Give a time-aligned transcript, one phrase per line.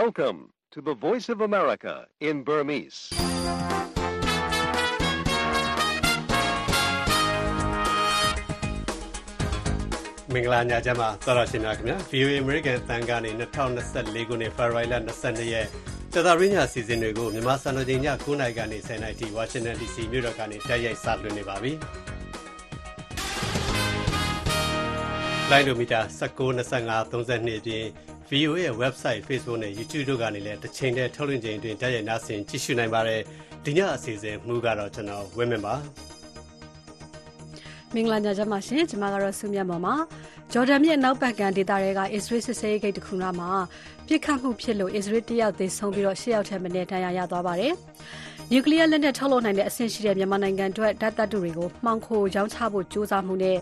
[0.00, 0.38] Welcome
[0.70, 1.94] to the Voice of America
[2.28, 2.98] in Burmese.
[10.32, 13.30] ။မင်္ဂလာညချမ်းပါသောရရှင်များခင်ဗျာ VOA American တန်ကနေ
[13.80, 15.66] 2024ခုနှစ် February 22ရက်
[16.12, 21.72] ကြာသပတေးညစီစဉ်တွေကိုမြန်မာစံတော်ချိန်ည9:00နာရီကနေ10:00နာရီထိ Washington DC မြို့တော်ကနေတိုက်ရိုက်စတင်နေပါပြီ။
[25.50, 27.86] လိုင်းဒိုမီတာ19 25 32အပြင်
[28.32, 33.20] VOA ရဲ့ website Facebook နဲ့ YouTube တို့ကနေလည်းတစ်ချိန်တည်းထုတ်လွှင့်ချိန်တွင်တိုက်ရိုက်နားဆင်ကြည့်ရှုနိုင်ပါတယ်
[33.64, 35.74] ဒီညအစီအစဉ်မှုကတော့ကျွန်တော်ဝင်းမင်ပါ
[37.94, 39.94] မင်္ဂလာညချမ်းပါရှင်ကျွန်မကတော့ဆုမြတ်မော်ပါ
[40.52, 43.50] ဂျော်ဒန်မြစ်နောက်ဘက်ကဒေသတွေက Israel စစ်ဆေးရေးဂိတ်တစ်ခုနားမှာ
[44.06, 47.72] ပြစ်ခတ်မှုဖြစ်လို့ Israel တယောက်သေဆုံးပြီးတော့၈ယောက်ထက်မနည်းဒဏ်ရာရသွားပါတယ်
[48.54, 53.56] နျူကလ িয়ার လက်နက်ထုတ်လုပ်နိုင်တဲ့အဆင့်ရှိတဲ့မြန်မာနိုင်ငံအတွက်ဓာတ်သတ္တုတွေကိုမှောင်ခိုရောင်းချဖို့ကြိုးစားမှုနဲ့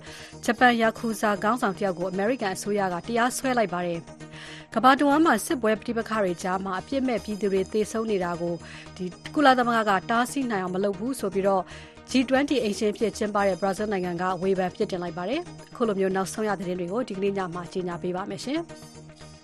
[0.45, 3.99] ဂျပန်ယာကူဇာခေါင်းဆောင်တယောက်ကိုအမေရိကန်အစိုးရကတရားစွဲလိုက်ပါတယ်။
[4.75, 8.55] ကမ္ဘာတဝန်းမှာစစ်ပွဲပဋိပက္ခတွေကြားမှာအပြစ်မဲ့ပြည်သူတွေသေဆုံးနေတာကို
[8.97, 11.63] ဒီကုလသမဂ္ဂကတားဆီးနိုင်အောင်မလုပ်ဘူးဆိုပြီးတော့
[12.11, 15.41] G20 အိမ်ရှင်ဖြစ်ကျင်းပတဲ့ဘရာဇီးနိုင်ငံကဝေဖန်ပြစ်တင်လိုက်ပါတယ်။
[15.77, 18.61] ခုလိုမျိုးနောက်ဆုံးရသတင်းတွေကိုဒီကနေ့ညမှာကြီးညာပေးပါမယ်ရှင်။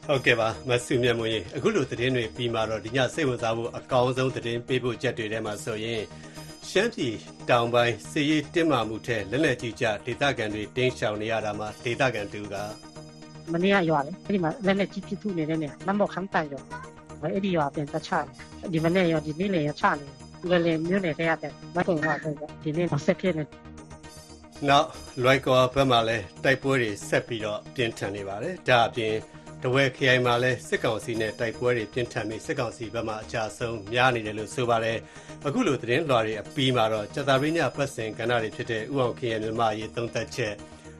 [0.09, 6.03] ဟုတ်ကဲ့ပါမဆုမြတ်မွေအခုလိုသတင်းတွေပြီးမှတော့ဒီညစိတ်ဝင်စားဖို့အကောင်းဆုံးသတင်းပေးဖို့ကြက်တွေထဲမှာဆိုရင်
[6.71, 7.15] ရှမ်းပြည်
[7.51, 12.55] တောင်ပိုင်းစီရေးတင်းမာမှုထဲလက်လက်ကြီးကြဒေသခံတွေတင်းရှောင်နေရတာမှာဒေသခံတူက
[13.53, 16.63] မနေ့ကရွာလေအဲ့ဒီမှာလက်လက်ကြီးပြစ်ထုနေတဲ့နေမမောက်ခမ်းတိုင်ရော
[17.21, 18.11] အဲ့ဒီရွာပြန်တချ
[18.73, 20.07] ဒီမနေ့ရောဒီနေ့လည်းချနေ
[20.51, 22.19] လေလေမြို့နယ်ထဲရတယ်မဟုတ်တော့
[22.65, 23.45] ဒီနေ့ဆက်ဖြစ်နေ
[24.69, 24.87] နောက်
[25.23, 29.15] လွိုက်ကောဘက်မှာလည်းတိုက်ပွဲတွေဆက်ပြီးတော့ပြင်းထန်နေပါတယ်ဒါအပြင်
[29.63, 34.99] တဝဲခရိုင်မှာလည်းစစ်ကောင်စီနဲ့တိုက်ပွဲတွေပြင်းထန်ပြီးစစ်ကောင်စီဘက်မှအကြဆုံးများနေတယ်လို့ဆိုပါတယ်
[35.47, 40.55] အခုလိုသတင်းလွှာတွေအပြီးမှာတော့ကြတာရင်းညပတ်စင်ကဏ္ဍတွေဖြစ်တဲ့ဥအောင်ခရိုင်မြန်မာရေးသုံးသက်ချက်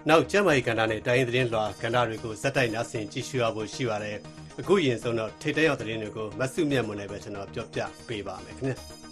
[0.09, 4.17] နောက်ကျမ်းမာရေးကဏ္ဍနဲ့တိုင်းသတင်းလွှာကဏ္ဍတွေကိုဇက်တိုက်နားဆင်ကြည့်ရှုရဖို့ရှိပါတယ်
[4.61, 9.06] အခုရင်ဆုံးတော့ထိတ်တရောက်သတင်းတွေကိုမဆုမြတ်မွန်နဲ့ပဲကျွန်တော်ပြောပြပေးပါမယ်ခင်ဗျာ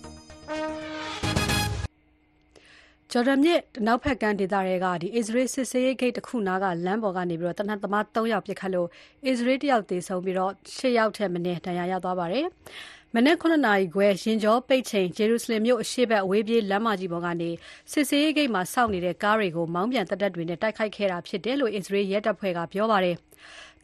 [3.16, 8.88] ဂျော်ဒန်မြစ်နောက်ဘက်ကမ်းဒေသတွေကဒီအစ္စရေးစစ်စေးဂိတ်တစ်ခုနားကလမ်းပေါ်ကနေပြီးတော့တနတ်သမား3ယောက်ပြစ်ခတ်လို့
[9.26, 12.46] အစ္စရေးတယောက်သေဆုံးပြီးတော့6ယောက်ထက်မနည်းဒဏ်ရာရသွားပါတယ်။
[13.14, 17.50] မနက်9နာရီခွဲရင်ကျော်ပိတ်ချိန်ဂျေရုဆလင်မြို့အရှေ့ဘက်အဝေးပြေးလမ်းမကြီးပေါ်ကနေ
[17.92, 23.16] စစ်စေးဂိတ်မှာစောင့်နေတဲ့ကားတွေကိုမောင်းပြန်တက်တက်တွေနဲ့တိုက်ခိုက်ခဲ့တာဖြစ်တယ်လို့အစ္စရေးရဲတပ်ဖွဲ့ကပြောပါတယ်။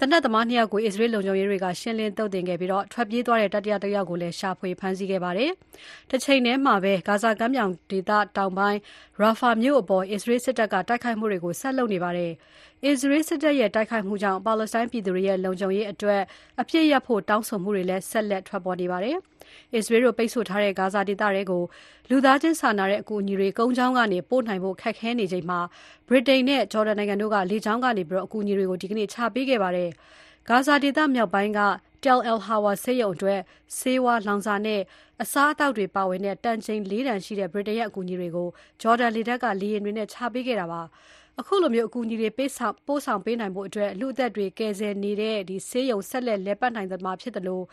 [0.02, 5.50] တနက်သမားနှစ်ယောက်ကို အစ္စရေးလုံခြုံရေးတွေက ရှင်းလင်းသုတ်သင်ခဲ့ပြီးတော့ထွက်ပြေးသွားတဲ့ တတိယတစ်ယောက်ကိုလည်း ရှာဖွေဖမ်းဆီးခဲ့ပါတယ်။
[6.10, 8.78] တစ်ချိန်တည်းမှာပဲ ဂါဇာကမ်းမြောင်ဒေသတောင်ပိုင်း
[9.20, 12.32] ရာဖာမြို့အပေါ် အစ္စရေးစစ်တပ်က တိုက်ခိုက်မှုတွေကိုဆက်လုပ်နေပါတယ်။
[12.84, 16.22] အစ္စရေးစစ်တပ်ရဲ့ တိုက်ခိုက်မှုကြောင့် ပါလက်စတိုင်းပြည်သူတွေရဲ့ လုံခြုံရေးအတွက်
[16.60, 19.16] အပြစ်ရဖို့ တောင်းဆိုမှုတွေလည်း ဆက်လက် ထွက်ပေါ်နေပါတယ်။
[19.74, 21.62] အစ္စရေးတို့ ပိတ်ဆို့ထားတဲ့ ဂါဇာဒေသတွေကို
[22.10, 25.60] လူသားချင်းစာနာတဲ့အကူအညီတွေ ကုန်းချောင်းကနေ ပို့နိုင်ဖို့ ခက်ခဲနေချိန်မှာ
[26.08, 29.90] ဗြိတိန်နဲ့ ဂျော်ဒန်နိုင်ငံတို့က လေကြောင်းကနေပြီးတော့အကူအညီတွေကို ဒီကနေ့ ချပေးခဲ့ပါတယ်။
[30.48, 31.60] ဂါဇာဒေသမြောက်ပိုင်းက
[32.04, 33.40] Tel El Hawa ဆေးရုံအတွက်
[33.78, 34.80] ဆေးဝါး လောင်စာနဲ့
[35.22, 38.48] အစားအသောက်တွေပါဝင်တဲ့ တန်ချိန် ၄ တန်ရှိတဲ့ ဗြိတိန်ရဲ့ အကူအညီတွေကို
[38.82, 40.82] ဂျော်ဒန်လေတပ်က လေယာဉ်တွေနဲ့ ချပေးခဲ့တာပါ။
[41.40, 47.64] အခုလိုမျိုးအကူအညီတွေပေးဆောင်ပို့ဆောင်ပေးနိုင်ဖို့အတွက်လူအသက်တွေ ကယ်ဆယ်နေတဲ့ဒီဆေးရုံ ဆက်လက်လဲပတ်နိုင်သမှာဖြစ်တယ်လို့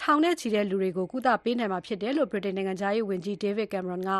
[0.00, 4.10] ထောင်နဲ့ချီတဲ့လူတွေကို ကုသပေးနိုင်မှာဖြစ်တယ်လို့ ဗြိတိန်နိုင်ငံသားရေးဝန်ကြီး David Cameron က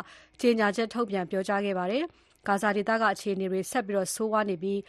[0.40, 2.04] ကြေညာချက်ထုတ်ပြန်ပြောကြားခဲ့ပါတယ်။
[2.48, 4.80] ဂါဇာဒေသက အခြေအနေတွေ ဆက်ပြီးတော့ဆိုးဝါးနေပြီး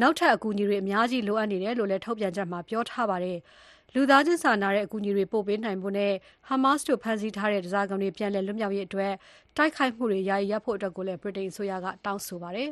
[0.00, 3.38] နောက်ထပ်အကူအညီတွေ အများကြီးလိုအပ်နေတယ်လို့လည်း ထုတ်ပြန်ချက်မှာ ပြောထားပါတယ်။
[3.94, 6.12] လူသားချင်းစာနာတဲ့အကူအညီတွေ ပို့ပေးနိုင်ဖို့နဲ့
[6.48, 9.12] Hamas တို့ဖမ်းဆီးထားတဲ့ဒဇာကောင်တွေ ပြန်လည်လွတ်မြောက်ရေးအတွက်
[9.56, 12.68] တိုက်ခိုက်မှုတွေ ယာယီရပ်ဖို့အတွက်ကိုလည်း ဗြိတိန်အစိုးရက တောင်းဆိုပါတယ်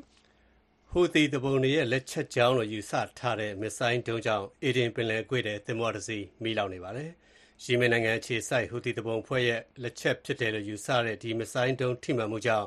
[0.91, 7.11] ။ဟူသီသူပုန်တွေရဲ့ လက်ချက်ကြောင်းလို့ ယူဆထားတဲ့ မစ်ဆိုင်းဒုံးကြောင့် အေဒင်ပင်လယ်ကွေ့တဲ့သင်္ဘောတစ်စီး မီးလောင်နေပါတယ်။
[7.65, 12.67] ယီမင်နိုင်ငံအခြေစိုက် ဟူသီသူပုန်ဖွဲ့ရဲ့ လက်ချက်ဖြစ်တယ်လို့ ယူဆတဲ့ ဒီ မစ်ဆိုင်းဒုံး ထိမှန်မှုကြောင့်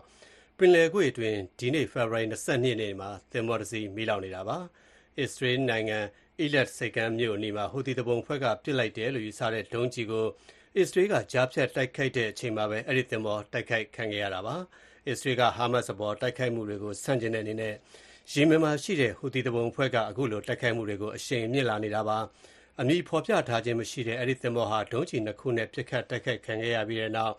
[0.58, 4.58] ပင်လယ်ကွေ့အတွင်း ဒီနေ့ ဖေဖော်ဝါရီ22ရက်နေ့မှာ သင်္ဘောတစ်စီး မီးလောင်နေတာပါ။
[5.20, 6.00] အစ္စရေးနိုင်ငံ
[6.40, 10.26] အီလက်စိတ်ကမ်းမြို့အနီးမှာ ဟူသီသူပုန်ဖွဲ့က ပစ်လိုက်တယ်လို့ ယူဆတဲ့ ဒုံးကျည်ကို
[10.78, 14.56] အစ္စရေးက ကြားဖြတ်တိုက်ခိုက်တဲ့အချိန်မှာပဲ အဲ့ဒီသင်္ဘော တိုက်ခိုက်ခံခဲ့ရတာပါ။
[15.08, 17.74] အစ္စရေးက ဟာမတ်စ်အပေါ် တိုက်ခိုက်မှုတွေကို ဆန့်ကျင်တဲ့အနေနဲ့
[18.32, 22.20] ယီမင်မှာရှိတဲ့ ဟူသီသူပုန်အဖွဲ့က အခုလို တိုက်ခိုက်မှုတွေကို အရှိန်မြင့်လာနေတာပါ။
[22.82, 27.34] အမည်ဖော်ပြထားခြင်းမရှိတဲ့အဲဒီသင်္ဘောဟာဒုံးကျည်နှစ်ခုနဲ့ပစ်ခတ်တိုက်ခိုက်ခံခဲ့ရပြီးတဲ့နောက်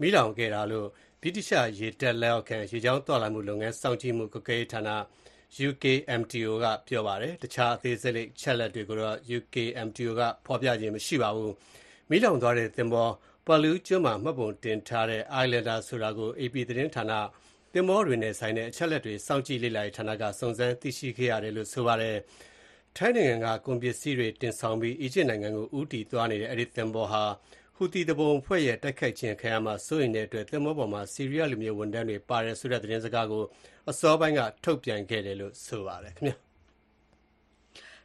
[0.00, 0.88] မီးလောင်ခဲ့တာလို့
[1.22, 4.82] ဗြိတိသျှရေတပ်လက်အောက်ခံရေကြောင်းသွားလာမှုလုပ်ငန်းစောင့်ကြည့်မှုကွပ်ကဲရေးဌာန
[5.68, 11.52] UKMTO ကပြောပါတယ်။တခြားအသေးစိတ်ချက်လက်တွေကိုတော့ UKMTO ကဖော်ပြခြင်းမရှိပါဘူး။
[12.10, 13.08] မီးလောင်သွားတဲ့သင်္ဘော
[13.46, 17.12] ပါလူကျွန်းမှာမှတ်ပုံတင်ထားတဲ့ Islander ဆိုတာကို AP သတင်းဌာန
[17.72, 22.16] သင်္ဘောတွေနဲ့ဆိုင်တဲ့အချက်လက်တွေစောင့်ကြည့်လေ့လာရေးဌာနကစုံစမ်းသိရှိခဲ့ရတယ်လို့ဆိုပါတယ်။
[22.96, 27.24] ထိုင်းနိုင်ငံက ကုန်ပစ္စည်းတွေတင်ဆောင်ပြီး အီဂျစ်နိုင်ငံကို ဦးတည်သွားနေတဲ့ အဲဒီသင်္ဘောဟာ
[27.76, 33.44] ဟူသီသူပုန်အဖွဲ့ရဲ့ တိုက်ခိုက်ခြင်းခံရမှာ စိုးရိမ်တဲ့အတွက် သင်္ဘောပေါ်မှာ ဆီးရီးယား လူမျိုးဝန်ထမ်းတွေပါတယ်ဆိုတဲ့ သတင်းစကားကို
[33.90, 36.36] အစောပိုင်းက ထုတ်ပြန်ခဲ့တယ်လို့ ဆိုပါတယ်ခင်ဗျာ။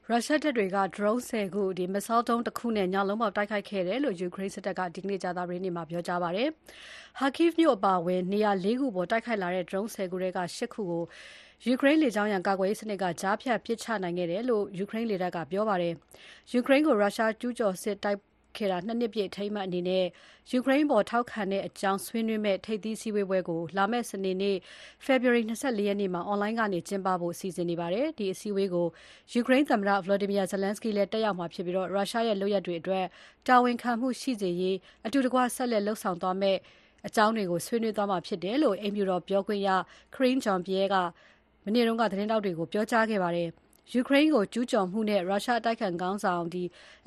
[0.10, 6.50] ရုရှားတပ်တွေက drone 10ခု၊ missile ဒုံးတခုနဲ့ ညလုံးပေါက် တိုက်ခိုက်ခဲ့တယ်လို့ ယူကရိန်းစစ်တပ်က ဒီနေ့ ကြာသပတေးနေ့မှာ ပြောကြားပါတယ်။
[7.20, 11.04] Kharkiv မြို့အပါအဝင် နေရာ ၄ ခုအပေါ် တိုက်ခိုက်လာတဲ့ drone 10ခုထဲက ၈ ခုကို
[11.64, 15.94] ယူကရိန်းလေကြောင်းရန်ကာကွယ်ရေးစနစ်ကကြားဖြတ်ပစ်ချနိုင်ခဲ့တယ်လို့ယူကရိန်းလေတပ်ကပြောပါတယ်။
[16.54, 18.20] ယူကရိန်းကိုရုရှားကျူးကျော်စစ်တိုက်
[18.58, 20.06] ခဲ့တာ၂နှစ်ပြည့်အထိမ်းအမှတ်အနေနဲ့
[20.52, 21.42] ယူကရိန်းအပေါ်ထောက်ခံ
[21.82, 24.58] ကြောင်းဆွေးနွေးမယ့်ထိပ်သီးစည်းဝေးပွဲကိုလာမယ့်စနေနေ့
[25.06, 28.88] ဖေဖော်ဝါရီ၂၄ရက်နေ့မှာအွန်လိုင်းကနေကျင်းပဖို့စီစဉ်နေပါတယ်။ဒီအစည်းအဝေးကို
[29.34, 33.06] ယူကရိန်းသမ္မတ Volodymyr Zelenskyy လည်းတက်ရောက်မှာဖြစ်ပြီးရုရှားရဲ့လုပ်ရပ်တွေအတွက်
[33.48, 36.60] တာဝန်ခံမှုရှိစေရေးအတူတကွဆက်လက်လုပ်ဆောင်သွားမယ့်
[37.08, 39.70] အကြောင်းတွေကိုဆွေးနွေးသွားမှာဖြစ်တယ်လို့အိမ်ဖြူတော်ပြောခွင့်ရ
[40.16, 40.96] Karine Jean-Pierre က
[41.66, 43.50] မနေ့က သတင်းထောက်တွေကို ပြောကြားခဲ့ပါတယ်။
[43.94, 46.44] ယူကရိန်းကို ကျူးကျော်မှုနဲ့ ရုရှားအတိုက်အခံခေါင်းဆောင်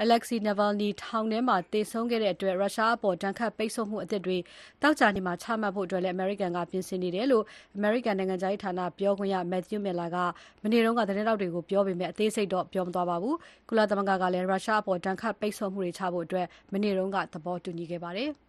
[0.02, 4.38] Alexei Navalny ထောင်ထဲမှာ သေဆုံးခဲ့တဲ့အတွက် ရုရှားအပေါ် ဒဏ်ခတ်ပိတ်ဆို့မှုအသစ်တွေ
[4.82, 7.44] သောကြာနေ့မှာ ချမှတ်ဖို့လည်း အမေရိကန်က ပြင်ဆင်နေတယ်လို့
[7.76, 10.16] အမေရိကန်နိုင်ငံခြားရေးဌာန ပြောခွင့်ရ Matthew Miller က
[10.62, 13.36] မနေ့က သတင်းထောက်တွေကို ပြောပေမဲ့ အသေးစိတ်တော့ ပြောမသွားပါဘူး။
[13.68, 16.26] ကုလသမဂ္ဂကလည်း ရုရှားအပေါ် ဒဏ်ခတ်ပိတ်ဆို့မှုတွေချဖို့
[16.72, 18.30] မနေ့က သဘောတူညီခဲ့ပါတယ်။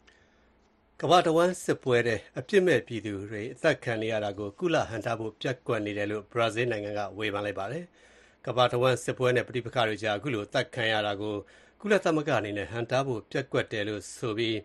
[1.03, 7.83] ကမ္ဘာတဝန်းစစ်ပွဲထဲ အပြစ်မဲ့ပြည်သူတွေ အသတ်ခံနေရတာကို ကုလဟန့်တားဖို့ ပျက်ကွက်နေတယ်လို့ ဘရာဇီးနိုင်ငံက ဝေဖန်လိုက်ပါတယ်။
[8.45, 11.35] ကမ္ဘာတဝန်း စစ်ပွဲနဲ့ ပဋိပက္ခတွေကြားခုလို အသတ်ခံရတာကို
[11.81, 14.55] ကုလသမဂ္ဂအနေနဲ့ ဟန့်တားဖို့ ပျက်ကွက်တယ်လို့ဆိုပြီး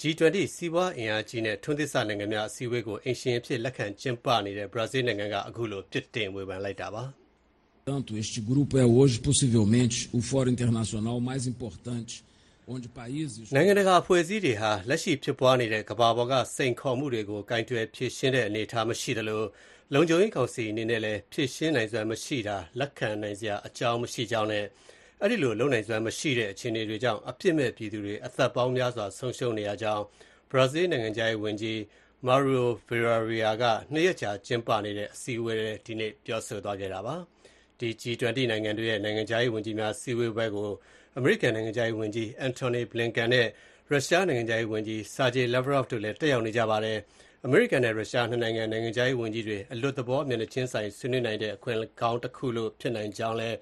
[0.00, 7.04] G20 စီးပွားအင်အားကြီးနဲ့ ထွန်းသစ်စနိုင်ငံများ အစည်းအဝေးကို အိမ်ရှင်အဖြစ် လက်ခံကျင်းပနေတဲ့ ဘရာဇီးနိုင်ငံကခုလို ပြစ်တင်ဝေဖန်လိုက်တာပါ။
[13.54, 19.42] နိုင်ငံတကာအဖွဲ့အစည်းတွေဟာလက်ရှိဖြစ်ပွားနေတဲ့ကမ္ဘာပေါ်ကစိန်ခေါ်မှုတွေကိုကိုင်တွယ်ဖြေရှင်းတဲ့အနေအထားမရှိသလို
[19.94, 24.64] လုံခြုံရေးကောင်စီအနေနဲ့လည်းဖြေရှင်းနိုင်စွမ်းမရှိတာလက်ခံနိုင်စရာအကြောင်းမရှိကြောင်းနဲ့
[25.22, 30.02] အဲဒီလိုလုပ်နိုင်စွမ်းမရှိတဲ့အခြေအနေတွေကြောင့်အပြစ်မဲ့ပြည်သူတွေအသက်ပေါင်းများစွာဆုံးရှုံးနေရကြောင်း
[30.50, 31.78] ဘရာဇီးနိုင်ငံခြားရေးဝန်ကြီး
[32.26, 37.16] Mauro Vieira က၂ရက်ကြာကျင်းပနေတဲ့အစည်းအဝေးထဲဒီနေ့ပြောဆိုသွားတာပါ။
[37.80, 40.70] ဒီ G20 နိုင်ငံတွေရဲ့နိုင်ငံခြားရေးဝန်ကြီးများစည်းဝေးပွဲကို
[41.20, 43.46] အမေရိကန်နိုင်ငံခြားရေးဝန်ကြီး Antony Blinken နဲ့
[43.90, 46.98] ရုရှားနိုင်ငံခြားရေးဝန်ကြီး Sergey Lavrov တို့လည်း တက်ရောက်နေကြပါတယ်။
[47.46, 53.56] အမေရိကန်နဲ့ ရုရှား နှစ်နိုင်ငံ နိုင်ငံခြားရေးဝန်ကြီးတွေ အလွတ်သဘော မျက်နှာချင်းဆိုင် ဆွေးနွေးနိုင်တဲ့ အခွင့်ကောင်းတခုလို့ ဖြစ်နိုင်ကြောင်းလည်း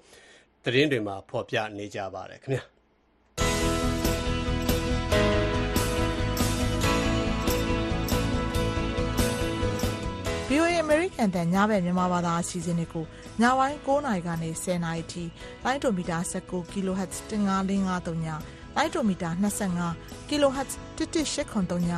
[0.63, 2.65] သတင်းတွေမှာ ဖော်ပြနေကြပါတယ်ခင်ဗျာ။
[11.07, 13.05] ရိကန်အသံညဘက်မြန်မာဘာသာအစီအစဉ်တွေကို
[13.41, 15.23] ညပိုင်း၉နာရီကနေ၁၀နာရီအထိ
[15.63, 18.27] လိုင်းဒိုမီတာ19 kHz 15553ည
[18.75, 21.91] လိုင်းဒိုမီတာ25 kHz 11803ည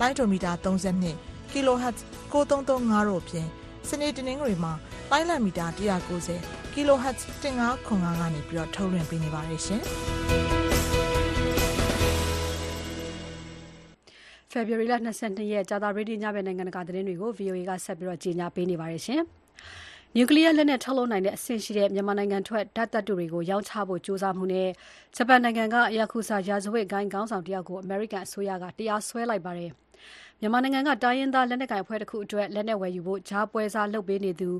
[0.00, 1.14] လိုင်းဒိုမီတာ32
[1.52, 1.98] kHz
[2.32, 3.46] 9335တို့အပြင်
[3.88, 4.72] စနေတနင်္ဂနွေမှာ
[5.10, 5.66] လိုင်းလံမီတာ
[6.26, 9.82] 190 kHz 1505ကနေပြီးတော့ထုတ်လွှင့်ပေးနေပါတယ်ရှင်။
[14.58, 14.98] ဖေဖော်ဝါရီလ၂
[15.38, 19.02] ၂ရက်ကြာသပတေးနေ့ညဘက်နိုင်ငံတကာသတင်းတွေကို VOA ကဆက်ပြီးကြေညာပေးနေပါတယ်။
[20.16, 24.68] နျူကလီးယားလက်နက်ထုတ်လုပ်နိုင်တဲ့အဆင့်ရှိတဲ့မြန်မာနိုင်ငံထွက်ဓါတ်သတ္တုတွေကိုရောင်းချဖို့ကြိုးစားမှုနဲ့
[25.16, 29.72] ဂျပန်နိုင်ငံက Yakuza ရာဇဝတ်ဂိုဏ်းခေါင်းဆောင်တယောက်ကိုအမေရိကန်အစိုးရကတရားစွဲလိုက်ပါတယ်။
[30.40, 34.50] မြန်မာနိုင်ငံက တိုင်းရင်းသားလက်နက်ကိုင်အဖွဲ့တခုအတွက် လက်နက်ဝယ်ယူဖို့ ကြားပွဲစားလုပ်ပေးနေသူ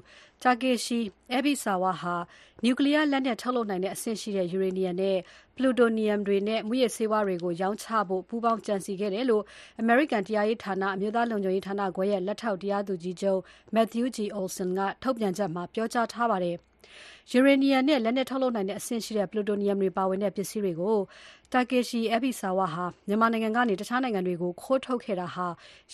[0.42, 1.00] Takeshi
[1.36, 2.16] Ebisawa ဟာ
[2.64, 5.16] နျူကလီးယားလက်နက် ထုတ်လုပ်နိုင်တဲ့အဆင့်ရှိတဲ့ ယူရေနီယံနဲ့
[5.56, 9.44] ပလူတိုနီယံတွေနဲ့ မူးယစ်ဆေးဝါးတွေကို ရောင်းချဖို့ ပူးပေါင်းကြံစည်ခဲ့တယ်လို့
[9.80, 13.40] အမေရိကန်တရားရေးဌာန အမျိုးသားလုံခြုံရေးဌာနခွဲရဲ့ လက်ထောက်တရားသူကြီးချုပ်
[13.75, 14.19] Matthew G.
[14.36, 16.56] Olson က ထုတ်ပြန်ချက်မှာ ပြောကြားထားပါတယ်။
[17.32, 20.97] ယူရေနီယံနဲ့ လက်နက်ထုတ်လုပ်နိုင်တဲ့အဆင့်ရှိတဲ့ ပလူတိုနီယံတွေပါဝင်တဲ့ ပစ္စည်းတွေကို
[21.52, 25.47] Takeshi Ebisawa ဟာ မြန်မာနိုင်ငံကနေ တခြားနိုင်ငံတွေကို ခိုးထုတ်ခဲ့တာဟာ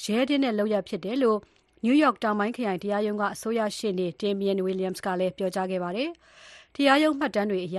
[0.02, 1.38] ရဲတင်းတဲ့လုပ်ရပ်ဖြစ်တယ်လို့
[1.84, 6.10] New York တောင်ပိုင်းခရိုင်တရားရုံးက အစိုးရရှေ့နေ Damian Williams ကလည်း ပြောကြားခဲ့ပါတယ်။
[6.74, 7.78] တရားရုံးမှတ်တမ်းတွေအရ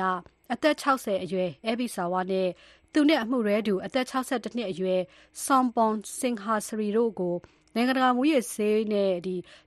[0.54, 2.50] အသက် ၆၀ အရွယ် Ebisawa နဲ့
[2.94, 5.02] သူနဲ့အမှုတွဲတူအသက် ၆၁ နှစ်အရွယ်
[5.46, 7.36] Sompong Singhasari တို့ကို
[7.76, 9.12] နိုင်ငံတကာ မူးယစ်ဆေးနဲ့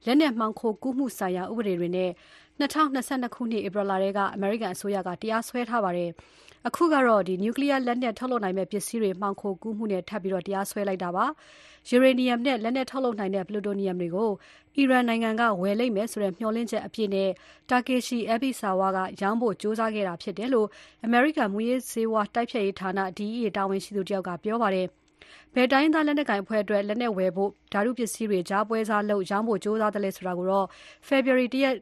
[0.07, 2.11] လက်နက်မှောင်ခိုကူးမှုဆိုင်ရာ ဥပဒေတွေနဲ့
[2.61, 6.11] ၂၀၂၂ခုနှစ် ဧပြီလထဲက အမေရိကန်အစိုးရက တရားစွဲထားပါတယ်။
[6.67, 11.25] အခုကတော့ နျူကလီးယားလက်နက်ထုတ်လုပ်နိုင်မယ့်ပစ္စည်းတွေ မှောင်ခိုကူးမှုနဲ့ ထပ်ပြီး တရားစွဲလိုက်တာပါ။
[11.88, 14.31] ယူရေနီယံနဲ့ လက်နက်ထုတ်လုပ်နိုင်တဲ့ ပလူတိုနီယံတွေကို
[14.77, 17.31] အီရန်နိုင်ငံက ဝယ်လိမ့်မယ်ဆိုတဲ့ မျှော်လင့်ချက်အပြည့်နဲ့
[17.71, 20.69] Takeshi Ebisawa က ရောင်းဖို့ ကြိုးစားခဲ့တာဖြစ်တယ်လို့
[21.05, 24.87] အမေရိကန် မူးယစ်ဆေးဝါးတိုက်ဖျက်ရေးဌာန DEA တာဝန်ရှိသူတယောက်က ပြောပါတယ်။
[25.55, 30.67] ဘယ်တိုင်းရင်းသားလက်နက်ကိုင်အဖွဲ့အတွက် လက်နက်ဝယ်ဖို့ဓါတုပစ္စည်းတွေ ကြားပွဲစားလုပ် ရောင်းဖို့ ကြိုးစားသလဲဆိုတာကိုတော့
[31.07, 31.75] ဖေဖော်ဝါရီ၂၁ရက်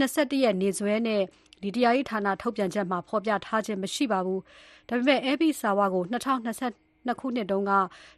[0.00, 1.22] နေ့စွဲနဲ့
[1.62, 4.40] တရားရေးဌာနထုတ်ပြန်ချက်မှာ ဖော်ပြထားခြင်း မရှိပါဘူး။
[4.88, 6.26] ဒါပေမဲ့ Ebisawa ကို ၂၀
[6.66, 7.72] ၂၂ ခုနှစ်တုန်းက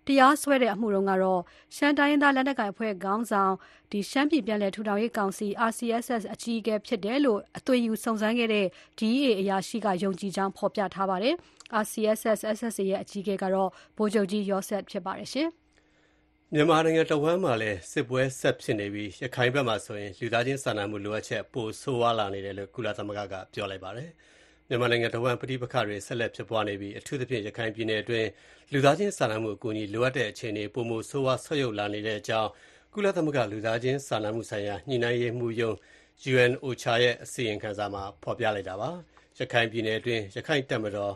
[0.07, 1.41] တရားစွဲတဲ့အမှုတုန်းကတော့
[1.77, 3.53] ရှမ်းတိုင်းရင်းသားလက်နက်ကိုင်အဖွဲ့ခေါင်းဆောင်၊
[4.11, 8.67] ရှမ်းပြည်ပြန်လည်ထူထောင်ရေးကောင်စီ RCSS အကြီးအကဲဖြစ်တယ်လို့ အသွင်ယူစုံစမ်းခဲ့တဲ့
[8.99, 11.35] DEA အရာရှိက ယုံကြည်ကြောင်း ဖော်ပြထားပါတယ်။
[11.83, 15.49] RCSS/SSA ရဲ့ အကြီးအကဲကတော့ ဗိုလ်ချုပ်ကြီးယောဆက်ဖြစ်ပါတယ်။
[16.55, 24.11] မြန်မာနိုင်ငံတဝန်းမှာလည်းစစ်ပွဲဆက်ဖြစ်နေပြီးရခိုင်ဘက်မှာဆိုရင်လူသားချင်းစာနာမှုလိုအပ်ချက်ပိုဆိုးဝါးလာနေတယ်လို့ကုလသမဂ္ဂကပြောလိုက်ပါတယ်။
[24.69, 28.29] မြန်မာနိုင်ငံတဝန်းပဋိပက္ခတွေဆက်လက်ဖြစ်ပွားနေပြီးအထူးသဖြင့်ရခိုင်ပြည်နယ်အတွင်း
[28.73, 32.51] လူသားချင်းစာနာမှုအကူအညီလိုအပ်တဲ့အခြေအနေပိုမိုဆိုးဝါးဆုတ်ယုတ်လာနေတဲ့အကြောင်း
[32.95, 35.77] ကုလသမဂ္ဂလူသားချင်းစာနာမှုဆိုင်ရာညှိနှိုင်းရေးမှူးရုံး
[36.33, 38.91] UNOCHA ရဲ့အစီရင်ခံစာမှာဖော်ပြလိုက်တာပါ။
[39.39, 41.15] ရခိုင်ပြည်နယ်အတွင်းရခိုင်တပ်မတော်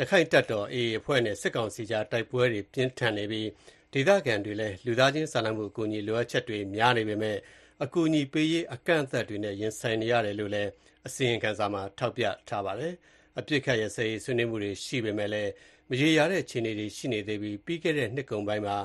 [0.00, 3.48] ရခိုင်တပ်တော် AA အဖွဲ့နဲ့စစ်ကောင်စီကြားတိုက်ပွဲတွေပြင်းထန်နေပြီး
[3.94, 7.36] ဒေသခံတွေလည်း လူသားချင်းစာနာမှုအကူအညီ လိုအပ်ချက်တွေ များနေပေမဲ့
[7.84, 10.70] အကူအညီပေးရေး အကန့်အသတ်တွေနဲ့ ရင်ဆိုင်နေရတယ်လို့လည်း
[11.06, 12.94] အစီရင်ခံစာမှာ ထောက်ပြထားပါတယ်။
[13.38, 15.50] အပြစ်ခတ်ရစရေး ဆွေးနွေးမှုတွေ ရှိပေမဲ့လည်း
[15.90, 18.76] မရေရာတဲ့ အခြေအနေတွေ ရှိနေသေးပြီး ပြီးခဲ့တဲ့နှစ်ကုန်ပိုင်းမှာ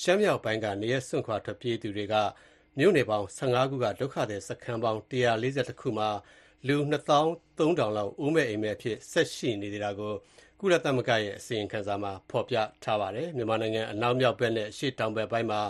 [0.00, 2.14] ရှမ်းမြောက်ပိုင်းက နေရစွန့်ခွာ ထွက်ပြေးသူတွေက
[2.78, 6.08] မြို့နယ်ပေါင်း15ခုက ဒုက္ခသည်စခန်းပေါင်း140ခုမှာ
[6.68, 10.14] လူ2300လောက်ဦးမဲ့အိမ်မဲ့အဖြစ် ဆက်ရှိနေသေးတာကို
[10.60, 15.60] ကုလသမဂ္ဂရဲ့အစီရင်ခံစာမှာဖော်ပြထားပါတယ်။မြန်မာနိုင်ငံအနောက်မြောက်ဘက်နဲ့အရှေ့တောင်ဘက်ပိုင်းမှာ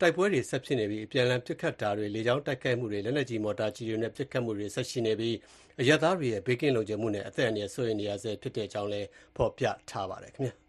[0.00, 5.36] တိုက်ပွဲတွေဆက်ဖြစ်နေပြီးအပြန်အလှန်ပစ်ခတ်တာတွေလေကြောင်းတိုက်ခိုက်မှုတွေလက်နက်ကြီးမော်တာကြီးတွေနဲ့ပစ်ခတ်မှုတွေဆက်ရှိနေပြီး
[5.80, 10.54] အရပ်သားတွေရဲ့ဘေးကင်းလုံခြုံမှုနဲ့အသက်အန္တရာယ်စိုးရိမ်နေရဆဲဖြစ်တဲ့အကြောင်းလည်းဖော်ပြထားပါတယ်ခင်ဗျာ။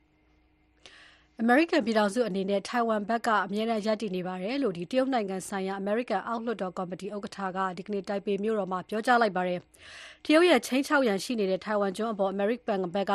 [1.42, 9.60] အမေရိကန်ပြည်ထောင်စုအနေနဲ့ထိုင်ဝမ်ဘက်ကအမြဲတမ်းရပ်တည်နေပါတယ်လို့တရုတ်နိုင်ငံဆိုင်ရာအမေရိကန်အောက်လွှတ်တော်ကော်မတီဥက္ကဋ္ဌကဒီကနေ့တိုင်ပေမြို့တော်မှာပြောကြားလိုက်ပါတယ်။
[10.26, 13.14] တရုတ်ရဲ့ ခြိမ်းခြောက်ရန်ရှိနေတဲ့ ထိုင်ဝမ်ကျွန်းအပေါ် အမေရိကန်ဘက်က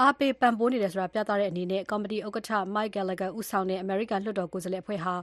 [0.00, 5.14] အားပေးပံ့ပိုးနေတယ်ဆိုတာ ပြသတဲ့အနေနဲ့ ကော်မတီဥက္ကဋ္ဌ Mike Gallagher ဦးဆောင်တဲ့ အမေရိကန်လွှတ်တော်ကိုယ်စားလှယ်အဖွဲ့ဟာ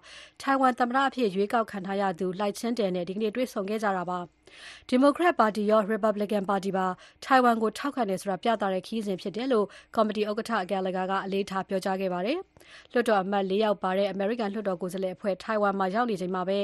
[0.42, 4.20] ထိုင်ဝမ်သမ္မတအဖြစ် ရွေးကောက်ခံထားရသူ Lai Ching-te နဲ့ ဒီကနေ့ တွေ့ဆုံခဲ့ကြတာပါ။
[4.90, 6.86] ဒီမိုကရက်ပါတီရော Republican ပါတီပါ
[7.26, 12.38] ထိုင်ဝမ်ကို ထောက်ခံတယ်ဆိုတာ ပြသတဲ့ ခရီးစဉ်ဖြစ်တယ်လို့ ကော်မတီဥက္ကဋ္ဌ Gallagher က အလေးထား ပြောကြားခဲ့ပါတယ်။
[12.92, 16.60] လွှတ်တော်အမတ် ၄ ယောက်ပါတဲ့ အမေရိကန်လွှတ်တော်ကိုယ်စားလှယ်အဖွဲ့ ထိုင်ဝမ်မှာ ရောက်နေချိန်မှာပဲ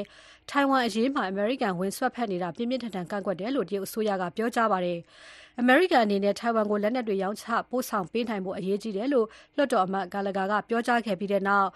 [0.50, 5.00] ထိုင်ဝမ်အရေးမှာ အမေရိကန် ဝင်ဆွတ်ဖက်နေတာ ပြင်းပြင်းထန်ထန် ကန့်ကွက်တယ်လို့ တရုတ်အစိုးရက ပြောကြားပါတယ်။
[5.60, 11.68] အမေရိကန်အနေနဲ့ ထိုင်ဝမ်ကို လက်နက်တွေ ရောင်းချပို့ဆောင်ပေးနိုင်ဖို့ အရေးကြီးတယ်လို့ လွှတ်တော်အမတ် Gallagher က ပြောကြားခဲ့ပြီးတဲ့နောက်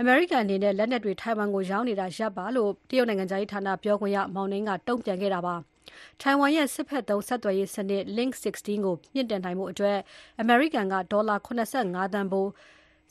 [0.00, 5.54] အမေရိကန်အနေနဲ့ လက်နက်တွေ ထိုင်ဝမ်ကို ရောင်းနေတာ ရပ်ပါလို့ တရုတ်နိုင်ငံခြားရေးဌာန ပြောခွင့်ရမောင်နှင်းကတုံ့ပြန်ခဲ့တာပါ။
[6.20, 9.98] ထိုင်ဝမ်ရဲ့ စစ်ဘက်သုံး ဆက်သွယ်ရေးစနစ် Link 16 ကို မြှင့်တင်နိုင်ဖို့အတွက်
[10.40, 12.50] အမေရိကန်က ဒေါ်လာ85သန်းဖိုး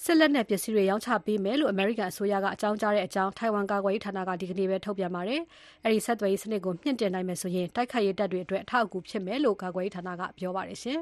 [0.05, 5.41] စစ်လက်နက်ပစ္စည်းတွေရောင်းချပေးမယ်လို့အမေရိကန်အစိုးရကအကြောင်းကြားတဲ့အကြောင်းထိုင်ဝမ်ကာကွယ်ရေးဌာနကဒီကနေ့ပဲထုတ်ပြန်ပါတယ်။
[5.83, 10.99] အဲဒီဆက်သွယ်ရေးစနစ်ကိုမြင့်တင်နိုင်မယ်ဆိုရင်တိုက်ခိုက်ရေးတပ်တွေအတွက်အထောက်အကူဖြစ်မယ်လို့ကာကွယ်ရေးဌာနကပြောပါတယ်ရှင်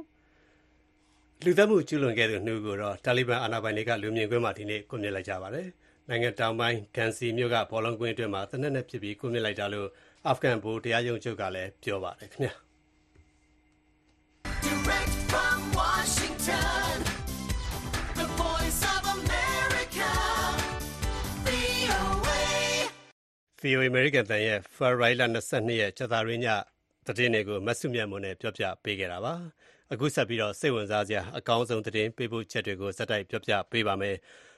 [1.43, 5.67] ။လူသတ်မှုကျူးလွန်ခဲ့သူနှုတ်ကိုတော့တာလီဘန်အာဏာပိုင်တွေကလူမြင်ကွင်းမှာဒီနေ့ကွပ်မြစ်လိုက်ကြပါတယ်။
[6.09, 9.87] နိုင်ငံတောင်ပိုင်းကန်စီမြို့ကဘောလုံးကွင်းအတွင်းမှာတနက်နဲ့ဖြစ်ပြီးကွပ်မြစ်လိုက်တာလို့
[10.27, 12.53] အာဖဂန်ဗိုလ်တရားရုံးချုပ်ကလည်းပြောပါတယ်ခင်ဗျာ
[14.65, 16.90] Direct from Washington
[23.61, 26.47] VOA American တန်ရဲ့ February 22ရက် ကြာသပတေးည
[27.07, 29.33] သတင်းတွေကိုမဆုမြတ်မွန်နဲ့ပြောပြပေးခဲ့တာပါ
[29.93, 34.15] အခုဆက်ပြီးတော့စိတ်ဝင်စားစရာ အကောင်းဆုံး သတင်းပေးပို့ချက်တွေကိုစက်တိုက် ပြောပြပေးပါမယ်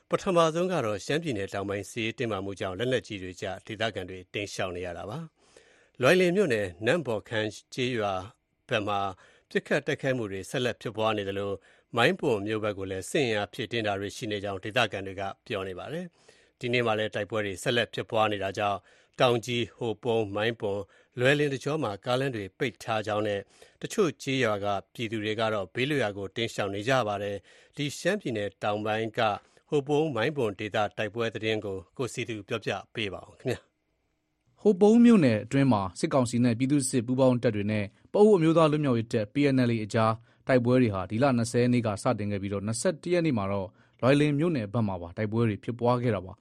[0.09, 5.19] ပထမဆုံးကတော့ ရှမ်းပြည်နယ်တောင်ပိုင်းစီးတင်မာမှုကြောင့် လက်လက်ကြီးတွေကြဒေသခံတွေတင်းရှောင်နေရတာပါ
[6.01, 8.13] လွိုင်လင်မြို့နယ်နန့်ဘော်ခမ်းကျေးရွာ
[8.69, 8.99] ဘက်မှာ
[9.49, 11.55] ပြစ်ခတ်တိုက်ခိုက်မှုတွေ ဆက်လက်ဖြစ်ပွားနေတယ်လို့
[11.95, 16.07] မိုင်းပွန်မြို့ဘက်ကိုလည်းစင်ရဖြစ်တင်တာတွေ ရှိနေကြောင်း ဒေသခံတွေက ပြောနေပါတယ်။
[16.63, 18.79] ဒီနေ့မှလည်းတိုက်ပွဲတွေဆက်လက်ဖြစ်ပွားနေတာကြောင့်
[19.19, 20.79] တောင်ကြီးဟိုပုံမိုင်းပွန်
[21.19, 23.39] လွယ်လင်တကြောမှာကားလမ်းတွေပိတ်ထားကြောင်းနဲ့
[23.81, 27.37] တချို့ကျေးရွာကပြည်သူတွေကတော့ဘေးလွရာကိုတင်းရှောင်နေကြပါတယ်။
[27.75, 29.19] ဒီရှမ်းပြည်နယ်တောင်ပိုင်းက
[29.69, 33.59] ဟိုပုံမိုင်းပွန်ဒေသတိုက်ပွဲသတင်းကိုကိုစီသူပြောပြပေးပါအောင်ခင်ဗျာ။
[34.61, 40.13] ဟိုပုံးမြို့နယ်အတွင်းမှာစစ်ကောင်စီနဲ့ပြည်သူ့စစ်ပူးပေါင်းတပ်တွေနဲ့ပအိုးအမျိုးသားလွတ်မြောက်ရေးတပ် PNLA အကြား
[40.47, 43.69] တိုက်ပွဲတွေဟာဒီလ20ရက်နေ့ကစတင်ခဲ့ပြီးတော့21ရက်နေ့မှာတော့
[44.01, 46.33] လွိုင်လင်မြို့နယ်ဘက်မှာပါတိုက်ပွဲတွေဖြစ်ပွားခဲ့တာပါ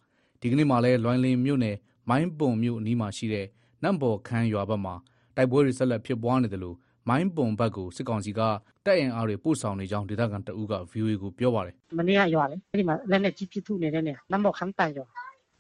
[0.43, 1.77] ဒီကနေ့မှာလည်းလွိုင်လင်မြို့နယ်
[2.09, 3.47] မိုင်းပုံမြို့အနီးမှာရှိတဲ့
[3.83, 4.95] နန့်ဘော်ခမ်းရွာဘက်မှာ
[5.37, 6.77] တိုက်ပွဲတွေဆက်လက်ဖြစ်ပွားနေတယ်လို့
[7.09, 8.41] မိုင်းပုံဘက်ကိုစစ်ကောင်စီက
[8.85, 15.07] တပ်အင်အားတွေပို့ဆောင်နေကြောင်းဒေသခံတအူးက VOA ကိုပြောပါတယ်မနေ့ကရွာလေအဲ့ဒီမှာလက်နဲ့ကြီးပြစ်ထုနေတဲ့နေနန့်ဘော်ခမ်းတန်ရွာ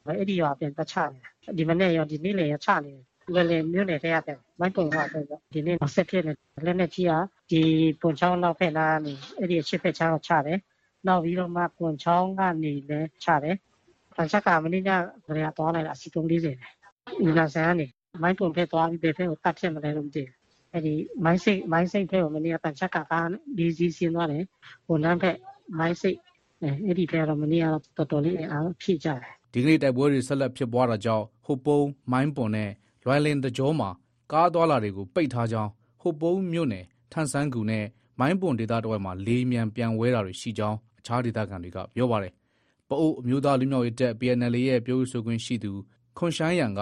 [0.06, 2.92] အဲ့ဒီရွာပြန်တချတယ်ဒီမနေ့ရောဒီနေ့လည်းရချနေ
[3.34, 6.32] တယ်လေလေမြို့နယ်ထဲရတဲ့မိုင်းပုံကဆိုတော့ဒီနေ့ဆက်ဖြစ်နေ
[6.66, 7.12] လက်နဲ့ကြီးက
[7.50, 7.62] ဒီ
[8.00, 10.58] ပွန်ချောင်းနောက်ဖက်လာနေအဲ့ဒီအရှိဖက်ချောင်းချတယ်
[11.06, 13.56] နောက်ပြီးတော့မှပွန်ချောင်းကနေလည်းချတယ်
[14.16, 14.90] တန်ချက်ကမင်းည
[15.26, 16.56] ကလည်းသွားလိုက်တာစီတုံး40တယ်
[17.24, 17.86] ဒီလာဆန်ကနေ
[18.22, 20.36] မိုင်းပုံဖက်သွားပြီးဘယ်ဖက်ကိုတတ်ဖြစ်မလဲလို့မသိဘူး
[20.72, 23.28] အဲ့ဒီမိုင်းစိတ်မိုင်းစိတ်ဖက်ကိုမင်းကတန်ချက်ကကား
[23.58, 24.44] ဒီစီစင်းသွားတယ်
[24.86, 25.36] ဟိုလမ်းဖက်
[25.78, 26.18] မိုင်းစိတ်
[26.86, 27.54] အဲ့ဒီဖက်ကတော့မင်းက
[27.96, 29.20] တော်တော်လေးအားဖြည့်ကြတယ်
[29.52, 32.70] ဒီကနေ့တိုက်ပွဲတွေဆက်လက်ဖြစ်ပွားတာကြောင့်ဟိုပုံးမိုင်းပွန်နဲ့
[33.04, 33.90] လွိုင်လင်တကြောမှာ
[34.32, 37.84] ကားသွားလာတွေကိုပိတ်ထားကြောင်းဟိုပုံးမြို့နယ်ထန်ဆန်းကူနဲ့
[38.20, 42.32] မိုင်းပွန်ဒေသတဝက်မှာလေးမြန်ပြန်ဝဲတာတွေရှိကြောင်းအခြားဒေသခံတွေကပြောပါတယ်။
[42.92, 45.72] ပအိုးအမျိုးသားလူမျိုးရေးတပ် PNL ရဲ့ ပြောရေးဆိုခွင့်ရှိသူ
[46.18, 46.80] ခွန်ရှိုင်းရန်က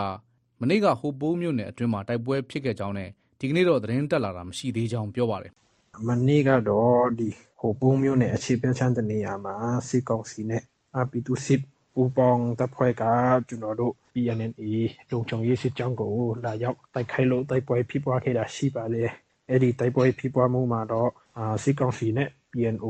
[0.61, 3.09] မနေ့က ဟိုပုံးမြို့နယ်အတွင်းမှာ တိုက်ပွဲဖြစ်ခဲ့ကြောင်းနဲ့
[3.41, 5.53] ဒီကနေ့တော့ သတင်းတက်လာတာ မရှိသေးကြောင်း ပြောပါတယ်။
[6.09, 7.29] မနေ့ကတော့ဒီ
[7.61, 9.55] ဟိုပုံးမြို့နယ်အခြေပြချမ်း တနေရာမှာ
[9.89, 10.63] စစ်ကောင်စီနဲ့
[10.97, 11.61] အပီတူစစ်
[11.95, 13.05] ပူပေါင်းတပ်ဖွဲ့က
[13.49, 14.65] ကျွန်တော်တို့ PNNA
[15.11, 16.13] လုံခြုံရေးစစ်ကြောင်းကို
[16.45, 19.03] လာရောက်တိုက်ခိုက်လို့ တိုက်ပွဲဖြစ်ပွားခဲ့တာ ရှိပါလေ
[19.49, 22.87] အဲ့ဒီတိုက်ပွဲဖြစ်ပွားမှုမှာတော့အာစစ်ကောင်စီနဲ့ PNO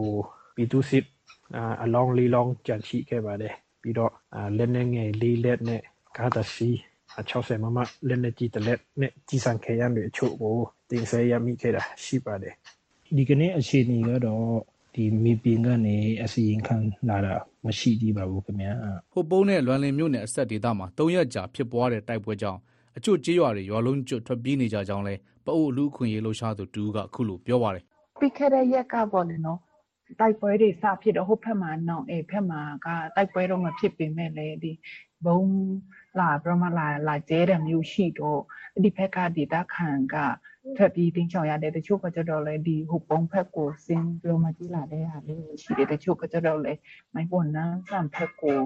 [0.54, 1.04] ပြည်သူစစ်
[1.56, 5.82] အာအလောင်းလေးလောင်းကြန့်ရှိခဲ့ပါတယ်ပြီးတော့အာလက်နေငယ်လေးလက်နဲ့
[6.16, 6.70] ကားတစီ
[7.16, 7.78] 60မမ
[8.08, 10.56] လက်နေကြီးတလက်နဲ့ကြီးစံခဲရံတွေအချို့ကို
[10.90, 12.54] တင်ဆက်ရမိခဲ့တာရှိပါတယ်
[13.16, 14.44] ဒီကနေ့အခြေအနေကတော့
[14.94, 16.76] ဒီမီပင်ကနေအစီရင်ခံ
[17.08, 17.34] လာတာ
[17.66, 18.72] မရှိသေးပါဘူးခင်ဗျာ
[19.12, 22.60] ဟိုပုံးနဲ့လွမ်လင်မြို့နယ်အဆက်ဒေသမှာ၃ရက်ကြာဖြစ်ပွားတဲ့တိုက်ပွဲကြောင့်
[22.96, 25.14] အချို့ကြေးရွာတွေရွာလုံးကျွတ်ထွက်ပြေးနေကြကြောင်းလဲ
[25.44, 27.84] ပအို့လူခွင့်ရေးလှုပ်ရှားသူတူကအခုလိုပြောပါတယ်
[28.20, 29.58] ပြီးခဲ့တဲ့ရက်ကပေါ့လေနော်
[30.18, 34.72] တိုက်ပွဲတွေစဖြစ်တော့ဟိုဘက်မှာနောင်အေဘက်မှာကတိုက်ပွဲတော့မဖြစ်ပေမဲ့လေဒီ
[35.26, 35.42] ဘုံ
[36.20, 38.40] လာပြမလာလာကျဲတဲ့မျိုးရှိတော့
[38.74, 40.16] အဲ့ဒီဘက်ကဒေတာခံက
[40.76, 46.72] ထပ်ပြီးတင်းချောင်ရတဲ့တချို့ကကြတော့လေဒီဟိုပုံဖက်ကိုစင်းပြောမကြည့်လာတဲ့ဟာလေးရှိတယ်တချို့ကကြတော့လေ
[47.14, 48.58] မိုင်းပေါ်နန်းဆန်ဖက်ကို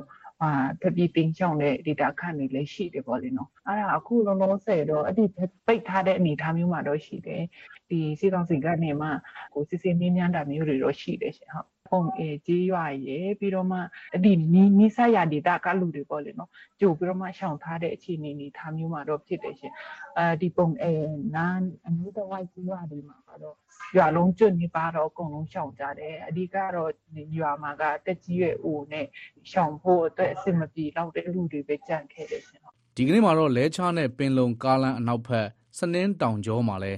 [0.44, 5.24] အာတပီတင်းချောင်းတဲ့ data ခန့်နေလည်းရှိတယ်ပေါ့လေနော်အဲ့ဒါအခုလုံးလုံးဆယ်တော့အဲ့ဒီ
[5.66, 7.42] ပိတ်ထားတဲ့အနေအထားမျိုးမှာတော့ရှိတယ်
[7.90, 9.08] ဒီစီကောင်စီကနေမှ
[9.54, 13.78] ကိုစစ်စစ်မြင်းမြန်းတာမျိုးတွေတော့ရှိတယ်ရှင်ဟုတ် ပုံအေကြေးရွာရေပြီးတော့မှ
[14.12, 16.50] အဲ့ဒီနီးနီးဆက်ရ data ကလူတွေပေါ့လေနော်
[16.80, 19.72] ကြိုပြီးတော့မှရှောင်ထားတဲ့အခြေအနေအနေထားမျိုးမှာတော့ဖြစ်တယ်ရှင်
[20.18, 20.92] အဲဒီပုံအေ
[21.36, 21.46] နာ
[21.88, 23.56] အမျိုးတော်ဝိုက်ကြေးရွာတွေမှာတော့
[23.96, 26.90] ရွာလုံးကျွတ်နေပါတော့အကုန်လုံးရှောင်ကြတယ်အဓိကတော့
[27.38, 29.06] ရွာမှာကတက်ကြီးရဲ့အိုနဲ့
[29.50, 32.60] ရှောင်ဖို့အတွက်အဆင်မပြေတော့တဲ့လူတွေပဲကြံခဲ့တယ်ရှင်
[32.96, 35.46] ဒီကနေ့မှာတော့လဲချားနဲ့ပင်လုံကားလမ်းအနောက်ဘက်
[35.78, 36.92] စနင်းတောင်ကျောမှာလဲ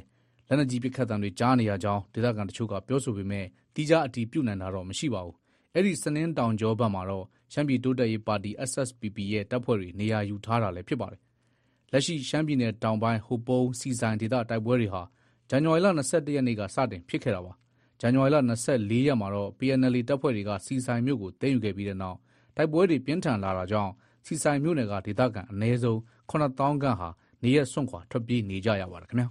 [0.49, 5.37] လက်နက်ကြီးပစ်ခတ်တံတွေကြားနေရကြောင်းဒေသခံတချို့ကပြောဆိုပေမဲ့ တိကျအတီးပြုတ်နိုင်တာတော့ မရှိပါဘူး
[5.75, 11.21] အဲ့ဒီ စနင်းတောင်ကျောဘက်မှာတော့ ရှမ်းပြည်တိုးတက်ရေးပါတီ SSPP ရဲ့ တပ်ဖွဲ့တွေ နေရာယူထားတာလည်း ဖြစ်ပါတယ်
[11.93, 15.03] လက်ရှိ ရှမ်းပြည်နယ်တောင်ပိုင်း ဟိုပုံးစီဆိုင်ဒေသ တိုက်ပွဲတွေဟာ
[15.49, 17.53] ဇန်နဝါရီလ21ရက်နေ့က စတင်ဖြစ်ခဲ့တာပါ
[18.01, 18.37] ဇန်နဝါရီလ
[18.71, 22.19] 24ရက်မှာတော့ PNL တပ်ဖွဲ့တွေကစီဆိုင်မြို့ကို သိမ်းယူခဲ့ပြီးတဲ့နောက်
[22.57, 23.93] တိုက်ပွဲတွေ ပြင်းထန်လာတာကြောင့်
[24.27, 25.99] စီဆိုင်မြို့နယ်က ဒေသခံ အနည်းဆုံး
[26.31, 27.09] 9000ခန့်ဟာ
[27.43, 29.29] နေရစွန့်ခွာ ထွက်ပြေးနေကြရပါတယ်ခင်ဗျာ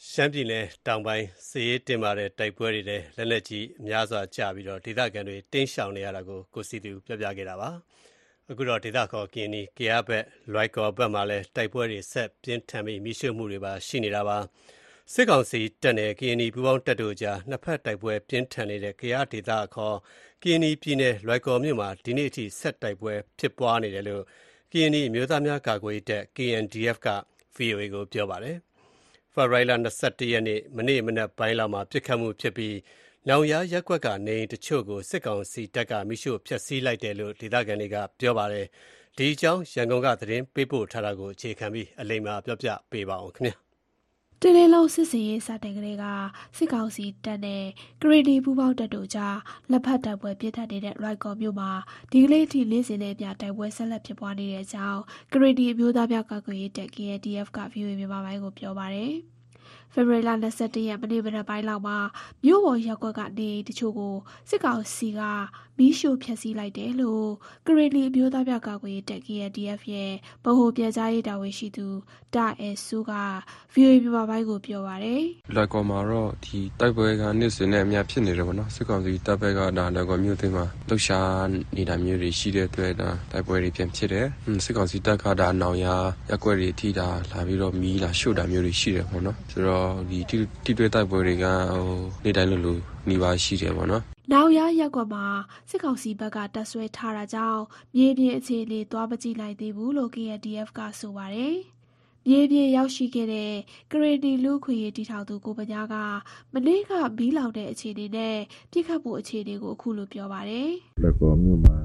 [0.00, 7.70] ရှမ်းပြည်နယ်တောင်ပိုင်း စစ်ရေးတင်မာတဲ့ တိုက်ပွဲတွေနဲ့လက်နက်ကြီးအများစွာကျပြီးတော့ဒေသခံတွေတင်းရှောင်နေရတာကို ကိုစီသူပြောပြခဲ့တာပါ
[8.50, 14.38] အခုတော့ ဒေသခေါ်ကင်းနီကရဘက် လွိုက်ကော်ဘက်မှာလည်း တိုက်ပွဲတွေ ဆက်ပြင်းထန်ပြီးမိရှုမှုတွေပါ ရှိနေတာပါ
[15.12, 19.96] စစ်ကောင်စီတပ်နဲ့ကင်းနီပူးပေါင်းတပ်တို့ကြား နှစ်ဖက်တိုက်ပွဲပြင်းထန်နေတဲ့ကရဒေသခေါ်
[20.42, 24.22] ကင်းနီပြည်နယ် လွိုက်ကော်မြို့မှာ ဒီနေ့အထိ ဆက်တိုက်ပွဲဖြစ်ပွားနေတယ်လို့
[24.72, 27.08] ကင်းနီမျိုးသားများကာကွယ်ရေးတပ် KNDF က
[27.56, 28.56] VOA ကို ပြောပါတယ်
[29.34, 32.76] ဖေဖော်ဝါရီလ21ရက်နေ့မနေ့မနက်ပိုင်းလောက်မှာပြစ်ခတ်မှုဖြစ်ပြီး
[33.28, 38.66] နောင်ရရက်ကွက်က နေတချို့ကို စစ်ကောင်စီတပ်ကမိရှို့ဖျက်ဆီးလိုက်တယ်လို့ ဒေသခံတွေက ပြောပါတယ်
[39.16, 43.71] ဒီအကြောင်း ရန်ကုန်က သတင်းပေးပို့ထားတာကို အခြေခံပြီး အလိမ္မာပြောပြပေးပါအောင်ခင်ဗျာ
[44.44, 46.04] တလေးလုံးစစ်စင်ရေးစတင်ကလေးက
[46.56, 47.64] စစ်ကောင်စီတပ်နဲ့
[48.00, 49.36] ဂရီဒီပူပေါင်းတပ်တို့ကြား
[49.70, 51.70] လက်ဖက်တိုက်ပွဲပြစ်ထတ်နေတဲ့ရိုက်ကော်မြို့မှာ
[52.10, 55.00] ဒီကလေးထိလေးစင်တဲ့ပြတိုက်ပွဲဆက်လက်ဖြစ်ပွားနေတဲ့အကြောင်း
[55.32, 59.12] ဂရီဒီအမျိုးသားများကာကွယ်ရေးတပ် KNDF က VOA မြန်မာပိုင်းကိုပြောပါတယ်။
[59.94, 61.98] ဖေဖော်ဝါရီလ22ရက်မနေ့မနက်ပိုင်းလောက်မှာ
[62.44, 64.14] မြို့ပေါ်ရက်ကွက်ကနေတချို့ကို
[64.48, 65.20] စစ်ကောင်စီက
[65.78, 67.28] မီးရှို့ဖျက်ဆီးလိုက်တယ်လို့
[67.66, 70.12] ကရီလီအမျိုးသားပြကာကွယ်ရေးတပ် KNDF ရဲ့
[70.44, 71.86] ဗဟိုပြန်ကြားရေးတာဝန်ရှိသူ
[72.34, 73.12] တာအဲဆူက
[73.74, 75.22] VOA မြန်မာပိုင်းကိုပြောပါတယ်
[75.56, 85.86] လက်ကော်မှာတော့ဒီတိုက်ပွဲကနေ့စဉ်နဲ့အများဖြစ်နေတယ်ပေါ့နော်စစ်ကောင်စီတပ်ဘက်ကဒါလက်ကော်မြို့သိမ်းမှာလှုပ်ရှားနေတာမျိုးတွေရှိတဲ့အတွက်ဒါတိုက်ပွဲတွေပြန်ဖြစ်တယ်ဟွန်းစစ်ကောင်စီတပ်ကဒါနောင်ရ
[86.30, 92.76] ရက်ွက်တွေထိတာလာပြီးတော့မီးလာရှို့တာမျိုးတွေရှိတယ်ပေါ့နော်ဆိုတော့ဒီတိတိတွဲတိုက်ပွဲတွေကဟိုနေ့တိုင်းလိုလို
[93.08, 95.26] နေပါရှိတယ်ပေါ့နော်။နောက်ရရက်ကွက်မှာ
[95.70, 97.62] စစ်ကောင်စီဘက်ကတပ်ဆွဲထားတာကြောင့်
[97.96, 101.54] မြေပြင်အခြေအနေသွားမကြည့်နိုင်သေးဘူးလို့ KNDF ကဆိုပါတယ်။
[102.28, 103.52] မြေပြင်ရောက်ရှိခဲ့တဲ့
[103.92, 105.94] ကရီတီလူခွေရေးတီထောင်သူကိုပညာက
[106.52, 108.36] မနေ့ကမီးလောင်တဲ့အခြေအနေနဲ့
[108.72, 110.70] ပြစ်ခတ်ဖို့အခြေအနေကိုအခုလိုပြောပါတယ်။
[111.02, 111.76] လက်ကောမြို့မှာ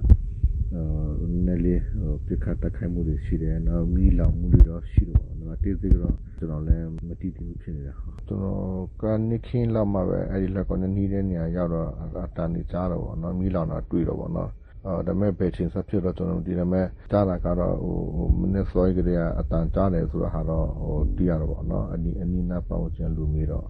[0.73, 5.26] အဲနည်းလေးဟိုပြခတ်တက်ခိုက်မှုတွေရှိတယ်နောက်မီးလောင်မှုတွေတော့ရှိတော့ဒါ
[5.63, 7.93] တေးသေးတော့ကျွန်တော်လည်းမတိတိဘူးဖြစ်နေတာ
[8.27, 8.59] ကျွန်တော်
[9.01, 11.89] ကနိခင်းလောက်မှာပဲအဲဒီလက်ကောနဲ့နှီးတဲ့နေရာရောက်တော့
[12.25, 14.51] အတန်နေကြားတော့ဗောနော်မီးလောင်တာတွေ့တော့ဗောနော်
[14.85, 23.65] အော်ဒါပေမဲ့ဘယ်ချင်းဆက်ဖြစ်တော့ကျွန်တော်ဒီဒါပေမဲ့ကြားတာကတော့ဟိုဟိုမနစ်စောကြီးကလေးကအတန်ကြားတယ်ဆိုတော့ဟာတော့ဟိုတီးရတော့ဗောနော်အနီအနီနာပေါ့ချင်းလူမီတော့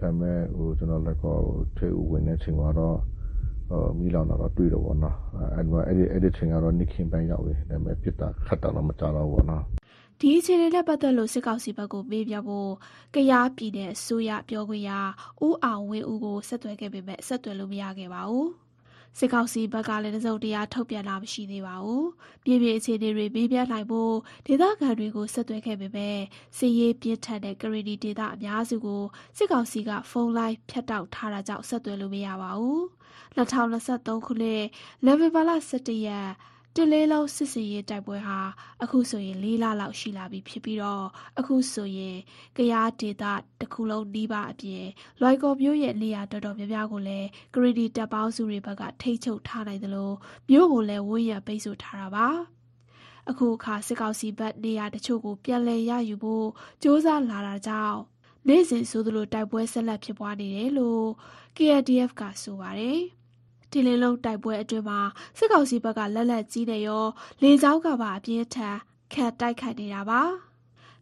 [0.00, 1.36] ဒါပေမဲ့ဟိုကျွန်တော်လက်ကော
[1.76, 2.96] ထေဦးဝင်တဲ့ချိန်မှာတော့
[3.68, 5.16] ဟိုမီလောင်တော့တွေ့တော့ဗောနော်
[5.54, 9.64] အဲ့မှာအဲ့ဒီအဲ့ဒီချိန်ကတော့နိခင်ပန်းရောက်ပြီဒါပေမဲ့ပြစ်တာခတ်တာတော့မကြတော့ဗောနော်
[10.20, 12.70] ဒီအခြေအနေနဲ့ပတ်သက်လို့စစ်ကောင်စီဘက်ကိုပေးပြဖို့
[13.14, 14.90] ကရားပြည်နယ်အစိုးရပြောခွင့်ရ
[15.46, 18.48] ဦးအောင်ဝင်းဦးကိုဆက်သွယ်ခဲ့ပေမဲ့ဆက်သွယ်လို့မရခဲ့ပါဘူး။
[19.18, 22.04] စစ်ကောင်စီဘက်ကလည်းတစုံတရာထုတ်ပြန်လာမရှိသေးပါဘူး။
[22.44, 24.14] ပြည်ပြည်အခြေအနေတွေပေးပြနိုင်ဖို့
[24.46, 26.18] ဒေသခံတွေကိုဆက်သွယ်ခဲ့ပေမဲ့
[26.56, 29.02] စီရေးပြစ်ထန်တဲ့ကရီဒီဒေသအများစုကို
[29.36, 32.82] စစ်ကောင်စီကဖုန်းလိုင်းဖြတ်တောက်ထားတာကြောင့်ဆက်သွယ်လို့မရပါဘူး။
[33.36, 34.64] 2023ခုနှစ်
[35.04, 36.28] နိုဝင်ဘာလ17ရက်
[36.76, 38.38] တစ်လေးလုံးစစ်စင်ရေးတိုက်ပွဲဟာ
[38.82, 41.06] အခုဆိုရင်၄လလောက်ရှိလာပြီဖြစ်ပြီးတော့
[41.38, 42.16] အခုဆိုရင်
[42.56, 43.24] ကရားဒေသ
[43.60, 44.86] တစ်ခုလုံးနီးပါးအပြင်
[45.20, 50.12] လွိုင်ကော်မြို့ရဲ့နေရာတော်တော်များများကိုလည်းဂရီဒီတပ်ပေါင်းစုတွေဘက်ကထိတ်ချုပ်ထားနိုင်သလို
[50.50, 52.28] မြို့ကိုလည်းဝန်းရံပိတ်ဆို့ထားတာပါ
[53.30, 56.46] အခုအခါစစ်ကောင်စီဘက်နေရာတချို့ကိုပြန်လည်ရယူဖို့
[56.80, 57.98] စ조사လာတာကြောင့်
[58.48, 61.06] နေ့စဉ်ဆိုသလိုတိုက်ပွဲဆက်လက်ဖြစ်ပွားနေတယ်လို့
[61.56, 63.00] KNDF ကဆိုပါတယ်။
[63.70, 65.00] ဒီလင်းလုံးတိုက်ပွဲအတွင်းမှာ
[65.38, 67.04] စစ်ကောင်စီဘက်ကလက်လက်ကြီးနဲ့ရော
[67.42, 68.76] လေကြောင်းကပါအပြင်းထန်
[69.12, 70.22] ခတ်တိုက်ခိုက်နေတာပါ။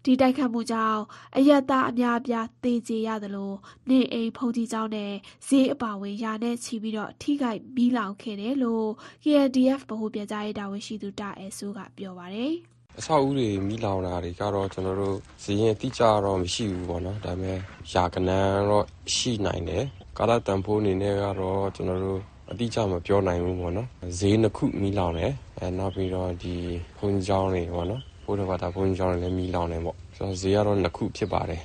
[0.05, 1.01] ဒီတိုက်ခတ်မှုကြောင့်
[1.37, 3.53] အယက်သားအများအပြားသေကျေရသလို
[3.89, 5.13] နေအိမ်ဖုန်ကြီးကျောင်းနဲ့
[5.49, 8.89] ဈေးအပါဝင်ရာနဲ့ချီပြီးတော့ထိခိုက်မီးလောင်ခဲ့တယ်လို့
[9.23, 12.53] KNDF ဗဟိုပြန်ကြားရေးတာဝန်ရှိသူတာအဲဆိုးကပြောပါတယ်။
[12.99, 17.59] အဆောက်အဦတွေမိလောင်တာတွေကတော့ကျွန်တော်တို့ဈေးရင်အတိအကျတော့မရှိဘူးပေါ့နော်ဒါပေမဲ့
[17.93, 19.85] ယာကနန်းတော့ရှိနိုင်တယ်
[20.19, 26.55] ကာလတန်ဖိုးအနေနဲ့ကတော့ကျွန်တော်တို့ အတိအကျမပြောနိုင်ဘူးပေါ့နော်ဈေးနှစ်ခုမိလောင်တယ်အဲနောက်ပြီးတော့ဒီ
[26.99, 31.63] ဘုံကျောင်းတွေပေါ့နော်ဘုရားဘာသာဘုံကျောင်းတွေလည်းမိလောင်တယ်ပေါ့ဆိုတော့ဈေးကတော့နှစ်ခုဖြစ်ပါတယ်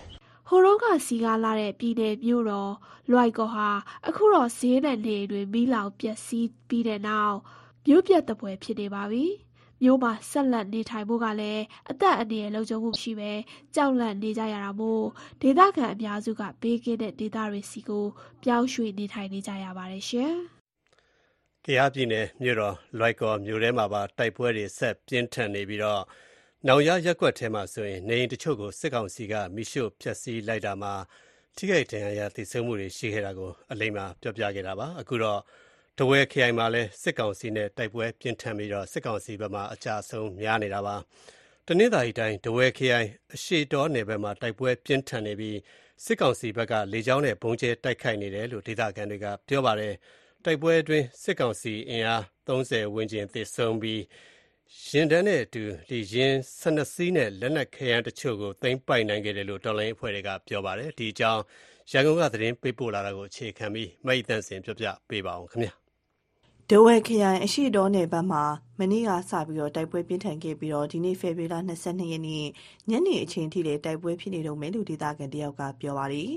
[0.47, 2.71] ဟိုတုန်းကစီကားလာတဲ့ပြည်နယ်မြို့တော်
[3.11, 3.69] လွိုက်ကော်ဟာ
[4.07, 7.37] အခုတော့ဈေးနဲ့နေတွေမီးလောင်ပျက်စီးပြီးတဲ့နောက်
[7.85, 9.25] မြို့ပြတ်တပွဲဖြစ်နေပါပြီ။
[9.83, 13.31] မြို့မှာဆက်လက်နေထိုင်ဖို့ကလည်းအသက်အန္တရာယ်လုံခြုံမှုရှိပဲ
[13.75, 15.05] ကြောက်လန့်နေကြရတာမို့
[15.41, 18.05] ဒေသခံအများစုကဘေးကင်းတဲ့ဒေသတွေစီကို
[18.43, 20.35] ပြောင်းရွှေ့နေထိုင်နေကြရပါတယ်ရှင်။
[21.69, 26.01] ကယားပြည်နယ်မြို့တော် လွိုင်ကော်မြို့ထဲမှာပါ တိုက်ပွဲတွေ ဆက်ပြင်းထန်နေပြီးတော့
[26.67, 30.93] နောင်ရရပ်ကွက်ထဲမှာဆိုရင် နေအိမ်တချို့ကို စစ်ကောင်စီကမိရှို့ဖျက်ဆီးလိုက်တာမှာ
[31.55, 35.39] ထိခိုက်ဒဏ်ရာရ သေဆုံးမှုတွေရှိခဲ့တာကို အလိမ္မာပြောပြခဲ့တာပါ အခုတော့
[35.97, 40.95] တဝဲခရိုင်မှာလည်း စစ်ကောင်စီနဲ့ တိုက်ပွဲပြင်းထန်ပြီးတော့စစ်ကောင်စီဘက်မှအကြအဆုံးများနေတာပါ
[41.67, 45.57] တနင်္သာရီတိုင်းတဝဲခရိုင် အရှိတောနယ်ဘက်မှာ တိုက်ပွဲပြင်းထန်နေပြီး
[46.05, 49.95] စစ်ကောင်စီဘက်က လေကြောင်းနဲ့ဘုံကျဲတိုက်ခိုက်နေတယ်လို့ ဒေသခံတွေက ပြောပါတယ်
[50.47, 54.01] တိုက်ပွဲအတွင်း စစ်ကောင်စီအင်အား30ဝန်းကျင် သေဆုံးပြီး
[54.89, 61.41] ရင်တန်းနဲ့အတူဒီရင်12စီးနဲ့ လက်နက်ခဲယမ်းတချို့ကို သိမ်းပိုက်နိုင်ခဲ့တယ်လို့ တော်လိုင်းအဖွဲ့တွေက ပြောပါတယ် ဒီအကြောင်း
[61.91, 65.73] ရန်ကုန်က သတင်းပေးပို့လာတာကို အခြေခံပြီးမိတ်တန့်စင်ပြောပြပေးပါအောင်ခင်ဗျာ
[66.69, 68.43] ဒဝဲခရိုင် အရှိတော်နယ်ဘက်မှာ
[68.79, 72.45] မနေ့ကစပြီးတော့တိုက်ပွဲပြင်းထန်ခဲ့ပြီးတော့ဒီနေ့ ဖေဖော်ဝါရီလ22ရက်နေ့
[72.89, 76.31] ညနေအချိန်ထိလည်း တိုက်ပွဲဖြစ်နေတော့မယ်လို့ ဒေသခံတယောက်က ပြောပါတယ်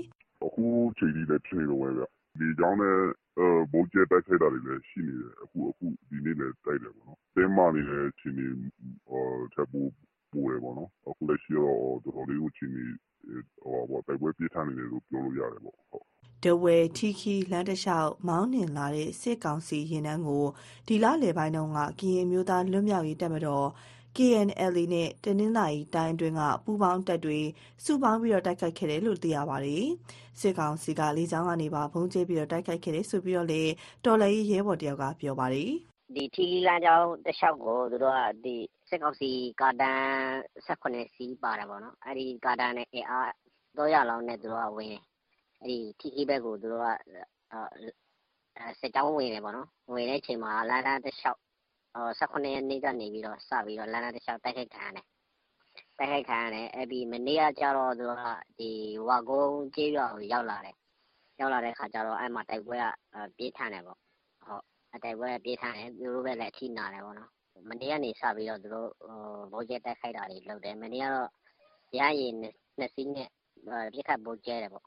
[0.45, 0.65] အခု
[0.97, 2.97] ချိန်ကြီးလည်း ဖြစ်နေတော့ပဲဗျ ဒီကြောင်းနဲ့
[3.39, 8.53] အဲဘိုးကျဲတိုက်ခိုက်တာတွေလည်း ရှိနေတယ်အခုအခုဒီနေ့လည်း တိုက်တယ်ပေါ့နော် တင်းမာနေတဲ့ချိန်ကြီး
[9.07, 9.81] ဟိုချက်ပူ
[10.31, 12.93] ပူတယ်ပေါ့နော် အခုလည်းရှိတော့ တော်တော်လေးကိုချိန်ကြီး
[13.61, 16.05] ဟိုပေါ့တိုက်ပွဲပြင်းထန်နေတယ်လို့ ပြောလို့ရတယ်ပေါ့ဟုတ်
[16.43, 20.45] ဒဝဲထီခီလမ်းတစ်လျှောက် မောင်းနှင်လာတဲ့ စစ်ကောင်စီရင်နှန်းကို
[20.87, 23.67] ဒီလလယ်ပိုင်းတုန်းကကရင်မျိုးသားလွတ်မြောက်ရေးတပ်မတော်
[24.17, 27.39] KNLA နဲ့ တနင်္သာရီတိုင်းအတွင်းက ပူးပေါင်းတပ်တွေ
[27.85, 29.85] စုပေါင်းပြီးတော့တိုက်ခိုက်ခဲ့တယ်လို့ သိရပါတယ်။
[30.39, 33.61] စစ်ကောင်စီက လေကြောင်းကနေပါဘုံကျဲပြီးတော့တိုက်ခိုက်ခဲ့တယ်ဆိုပြီးတော့လေ
[34.05, 35.71] တော်လည်းရဲဘော်တယောက်က ပြောပါတယ်
[36.15, 38.55] ဒီထီလမ်းကြောင်းတစ်လျှောက်ကို သူတို့ကဒီ
[38.89, 39.29] စစ်ကောင်စီ
[39.61, 40.01] ကာတန်
[40.67, 43.29] 18စီးပါတယ်ပေါ့နော် အဲ့ဒီကာတန်နဲ့ အင်အား
[43.77, 45.03] 300လောက်နဲ့ သူတို့ကဝင်တယ်
[45.61, 46.87] အဲ့ဒီထီခီဘက်ကို သူတို့က
[47.51, 51.39] အဲစစ်တောင်းဝင်တယ်ပေါ့နော် ဝင်တဲ့အချိန်မှာ လမ်းတန်းတစ်လျှောက်
[51.95, 55.05] 18ရက်နေ့ကနေပြီးတော့စပြီးတော့လမ်းတန်းတစ်လျှောက်တိုက်ခိုက်ခံရတယ်
[55.97, 58.25] တိုက်ခိုက်ခံရတယ်အဲ့ဒီမနေ့ကကြတော့သူတို့က
[58.59, 58.71] ဒီ
[59.07, 60.75] ဝါကုန်းကျေးရွာကိုရောက်လာတယ်
[61.39, 62.85] ရောက်လာတဲ့ခါကျတော့အဲ့မှာတိုက်ပွဲက
[63.37, 63.99] ပြေးထန်တယ်ပေါ့
[64.45, 67.31] ဟုတ်အတိုက်ပွဲပြေးထန်တယ်သူတို့ပဲလည်းအထိနာတယ်ပေါ့နော်
[67.69, 69.19] မနေ့ကနေစပြီးတော့သူတို့ဟို
[69.51, 71.29] ဘောကျဲတိုက်ခိုက်တာတွေလုပ်တယ်မနေ့ကတော့
[71.97, 73.29] ရရင်နှစ်စီးနဲ့
[73.93, 74.85] ပြစ်ခတ်ဘောကျဲတယ်ပေါ့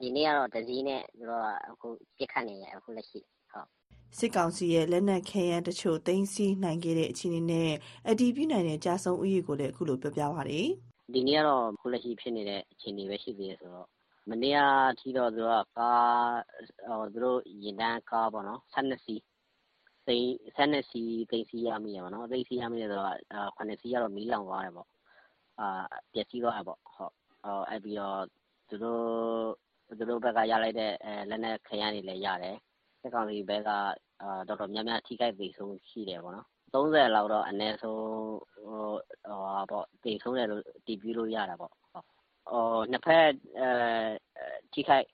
[0.00, 3.20] ဒီနေ့ကတော့တစည်းနဲ့သူတို့ကအခုပြစ်ခတ်နေတယ်အခုလက်ရှိ
[3.52, 3.68] ဟုတ်
[4.18, 7.72] စစ်ကောင်စီရဲ့ လက်နက်ခဲယမ်းတချို့ သိမ်းဆည်းနိုင်ခဲ့တဲ့ အခြေအနေနဲ့
[8.08, 10.68] အတီးပြနိုင်တဲ့ကြာဆုံးဥယျာဉ်ကိုလည်း အခုလို ပြောပြပါတယ်
[11.14, 13.88] ဒီနေ့ကတော့ခုလက်ရှိဖြစ်နေတဲ့ အခြေအနေပဲ ရှိသေးတယ်ဆိုတော့
[14.30, 14.60] မနေ့က
[14.98, 16.38] ထီတော့ သူကကား
[16.88, 19.22] ဟိုသူတို့ရင်တန်းကားပေါ့နော်12စီး
[20.06, 23.16] သိန်း12စီးသိန်းစီးရမိရပါတော့သိန်းစီးရမိတယ်ဆိုတော့
[23.58, 24.88] 9စီးကတော့ မီးလောင်သွားတယ်ပေါ့
[25.60, 28.20] အာပျက်စီးသွားတယ်ပေါ့ဟုတ်ဟောအဲ့ပြီးတော့
[28.68, 29.04] သူတို့
[29.98, 32.56] သူတို့ဘက်ကရလိုက်တဲ့အဲလက်နက်ခရမ်းတွေလည်း ရတယ်
[33.02, 33.70] စက်ကောင်စီဘက်က
[34.22, 38.02] အာတော်တော်များများ ထိခိုက်သိဆုံးရှိတယ်ပေါ့နော်30လောက်တော့ အနည်းဆုံး
[38.52, 38.92] ဟို
[39.26, 42.06] ဟိုပေါ့သိဆုံးတယ်လို့တည်ပြီးလို့ ရတာပေါ့ဟုတ်
[42.50, 43.26] ဟိုနှစ်ဖက်
[43.60, 43.68] အဲ
[44.72, 45.06] ထိခိုက်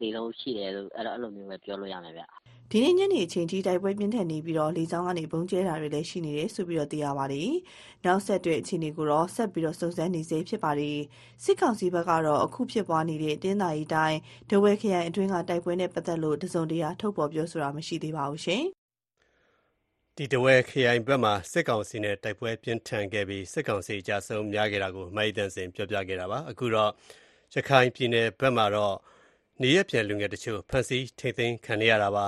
[0.00, 2.24] သိဆုံးရှိတယ်လို့အဲ့တော့အဲ့လိုမျိုးပဲပြောလို့ရမယ်ဗျ
[2.70, 7.50] ဒီနေ့ညနေအချိန်ထိတိုက်ပွဲပြင်းထန်နေပြီးတော့လေကြောင်းကနေဘုံကျဲတာတွေလည်းရှိနေတယ်ဆိုပြီးတော့သိရပါတယ်။
[8.04, 10.98] နောက်ဆက်တွဲအခြေအနေကိုတော့ဆက်ပြီးတော့စုံစမ်းနေစေဖြစ်ပါတယ်။
[11.44, 14.18] စစ်ကောင်စီဘက်ကတော့အခုဖြစ်ပွားနေတဲ့တင်းသာရီတိုင်း
[14.50, 18.64] ဒဝဲခရိုင်အတွင်းကတိုက်ပွဲနဲ့ပတ်သက်လို့တစုံတရာထုတ်ဖော်ပြောဆိုတာမရှိသေးပါဘူးရှင်။
[20.16, 26.90] ဒီတဝဲခရိုင်ဘက်မှာစစ်ကောင်စီနဲ့တိုက်ပွဲပြင်းထန်ခဲ့ပြီးစစ်ကောင်စီကြဆုံးများခဲ့တာကိုမိုက်တန်စင်ပြောပြခဲ့တာပါအခုတော့
[27.54, 28.94] ရခိုင်ပြည်နယ်ဘက်မှာတော့
[29.62, 32.26] နေရပြန်လူငယ်တချို့ဖမ်းဆီးထိန်းသိမ်းခံရတာပါ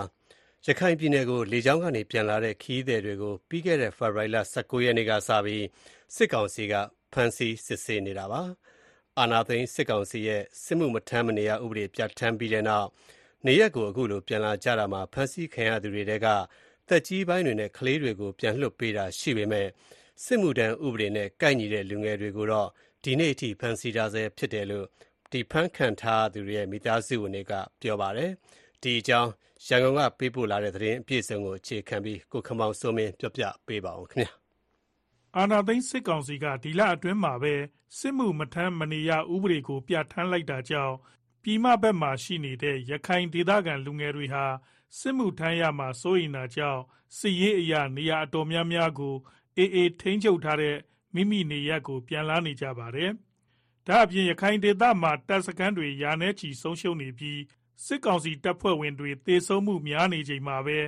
[0.67, 5.65] ရရခိုင်ပြည်နယ်ကိုလေကြောင်းကနေပြန်လာတဲ့ခရီးသည်တွေကိုပြီးခဲ့တဲ့ဖေဖော်ဝါရီလ၁၉ရက်နေ့ကစပြီး
[6.15, 6.75] စစ်ကောင်စီက
[7.13, 8.43] ဖမ်းဆီးစစ်ဆေးနေတာပါ။
[9.19, 12.89] အာဏာသိမ်းစစ်ကောင်စီရဲ့စစ်မှုမထမ်းမနေရဥပဒေပြဋ္ဌာန်းပြီးတဲ့နောက်
[13.47, 16.27] နေရပ်ကိုအခုလိုပြန်လာကြတာမှာဖမ်းဆီးခံရသူတွေထဲက
[16.89, 19.71] သက်ကြီးပိုင်းတွေနဲ့ကလေးတွေကိုပြန်လွှတ်ပေးတာရှိပေမယ့်
[20.25, 22.69] စစ်မှုထမ်းဥပဒေနဲ့ကိုက်ညီတဲ့လူငယ်တွေကိုတော့
[23.05, 24.87] ဒီနေ့အထိဖမ်းဆီးထားဆဲဖြစ်တယ်လို့
[25.51, 28.31] ဖမ်းခံထားရသူတွေရဲ့ မိသားစုဝင်တွေက ပြောပါတယ်။
[28.83, 29.31] ဒီအကြောင်း
[29.67, 34.33] ရန်ကုန်ကပေးပို့လာတဲ့သတင်းအပြည့်အစုံကို အခြေခံပြီး ကိုခင်မောင်စိုးမင်းပြောပြပေးပါဦးခင်ဗျာ
[35.37, 37.55] အာနာသိန်းစစ်ကောင်စီက ဒီလအတွင်းမှာပဲ
[37.99, 40.95] စစ်မှုမထမ်းမနေရ ဥပဒေကို ပြဋ္ဌာန်းလိုက်တာကြောင့်
[41.43, 44.45] ပြည်မဘက်မှာရှိနေတဲ့ ရခိုင်ဒေသခံ လူငယ်တွေဟာ
[44.99, 46.83] စစ်မှုထမ်းရမှာ စိုးရိမ်တာကြောင့်
[47.19, 49.15] စစ်ရေးအရာနေရာအတော်များများကို
[49.57, 50.77] အေးအေးထိန်းချုပ်ထားတဲ့
[51.15, 53.11] မိမိနေရပ်ကို ပြန်လာနေကြပါတယ်။
[53.89, 57.41] ဒါအပြင်ရခိုင်ဒေသမှာ တပ်စခန်းတွေ ရာနှဲချီ ဆုံးရှုံးနေပြီး
[57.85, 60.79] စစ်ကောင်စီတပ်ဖွဲ့ဝင်တွေ သေဆုံးမှုများနေချိန်မှာပဲ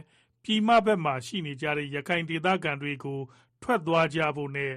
[0.44, 3.20] ပြည်မဘက်မှာရှိနေကြတဲ့ ရခိုင်ဒေသခံတွေကို
[3.62, 4.72] ထွက်သွားကြဖို့နဲ့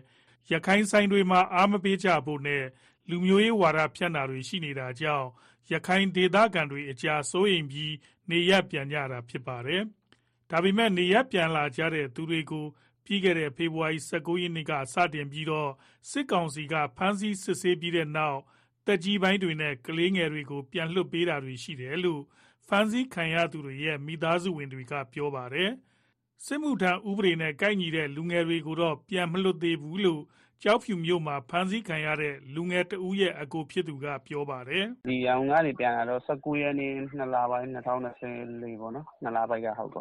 [0.52, 2.64] ရခိုင်ဆိုင်တွေမှာ အားမပေးကြဖို့နဲ့
[3.10, 5.28] လူမျိုးရေးဝါဒဖြန့်တာတွေ ရှိနေတာကြောင့်
[5.72, 7.94] ရခိုင်ဒေသခံတွေအကြား စိုးရိမ်ပြီး
[8.30, 9.84] နေရပ်ပြန်ကြတာဖြစ်ပါတယ်။
[10.50, 12.66] ဒါပေမဲ့ နေရပ်ပြန်လာကြတဲ့သူတွေကို
[13.06, 15.70] ပြီးခဲ့တဲ့ ဖေဖော်ဝါရီ ၁၉ ရက်နေ့က စတင်ပြီးတော့
[16.10, 18.40] စစ်ကောင်စီက ဖမ်းဆီးစစ်ဆေးပြီးတဲ့နောက်
[18.86, 22.22] သက်ကြီးပိုင်းတွေနဲ့ ကလေးငယ်တွေကို ပြန်လွှတ်ပေးတာတွေ ရှိတယ်လို့
[22.68, 25.72] ဖမ်းဆီးခံရသူတွေရဲ့ မိသားစုဝင်တွေက ပြောပါတယ်။
[26.46, 30.22] စစ်မှုထမ်းဥပဒေနဲ့ ကိုက်ညီတဲ့ လူငယ်တွေကိုတော့ ပြန်မလွှတ်သေးဘူးလို့
[30.64, 39.92] ကျောက်ဖြူမြို့မှာ ဖမ်းဆီးခံရတဲ့ လူငယ်တဦးရဲ့အကိုဖြစ်သူက ပြောပါတယ်။ဒီအောင်ကနေ ပြန်လာတော့19ရက်နေ့2လပိုင်း2024ပေါ့နော်2လပိုင်းက ဟုတ်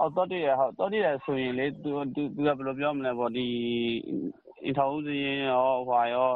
[0.00, 3.46] တော့ဟုတ်အော်တော့တည်းဟုတ်တော့တည်းဆိုရင်လေသူသူက ဘယ်လိုပြောမလဲပေါ့ဒီ
[4.64, 6.28] အင်ထောင်ဦးစင်းရောဟွာရော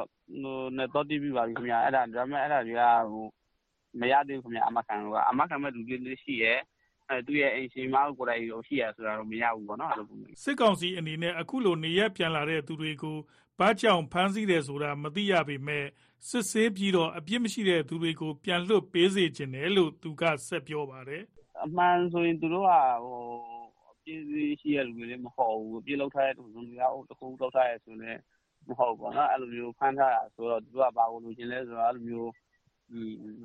[0.42, 3.24] ဟိုနဲ့တော့တီးပြီးပါပြီခင်ဗျာအဲ့ဒါဒါပေမဲ့အဲ့ဒါတွေကဟို
[4.00, 6.58] မရသေးဘူးခင်ဗျာအမခံကအမခံမဲ့လူတွေလေးရှိရဲ့
[7.08, 13.16] အဲသူ့ရဲ့ အိမ်ရှင်မကိုကိုယ်တိုင်ရောရှိရဆိုတာတော့ မရဘူးပေါ့နော်အဲ့လိုပုံစံစစ်ကောင်စီအနေနဲ့ အခုလို နေရပြန်လာတဲ့သူတွေကို
[13.58, 15.84] ဘာကြောင့် ဖမ်းဆီးတယ်ဆိုတာ မသိရပေမဲ့
[16.28, 21.22] စစ်ဆေးပြီးတော့ အပြစ်မရှိတဲ့သူတွေကို ပြန်လွှတ်ပေးစေချင်တယ်လို့ သူက ဆက်ပြောပါတယ်
[21.64, 22.72] အမှန်ဆိုရင် သူတို့က
[24.04, 28.18] ဟိုအပြစ်ရှိရလူတွေလည်းမဟုတ်ဘူးအပြစ်လောက်ထားတဲ့သူတွေကတခုလောက်ထားရဆိုရင်
[28.68, 32.30] မဟုတ်ပေါ့နော်အဲ့လိုမျိုးဖမ်းထားတာဆိုတော့သူကဘာကိုလိုချင်လဲဆိုတော့အဲ့လိုမျိုး
[32.90, 33.02] ဒီ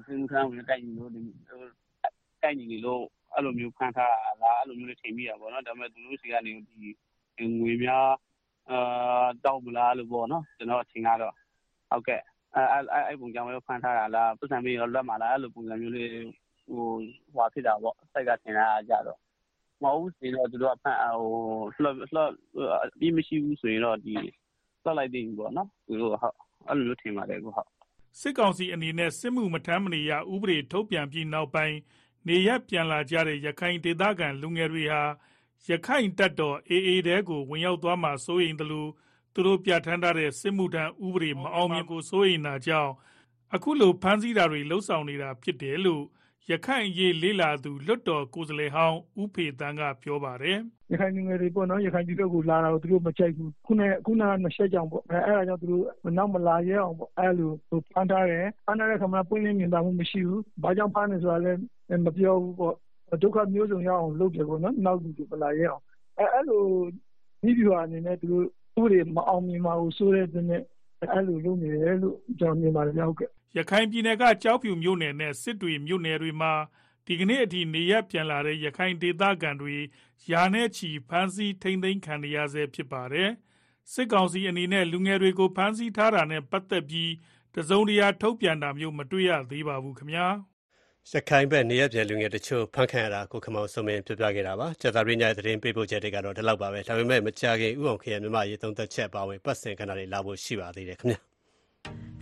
[0.07, 8.09] စင်ခံဝင်တိုက်ညီလို့ဒီတိုက်ညီလို့အဲ့လိုမျိုးဖမ်းထားတာလားအဲ့လိုမျိုးလေးချိန်မိတာပေါ့နော်ဒါပေမဲ့သူတို့စီကနေဒီငွေများ
[8.69, 11.33] အာတောက်မလားလို့ပေါ့နော်ကျွန်တော်အချိန်ကတော့
[11.89, 12.21] ဟုတ်ကဲ့
[12.55, 16.11] အဲအဲအဲ့ပုံကြောင့်လည်းဖမ်းထားတာလားပတ်စံပြီးတော့လက်မှာလားအဲ့လိုပုံစံမျိုးလေး
[16.67, 16.85] ဟို
[17.33, 19.19] ဟွာဖြစ်တာပေါ့စိုက်ကထင်တာကြတော့
[19.83, 21.31] မဟုတ်ဘူးဆိုတော့ သူတို့အဖန်ဟို
[21.83, 22.21] လှလှ
[22.99, 24.13] ပြီးမရှိဘူးဆိုရင်တော့ဒီ
[24.83, 26.35] လွှတ်လိုက်သေးဘူးပေါ့နော်သူတို့ဟုတ်
[26.67, 27.67] အဲ့လိုမျိုးထင်ပါတယ်ကိုဟုတ်
[28.19, 31.77] စစ်ကောင်စီအနေနဲ့ စစ်မှုမထမ်းမနေရ ဥပဒေထုတ်ပြန်ပြီးနောက်ပိုင်း
[32.27, 35.01] နေရပြန်လာကြတဲ့ ရခိုင်ဒေသခံ လူငယ်တွေဟာ
[35.69, 38.89] ရခိုင်တပ်တော် AA တဲကို ဝင်ရောက်သွားမှာ စိုးရိမ်တယ်လို့
[39.33, 42.91] သူတို့ပြဋ္ဌာန်းထားတဲ့ စစ်မှုထမ်းဥပဒေ မအောင်မြင်ကို စိုးရိမ်တာကြောင့်
[43.55, 46.03] အခုလို ဖမ်းဆီးတာတွေလှုပ်ဆောင်နေတာဖြစ်တယ်လို့
[46.52, 50.58] ရခိုင်ရေးလေးလာသူ လွတ်တော်ကိုယ်စားလှယ်ဟောင်း ဦးဖေတန်းက ပြောပါတယ်
[50.91, 55.84] ရခိုင်လူငယ်တွေပေါ့နော် ရခိုင်ပြည်တော်ကိုလာတာကို သူတို့မကြိုက်ဘူး ခုနခုနနှစ်ချက်ကြောင့်ပေါ့ အဲအဲ့ဒါကြောင့် သူတို့
[56.17, 57.52] နောက်မလာရဲအောင်ပေါ့အဲ့လို
[57.93, 61.60] ဖမ်းထားတယ် ဖမ်းထားတဲ့ခါမှာ ပွင့်လင်းမြင်သာမှုမရှိဘူး ဘာကြောင့်ဖမ်းနေဆိုတာလည်း
[62.06, 62.75] မပြောဘူးပေါ့
[63.23, 65.84] ဒုက္ခမျိုးစုံရအောင်လုပ်တယ်ပေါ့နော် နောက်လူတွေမလာရဲအောင်
[66.17, 66.63] အဲအဲ့လို
[67.43, 70.43] မိဘအနေနဲ့ သူတို့ ဥပဒေမအောင်မြင်ပါဘူးဆိုတဲ့တဲ့
[71.02, 76.53] အဲ့လိုလုပ်နေတယ်လို့ ကျွန်တော်မြင်ပါတယ်ဟုတ်ကဲ့ ရခိုင်ပြည်နယ်ကကြောက်ဖြူမြို့နယ်နဲ့ စစ်တွေမြို့နယ်တွေမှာ
[77.05, 79.75] ဒီကနေ့အထိ နေရပြန်လာတဲ့ ရခိုင်ဒေသခံတွေ
[80.31, 83.29] ယာနဲ့ချီ ဖမ်းဆီးထိန်းသိမ်းခံရဆဲ ဖြစ်ပါတယ်
[83.93, 87.12] စစ်ကောင်စီအနေနဲ့ လူငယ်တွေကို ဖမ်းဆီးထားတာနဲ့ ပတ်သက်ပြီး
[87.55, 90.27] တစုံတရာ ထုတ်ပြန်တာမျိုး မတွေ့ရသေးပါဘူးခင်ဗျာ
[91.12, 101.19] ရခိုင်ဘက် နေရပြန်လူငယ်တချို့ ဖမ်းခံရတာ ကိုခမောင်စုံမင်း ပြပြခဲ့တာပါ။ကြာသပတေးညသတင်းပေးပို့ချက်တွေကတော့ ဒီလောက်ပါပဲ။ဒါပေမဲ့မကြခင်ဥအောင်ခရမြမရေး သုံးသက်ချက်ပါဝင် ပတ်စင်ခဏလေးလာဖို့ ရှိပါသေးတယ်ခင်ဗျာ။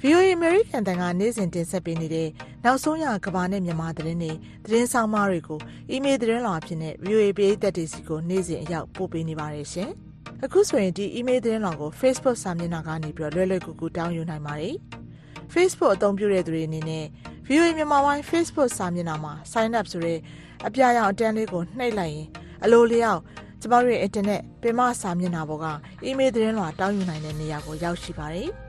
[0.01, 2.29] VOA American တန်ကနေ့စဉ်တင်ဆက်ပေးနေတဲ့
[2.65, 4.31] နောက်ဆုံးရကဘာနဲ့မြန်မာသတင်းတွေ
[4.65, 5.59] သတင်းဆောင်မတွေကို
[5.91, 9.89] အီးမေးလ်သတင်းလွှာအဖြစ်နဲ့ VOA ပရိသတ်တွေစီကိုနေ့စဉ်အရောက်ပို့ပေးနေပါတယ်ရှင်။
[10.45, 14.75] အခုဆိုရင်ဒီအီးမေးလ်သတင်းလွှာကို Facebook စာမျက်နှာကနေပြီးတော့လွယ်လွယ်ကူကူတောင်းယူနိုင်ပါတယ်။
[15.53, 17.05] Facebook အသုံးပြုတဲ့သူတွေအနေနဲ့
[17.47, 20.19] VOA မြန်မာပိုင်း Facebook စာမျက်နှာမှာ sign up ဆိုတဲ့
[20.67, 22.27] အပြာရောင်အတန်းလေးကိုနှိပ်လိုက်ရင်
[22.63, 23.21] အလိုလျောက်
[23.61, 25.65] ကျမတို့ရဲ့ internet ပင်မစာမျက်နှာပေါ်က
[26.03, 28.51] အီးမေးလ်သတင်းလွှာတောင်းယူနိုင်တဲ့နေရာကိုရောက်ရှိပါတယ်။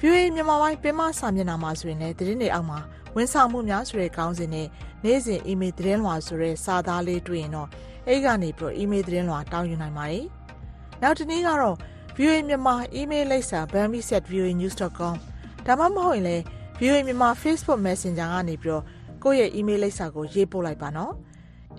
[0.00, 2.78] VOA မြန်မာပိုင်းပင်မစာမျက်နှာမှာဆိုရင်လည်းသတင်းတွေအောက်မှာ
[3.14, 4.66] ဝန်ဆောင်မှုများဆိုတဲ့ခေါင်းစဉ်နဲ့
[5.04, 7.68] နေ့စဉ်အီးမေးလ်သတင်းလွှာဆိုတဲ့စာသားလေးတွေ့ရင်တော့
[8.06, 10.24] အဲ့ကနေပြီးတော့အီးမေးလ်သတင်းလွှာတောင်းယူနိုင်ပါတယ်။
[11.02, 11.76] နောက်တစ်နည်းကတော့
[12.16, 15.16] VOA မြန်မာ email လိပ်စာ bambi@voanews.com
[15.66, 16.42] ဒါမှမဟုတ်ရင်လည်း
[16.80, 18.84] VOA မြန်မာ Facebook Messenger ကနေပြီးတော့
[19.22, 21.12] ကိုယ့်ရဲ့ email လိပ်စာကိုရေးပို့လိုက်ပါနော်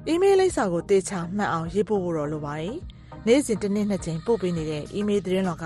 [0.08, 2.76] အီးမေးလ်လိပ်စာကိုတေချာမှတ်အောင်ရေးပို့ဖို့တော့လိုပါတယ်။
[3.30, 5.66] နေ့စဉ်တစ်နေ့နှစ်ကြိမ်ပို့ပေးနေတဲ့အီးမေးလ်သတင်းတော်က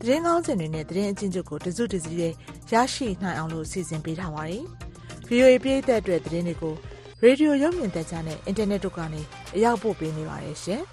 [0.00, 2.32] သတင်းကောင်းစင်တွေနဲ့သတင်းအချင်းချုပ်ကိုတစုတစည်းနဲ့
[2.72, 4.62] ရရှိနိုင်အောင်လို့စီစဉ်ပေးထားပါတယ်။
[5.28, 6.74] VOA ပြည်သက်အတွက်သတင်းတွေကို
[7.22, 9.22] ရေဒီယိုရုပ်မြင်သံကြားနဲ့အင်တာနက်တို့ကနေ
[9.56, 10.82] အရောက်ပို့ပေးနေပါတယ်ရှင်။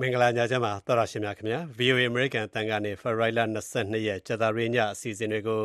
[0.00, 3.40] မင်္ဂလာညချမ်းပါသောရရှင်များခင်ဗျာ VOA American တန်ကနေဖေဖော်ဝါရီလ
[3.74, 5.60] 22ရက်ကြာသပတေးညအစီအစဉ်တွေကို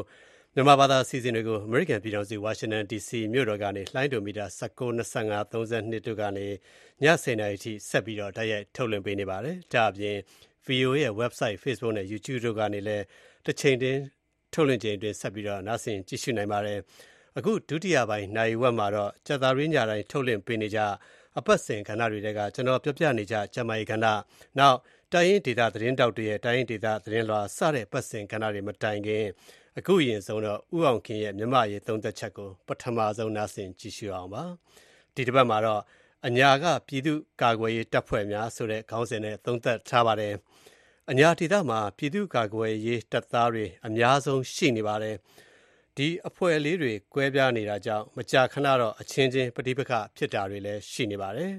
[0.57, 6.51] မြန်မာဘာသာအစီအစဉ်တွေကို American ပြည်ထောင်စု Washington DC မြို့တော်ကနေ လှိုင်းဒိုမီတာ19 25 32တို့ကနေည
[7.23, 10.17] 10:00နာရီထိ ဆက်ပြီးတော့ တိုက်ရိုက်ထုတ်လွှင့်ပေးနေပါတယ်။ဒါအပြင်
[10.67, 13.03] VOA ရဲ့ website Facebook နဲ့ YouTube တို့ကနေလည်း
[13.45, 13.99] တစ်ချိန်တင်း
[14.53, 16.79] ထုတ်လွှင့်ချိန်အတွင်း ဆက်ပြီးတော့ နားဆင်ကြည့်ရှုနိုင်ပါတယ်။
[17.37, 20.79] အခု ဒုတိယပိုင်းနိုင်ဝက်မှာတော့ ကြာသပတေးညတိုင်း ထုတ်လွှင့်ပေးနေကြ
[21.37, 24.05] အပတ်စဉ်ကဏ္ဍတွေတဲက ကျွန်တော်ပြောပြနေကြကျမကြီးကဏ္ဍ
[24.59, 24.77] နောက်
[25.13, 29.25] တိုင်းရင်ဒေတာသတင်းတောက်တွေရဲ့ တိုင်းရင်ဒေတာသတင်းလွှာ စတဲ့ပတ်စဉ်ကဏ္ဍတွေ မတိုင်ခင်
[29.79, 34.43] အခုအရင်ဆုံးတော့ဥအောင်ခင်ရဲ့မြမရေးသုံးသက်ချက်ကိုပထမဆုံးနားဆင်ကြည့်ရှုအောင်ပါ
[35.15, 35.81] ဒီတစ်ပတ်မှာတော့
[36.27, 40.33] အညာကပြည်သူကာကွယ်ရေးတပ်ဖွဲ့များဆိုတဲ့ခေါင်းစဉ်နဲ့သုံးသက်ထားပါတယ်
[41.11, 45.15] အညာဒေသမှာပြည်သူကာကွယ်ရေးတပ်သားတွေအများဆုံးရှိနေပါတယ်
[45.97, 51.51] ဒီအဖွဲ့လေးတွေကွဲပြားနေတာကြောင့်မကြာခဏတော့အချင်းချင်းပဋိပက္ခဖြစ်တာတွေလည်းရှိနေပါတယ်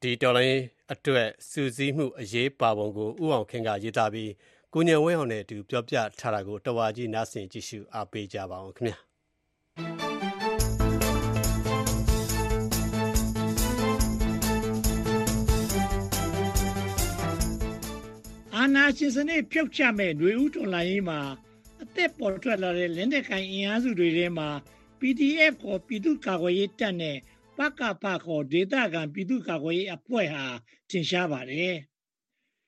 [0.00, 0.60] ဒီတော်လိုင်း
[0.92, 4.30] အတွက်စူးစီးမှုအရေးပါပုံကိုဥအောင်ခင်ကရေးသားပြီး
[4.74, 8.96] ကိုညံဝဲအောင်နဲ့အတူပြောပြထားတာကိုတဝါကြီးနားဆင်ကြည့်ရှုအားပေးကြပါအောင်ခင်ဗျာ
[18.54, 21.20] အာနာရှင်စနစ်ဖြုတ်ချမဲ့ຫນွေဦးတော်လိုင်းမှာ
[21.82, 24.48] အသက်ပေါ်ထွက်လာတဲ့လက်နက်ကိုင်အင်အားစုတွေထဲမှာ
[25.00, 27.16] PDF ခေါ်ပြည်သူ့ကာကွယ်ရေးတပ်နဲ့
[27.58, 30.44] ပကပခေါ်ဒေသခံပြည်သူ့ကာကွယ်ရေးအဖွဲ့ဟာ
[30.90, 31.76] ထင်ရှားပါတယ်။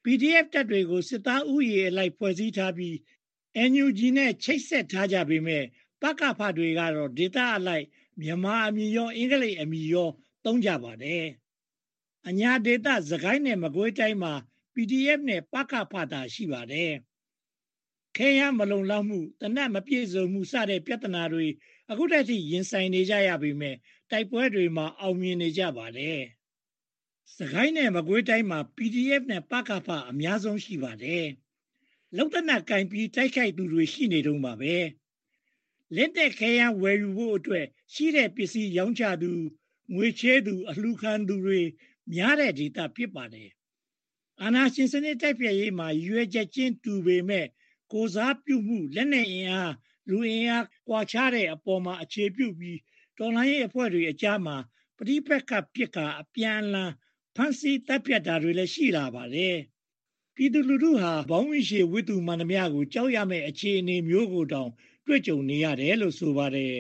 [0.05, 2.95] PDF တပ်တွေကိုစစ်သားဥယျာဉ်အလိုက်ဖွဲ့စည်းထားပြီး
[3.71, 5.65] NUG နဲ့ချိတ်ဆက်ထားကြပေမဲ့
[6.03, 7.87] ပကဖတွေကတော့ဒေတာအလိုက်
[8.21, 10.11] မြန်မာအမည်ရောအင်္ဂလိပ်အမည်ရော
[10.45, 11.25] သုံးကြပါတယ်။
[12.29, 14.35] အညာဒေတာသခိုင်းနဲ့မကွေးတိုင်းမှာ
[14.75, 16.93] PDF နဲ့ပကဖတာရှိပါတယ်။
[18.17, 21.47] ခဲယမ်းမလုံလောက်မှုတနတ်မပြည့်စုံမှုစတဲ့ပြဿနာတွေ
[21.91, 23.77] အခုတည်းကရင်ဆိုင်နေကြရပေမဲ့
[24.11, 26.21] တိုက်ပွဲတွေမှာအောင်မြင်နေကြပါတယ်။
[27.37, 31.27] စကိုင်းနဲ့မကွေးတိုင်းမှာ PDF နဲ့ပကဖအများဆုံးရှိပါတယ်။
[32.17, 34.75] လုံတနက်ကင်ပြီးတိုက်ခိုက်သူတွေရှိနေတုံးပါပဲ။
[35.97, 39.31] လက်တက်ခဲယမ်းဝယ်ယူဖို့အတွက်ရှိတဲ့ပစ္စည်းရောင်းချသူ
[39.95, 41.61] ငွေချေးသူအလှခံသူတွေ
[42.13, 43.51] များတဲ့ဒေသဖြစ်ပါတယ်။
[44.43, 47.47] အာနာရှင်စနစ်တိုက်ပြရေးမှာရွေချက်ချင်းတူပေမဲ့
[47.93, 49.75] ကိုစားပြုမှုလက်နက်အင်အား
[50.09, 52.79] လူအင်အားကွာခြားတဲ့အပေါ်မှာအခြေပြုပြီး
[53.19, 54.57] တော်လိုင်းရေးအဖွဲ့တွေအကြားမှာ
[54.97, 56.93] ပဋိပက္ခဖြစ်ကအပြန်အလှန်
[57.37, 59.57] ဖမ်းဆီးတပ်ဖြတ်တာတွေလည်းရှိလာပါတယ်။
[60.35, 64.71] ပြည်သူလူထုဟာဘောင်းဝိရှိဝိတုမှန်သမျှကိုကြောက်ရမယ့်အခြေအနေမျိုးကိုတောင်
[65.07, 66.75] တွေ့ကြုံနေရတယ်လို့ဆိုပါတယ်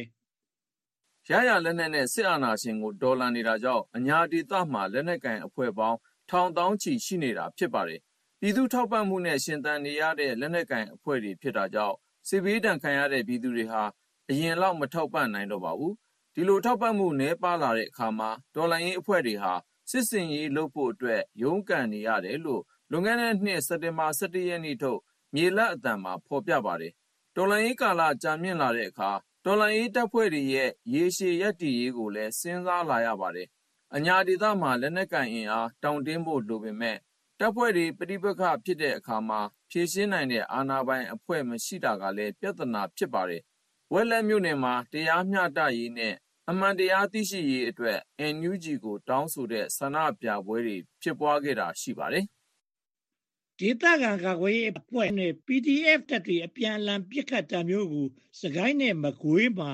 [1.28, 5.98] ။ရရလက်နက်နဲ့စစ်အာဏာရှင်ကိုဒေါ်လာနေတာကြောင့်အညာဒေသမှာလက်နက်ကန်အဖွဲ့ပေါင်း
[6.30, 8.00] ထောင်တောင်းချီရှိနေတာဖြစ်ပါတယ်။
[8.40, 11.96] ပြည်သူထောက်ပံ့မှုနဲ့ရှင်သန်နေရတဲ့လက်နက်ကန်အဖွဲ့တွေဖြစ်တာကြောင့်
[12.28, 13.82] စစ်ဘေးဒဏ်ခံရတဲ့ပြည်သူတွေဟာ
[14.30, 15.92] အရင်လောက်မထောက်ပံ့နိုင်တော့ပါဘူး။
[16.34, 19.52] ဒီလိုထောက်ပံ့မှုနည်းပါးလာတဲ့အခါမှာတော်လှန်ရေးအဖွဲ့တွေဟာ
[19.90, 25.00] စစ်ဆင်ရေးလုပ်ဖို့အတွက် ရုန်းကန်နေရတယ်လို့ လွန်ခဲ့တဲ့နှစ် စက်တင်ဘာ ၁၁ ရက်နေ့ထုတ်
[25.34, 26.92] မြေလတ်အသံမှာ ဖော်ပြပါတယ်။
[27.36, 29.10] တော်လှန်ရေးကာလ ကြာမြင့်လာတဲ့အခါ
[29.44, 33.48] တော်လှန်ရေးတပ်ဖွဲ့တွေရဲ့ ရေရှည်ရပ်တည်ရေးကိုလည်း စဉ်းစားလာရပါတယ်။
[33.96, 36.96] အညာဒေသမှာ လက်နက်ကိုင်အင်အား တောင့်တင်းဖို့လိုပေမဲ့
[37.38, 43.42] တပ်ဖွဲ့တွေ ပဋိပက္ခဖြစ်တဲ့အခါမှာ ဖြေရှင်းနိုင်တဲ့ အာဏာပိုင်အဖွဲ့ မရှိတာကလည်း ပြဿနာ ဖြစ်ပါတယ်။
[43.92, 46.14] ဝက်လက်မြို့နယ်မှာ တရားမျှတရေးနဲ့
[46.52, 47.98] အမှန်တရားသိရှိရေးအတွက်
[48.34, 52.24] NUG ကို တောင်းဆိုတဲ့ ဆန္ဒပြပွဲတွေ ဖြစ်ပွားခဲ့တာ ရှိပါတယ်။
[53.58, 58.06] ဒေသခံကာကွယ်ရေးအဖွဲ့နဲ့ PDF တပ်တွေ အပြန်အလှန် ပစ်ခတ်တာမျိုးကို
[58.40, 59.72] စကိုင်းနဲ့ မကွေးမှာ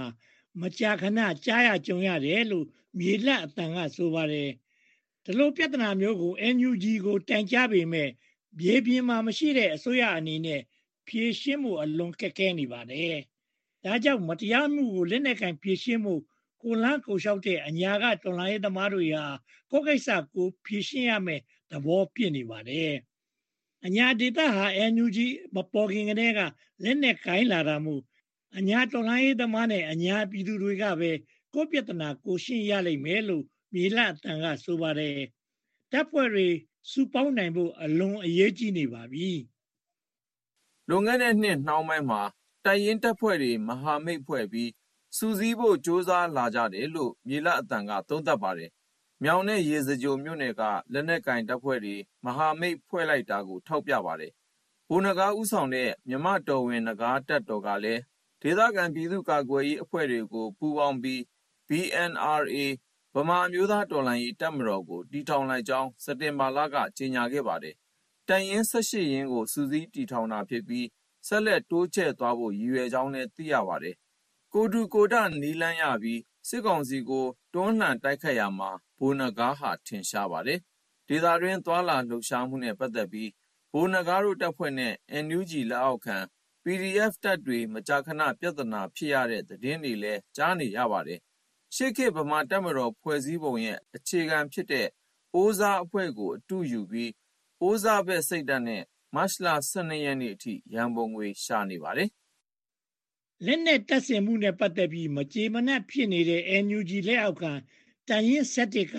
[0.61, 2.67] မကြာခဏ ကြားရကြုံရတယ်လို့
[2.99, 4.51] မြေလတ်အတန်ကဆိုပါတယ်။
[5.25, 8.11] ဒီလိုပြဿနာမျိုးကို NUG ကို တိုင်ကြားပေမဲ့
[8.59, 10.61] မြေပြင်မှာမရှိတဲ့ အစိုးရအနေနဲ့
[11.07, 13.17] ဖြေရှင်းမှုအလွန်ခက်ခဲနေပါတယ်။
[13.85, 16.17] ဒါကြောင့် မတရားမှုကို လက်နက်ကင်ဖြေရှင်းမှု
[16.67, 19.25] ကိုလန်းကိုလျှောက်တဲ့အညာကတော်လိုင်းသမားတွေဟာ
[19.71, 22.95] ကိုကိစ္စကိုဖြေရှင်းရမယ်သဘောပြနေပါတယ်။
[23.87, 25.19] အညာဒေတာဟာ NUG
[25.55, 26.41] မပေါ်ခင်ကတည်းက
[26.83, 28.03] လက်နဲ့ကိုင်းလာတာမို့
[28.59, 31.11] အညာတော်လိုင်းသမားနဲ့အညာပြည်သူတွေကပဲ
[31.55, 33.45] ကိုပြဿနာကိုရှင်းရလိမ့်မယ်လို့
[33.75, 35.19] မြေလအတန်ကဆိုပါတယ်။
[35.93, 36.49] တပ်ဖွဲ့တွေ
[36.91, 39.29] စုပေါင်းနိုင်ဖို့အလွန်အရေးကြီးနေပါပြီ။
[40.89, 42.23] လွန်ခဲ့တဲ့နှစ်နှောင်းပိုင်းမှာ
[42.65, 44.71] တိုက်ရင်တပ်ဖွဲ့တွေမဟာမိတ်ဖွဲ့ပြီး
[45.17, 48.71] စုစည်းဖို့ကြိုးစားလာကြတယ်လို့ မြေလအသံက သုံးသပ်ပါတယ်။
[49.23, 50.63] မြောင်နဲ့ ရေစကြိုမြို့နယ်က
[50.93, 54.33] လက်နက်ကိုင်တပ်ဖွဲ့တွေ မဟာမိတ်ဖွဲ့လိုက်တာကို ထောက်ပြပါတယ်။
[54.89, 58.03] ဗိုလ်နဂါးဦးဆောင်တဲ့ မြန်မာ့တော်ဝင် နဂါးတပ်တော်ကလည်း
[58.43, 61.21] ဒေသခံပြည်သူ့ကာကွယ်ရေးအဖွဲ့တွေကို ပူးပေါင်းပြီး
[61.69, 62.57] BNRA
[63.15, 67.75] ဗမာအမျိုးသားတော်လှန်ရေး တပ်မတော်ကို တည်ထောင်လိုက်ကြောင်း စက်တင်ဘာလက ကြေညာခဲ့ပါတယ်။
[68.29, 70.87] တပ်ရင်း ၁၈ ရင်းကို စုစည်းတည်ထောင်တာဖြစ်ပြီး
[71.27, 73.97] ဆက်လက်တိုးချဲ့သွားဖို့ ရည်ရွယ်ကြောင်းလည်း သိရပါတယ်။
[74.55, 80.61] ကိုယ်ထူကိုယ်ထ နည်းလမ်းရပြီး စစ်ကောင်စီကို တွန်းလှန်တိုက်ခိုက်ရာမှာ ဗိုလ်နဂါးဟာ ထင်ရှားပါတယ်။
[81.09, 83.31] ဒေသတွင်း သွားလာလှုပ်ရှားမှုနဲ့ ပတ်သက်ပြီး
[83.73, 84.95] ဗိုလ်နဂါးတို့တပ်ဖွဲ့နဲ့
[85.25, 86.17] NUG လက်အောက်ခံ
[86.65, 91.21] PDF တပ်တွေ မကြာခဏ ပြဿနာဖြစ်ရတဲ့ သတင်းတွေလည်း ကြားနေရပါတယ်။
[91.75, 94.89] ရှေ့ခေတ် ဗမာတပ်မတော် ဖွဲ့စည်းပုံရဲ့ အခြေခံဖြစ်တဲ့
[95.35, 97.13] အိုးစားအဖွဲ့ကို အတုယူပြီး
[97.63, 98.83] အိုးစားဘက်စိတ်ဓာတ်နဲ့
[99.15, 102.11] မတ်လ ၁၂ ရက်နေ့အထိ ရန်ပုံငွေ ရှာနေပါတယ်။
[103.45, 107.53] လက်နက်တပ်ဆင်မှုနဲ့ပတ်သက်ပြီးမကြေမနက်ဖြစ်နေတဲ့ NUG လက်အောက်ခံ
[108.09, 108.97] တန်ရင်စက်တစ်က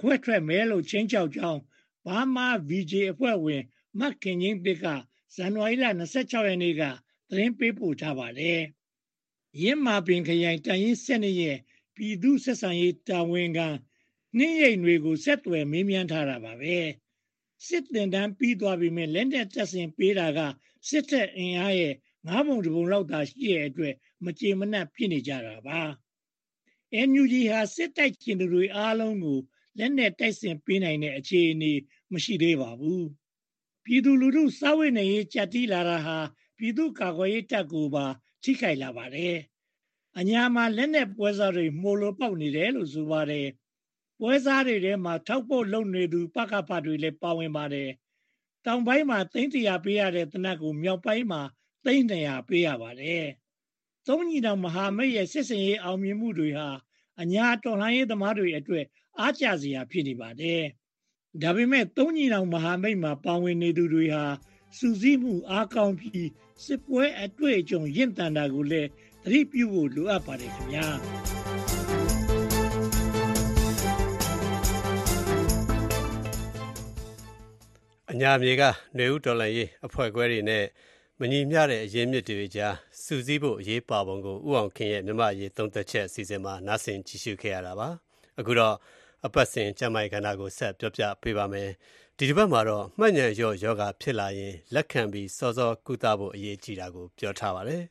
[0.00, 1.60] ခွဲထွက်မဲလို့ချင်းချောက်ကြောင်း
[2.06, 3.62] ဘာမာ VJ အဖွဲ့ဝင်
[3.98, 4.86] မတ်ခင်ချင်းပစ်က
[5.34, 6.82] ဇန်နဝါရီလ26ရက်နေ့က
[7.28, 8.60] သတင်းပေးပို့ထားပါတယ်။
[9.60, 11.58] ရင်းမာပင်ခရိုင်တန်ရင်စက်နှစ်ရဲ့
[11.94, 13.68] ပြည်သူဆက်ဆံရေးတာဝန်ခံ
[14.36, 16.76] နှင်းရိပ်တွေကိုဆက်သွယ်မေးမြန်းထားတာပါပဲ
[17.66, 20.40] စစ်တင်တန်းပြီးသွားပြီမဲ့လက်နဲ့တက်ဆင်ပေးတာက
[20.88, 21.94] စစ်တပ်အင်အားရဲ့
[22.26, 25.80] ငါးပုံတစ်ပုံလောက်သာရှိတဲ့အတွက်မကြေမနက်ဖြစ်နေကြတာပါ
[27.08, 29.38] NUG ဟာစစ်တိုက်ကျင်တွေအားလုံးကို
[29.78, 31.72] လက်နဲ့တိုက်ဆင်ပေးနိုင်တဲ့အခြေအနေ
[32.12, 33.06] မရှိသေးပါဘူး
[33.84, 36.18] ပြည်သူလူထုစာဝတ်နေရေးကြက်တီးလာတာဟာ
[36.58, 38.06] ပြည်သူကာကွယ်ရေးတပ်ကိုပါ
[38.42, 39.36] ထိခိုက်လာပါတယ်
[40.18, 43.48] အညာမှာလက်နဲ့ပွဲစားတွေမှုလိုပေါက်နေတယ်လို့ဆိုပါတယ်
[44.20, 47.90] ပွဲစားတွေထဲမှာထောက်ဖို့လုံနေသူပကဖတွေလည်းပါဝင်ပါတယ်
[48.66, 51.42] တောင်ပိုင်းမှာသိန်းတရာပေးရတဲ့တနတ်ကိုမြောက်ပိုင်းမှာ
[51.86, 53.26] သိန်းတရာပေးရပါတယ်
[54.08, 56.68] သုံးညီတော်မဟာမိတ်ရဲ့စစ်စင်ရေးအောင်မြင်မှုတွေဟာ
[57.22, 58.84] အညာတော်လှန်ရေးသမားတွေအတွက်
[59.18, 60.62] အားကျစရာဖြစ်နေပါတယ်
[61.42, 64.24] ဒါပေမဲ့သုံးညီတော်မဟာမိတ်မှာပါဝင်နေသူတွေဟာ
[64.78, 66.28] စူးစီးမှုအားကောင်းပြီး
[66.64, 68.88] စစ်ပွဲအတွေ့အကြုံရင့်တန်တာကိုလည်း
[69.22, 70.86] သတိပြုဖို့လိုအပ်ပါတယ်ခင်ဗျာ
[78.10, 80.64] အညာမြေကຫນွေဦးတော်လန်ရေးအဖွဲ့ခွဲတွေနဲ့
[81.20, 87.88] မညီမျှတဲ့အရင်းမြစ်တွေကြားစူးစီးဖို့အရေးပါပုံကိုဥအောင်ခင်ရဲ့မြမရေးသုံးသက်ချက်အစီအစဉ်မှာနားဆင်ကြည့်ရှုခဲ့ရတာပါ
[88.38, 88.74] အခုတော့
[89.26, 91.70] အပတ်စဉ်ကျမိုင်ကဏ္ဍကိုဆက်ပြောပြပေးပါမယ်
[92.18, 97.82] ဒီတစ်ပတ်မှာတော့မှတ်ဉဏ်ရော့ယောဂဖြစ်လာရင်လက်ခံပြီးစောစောကုသဖို့အရေးကြီးတာကိုပြောထားပါတယ်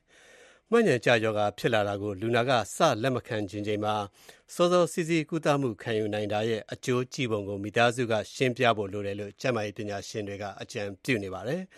[0.71, 3.95] မှတ်ဉဏ်ကြယောဂဖြစ်လာတာကိုလူနာကစလက်မခံခြင်းချိန်မှာ
[4.53, 11.63] စောစောစီစီကုသမှုခံယူနိုင်တာရဲ့အကျိုးကြည့်ပုံကိုမိသားစုကရှင်းပြဖို့လိုတယ်လို့ကျန်းမာရေးပညာရှင်တွေက အကြံပြုနေပါတယ်။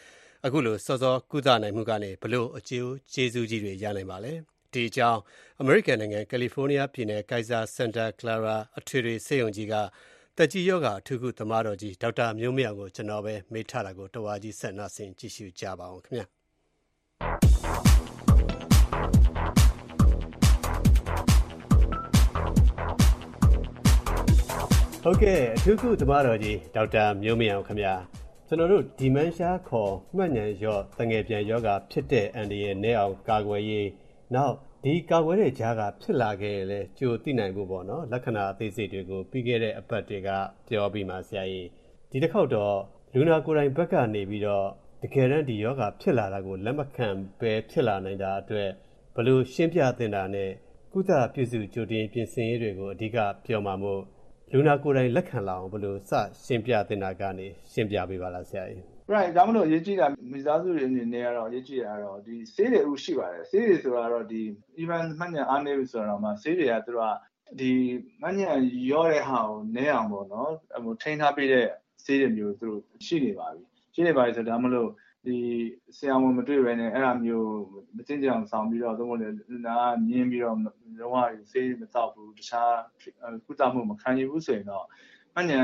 [0.45, 4.33] အခုလို စောစောကုသနိုင်မှုကနေဘလို့အကျိုးကျေးဇူးကြီးတွေ ရနိုင်ပါလဲ။
[4.73, 5.19] ဒီအကြောင်း
[5.61, 9.73] အမေရိကန်နိုင်ငံ ကယ်လီဖိုးနီးယားပြည်နယ်ကိုင်ဇာစင်တာကလာရာအထွေထွေဆေးရုံကြီးက
[10.37, 16.25] တက်ကြီးယောဂအထူးကုသမားတော်ကြီး ဒေါက်တာမျိုးမြောင်ကိုကျွန်တော်ပဲမေးထားတာကိုတဝါကြီးဆက်နာဆင်ကြည့်ရှုကြပါအောင်ခင်ဗျာ။
[25.03, 27.93] ဟုတ်ကဲ့အထူးကုသမားတော်ကြီး ဒေါက်တာမျိုးမင်းအောင်ခင်ဗျာ
[28.49, 33.89] ကျွန်တော်တို့ဒီမန်ရှားခေါ်မှတ်ဉဏ်ရော့တငယ်ပြန်ယောဂဖြစ်တဲ့အန်ဒီရဲ့နဲ့အောင်ကာကွယ်ရေး
[34.35, 40.29] နောက်ဒီကာကွယ်တဲ့ကြားကဖြစ်လာခဲ့ရင်လည်းကြိုသိနိုင်ဖို့ပေါ့နော်လက္ခဏာအသေးစိတ်တွေကိုပြီးခဲ့တဲ့အပတ်တွေက
[40.67, 41.67] ပြောပြီးမှဆရာကြီး
[42.11, 42.77] ဒီတစ်ခေါက်တော့
[43.13, 44.67] လူနာကိုယ်တိုင်ဘက်ကနေပြီးတော့
[45.03, 47.07] တကယ်တမ်းဒီယောဂဖြစ်လာတာကိုလက်မခံ
[47.39, 48.69] ပဲဖြစ်လာနိုင်တာအတွက်
[49.15, 50.51] ဘလို့ရှင်းပြတင်တာနဲ့
[50.93, 54.01] ကုသပြုစုကြိုတင်ပြင်ဆင်ရေးတွေကိုအဓိကပြောမှာမို့
[54.53, 56.11] လူနာကိုယ်တိုင်လက်ခံလာအောင်ဘယ်လိုစ
[56.45, 58.81] ရှင်းပြတင်တာကနေရှင်းပြပေးပါလားဆရာကြီး
[59.13, 64.41] right ဒါမှမဟုတ်အရေးကြီးတာမိသားစုတွေအနေနဲ့ကတော့အရေးကြီးတာကတော့ဒီဆေးတွေဥရှိပါတယ်ဆေးတွေဆိုတာတော့ဒီ
[64.81, 67.03] even မှတ်ဉာဏ်အားနည်းပြီဆိုတော့မှဆေးတွေကသူက
[67.59, 67.71] ဒီ
[68.21, 70.51] မှတ်ဉာဏ်ရောတဲ့ဟာကိုနည်းအောင်ပေါ့နော်
[70.83, 71.67] ဟိုထိန်းထားပေးတဲ့
[72.03, 74.91] ဆေးတွေမျိုးသူတို့ရှိနေပါပြီရှိနေပါပြီဆိုတော့ဒါမှမဟုတ်
[75.27, 75.39] ဒီ
[75.97, 77.51] ဆရာဝန်မတွေ့ဘဲနဲ့အဲ့ဒါမျိုး
[77.97, 79.27] မတင်ကြအောင်ဆောင်ပြီးတော့သုံးဖို့လေ
[79.67, 80.57] နာမြင်းပြီးတော့
[80.99, 81.15] လုံးဝ
[81.51, 82.73] ဆေးမတောက်ဘူးတခြား
[83.45, 84.85] ကုသမှုမခံရဘူးဆိုရင်တော့
[85.35, 85.61] မှညံ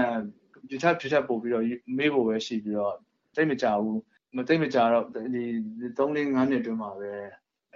[0.68, 1.66] ပြထပြထပို့ပြီးတော့
[1.98, 2.96] မေးဖို့ပဲရှိပြီးတော့
[3.36, 4.00] တိတ်မကြဘူး
[4.38, 5.44] မတိတ်မကြတော့ဒီ
[5.98, 7.12] 3 4 5နှစ်တွင်းမှာပဲ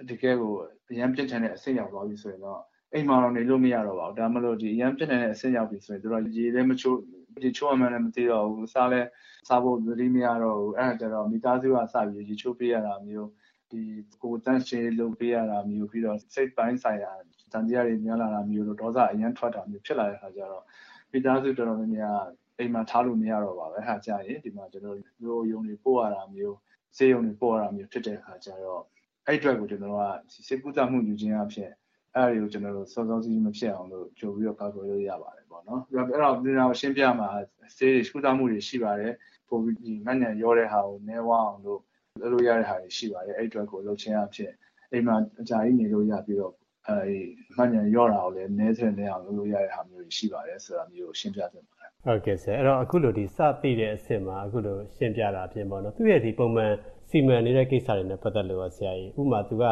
[0.09, 0.53] တကယ်ကို
[0.89, 2.61] အရန်ပြင်းထန်တဲ့အဆင့်ရောက်သွားပြီဆိုရင်တော့
[2.93, 6.99] အိမ်မှာတော့နေလို့မရတော့ပါဘူးဒါမှမဟုတ်ဒီအရန်ပြင်းထန်တဲ့အဆင့်ရောက်ပြီဆိုရင်တို့ရေလည်းမချိုး
[7.43, 9.01] ဒီချိုးအမှန်လည်းမသိတော့ဘူးစားလဲ
[9.47, 13.29] စားဖို့သတိမရတော့ဘူးအဲ့ဒါကြတော့မိသားစုကစပြီးရေချိုးပေးရတာမျိုး
[13.71, 13.81] ဒီ
[14.23, 17.11] ကိုတန့်ရှင်းလုပ်ပေးရတာမျိုးပြီးတော့စိတ်ပိုင်းဆိုင်ရာ
[17.53, 20.63] တန်တရားတွေများလာတာမျိုးတို့ဒေါသအရင်ထွက်တာမျိုးဖြစ်လာတဲ့အခါကျတော့
[21.11, 22.19] မိသားစုတော်တော်များများ
[22.57, 26.57] အိမ်မှာထားလို့မရတော့ပါပဲဟာကြရင်ဒီမှာကျွန်တော်တို့ယုံတွေပို့ရတာမျိုး
[26.97, 28.83] စေယုံတွေပို့ရတာမျိုးဖြစ်တဲ့အခါကျတော့
[29.25, 30.01] အဲ့အတွက်ကိုကျွန်တော်က
[30.47, 31.71] စေကုသမှုယူခြင်းအဖြစ်
[32.17, 37.29] အဲ့ဒါတွေကိုကျွန်တော်တို့စောစောစီးစီးမဖြစ်အောင်လို့ကြိုပြီးတော့ကာကွယ်လို့ရပါတယ်ပေါ့နော်အဲ့တော့ဒီတော့ရှင်းပြမှာ
[37.77, 39.13] စေးတွေကုသမှုတွေရှိပါတယ်
[39.49, 41.81] ပုံပြီးဒီငတ်ညံရောတဲ့ဟာကိုနဲဝအောင်လို့
[42.19, 44.51] လုပ်လို့ရတဲ့ဟာတွေရှိပါတယ်အဲ့အတွက်ကိုလုပ်ခြင်းအဖြစ်
[44.91, 46.53] အိမ်မှာအကြာကြီးနေလို့ရပြီးတော့
[46.87, 47.19] အဲဒီ
[47.55, 56.71] မှန်ညာရော့တာကိုလည်းနည်းဆက်နည်းအောင်လုပ်လို့ရတဲ့ဟာမျိုးတွေရှိပါတယ်ဆိုတာမျိုးကိုရှင်းပြသင့်ပါတယ်ဟုတ်ကဲ့ဆရာအဲ့တော့အခုလိုဒီစသိတဲ့အဆင့်မှာအခုလိုရှင်းပြတာအပြင်ပေါ့နော်သူ့ရဲ့ဒီပုံမှန်
[57.09, 59.65] စီမံနေတဲ့ကိစ္စတွေနဲ့ပတ်သက်လို့ဆရာကြီးဥပမာသူက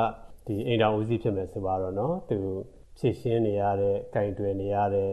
[0.46, 2.38] ဒီအိမ်တော်ဦးစီးဖြစ်မယ်ဆိုပါတော့နော်သူ
[2.98, 5.12] ဖြည့်ရှင်းနေရတဲ့ကင်တွယ်နေရတဲ့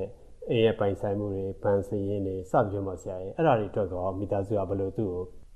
[0.50, 5.10] အိမ်ရဲ့ပိုင်ဆိုင်မှုတွေဗန်စည်ရင်းတွေစသဖြင့်ပေါ့ဆရာကြီးအဲ့ဒါတွေအတွက်တော့မိသားစုကဘယ်လိုသူ့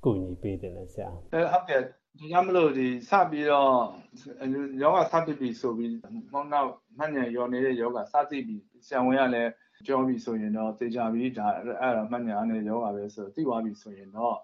[0.04, 1.80] ကိုကူညီပေးတယ်လဲဆရာအဲဟုတ်ကဲ့
[2.18, 3.72] ဒီကြောင့်မလို့ဒီစပြီးတော့
[4.82, 5.90] ယောဂစပြီးပြီဆိုပြီး
[6.32, 8.56] မောင်းနောက်မှတ်ဉာဏ်ရောနေတဲ့ယောဂစသိပြီ
[8.88, 9.42] ဆံဝင်ရလဲ
[9.86, 14.36] ကြောပြီဆိုရင်တော့သိကြပြီဒါအဲ့ဒါမှတ်ဉာဏ်နဲ့ယောဂပဲဆိုသိသွားပြီဆိုရင်တော့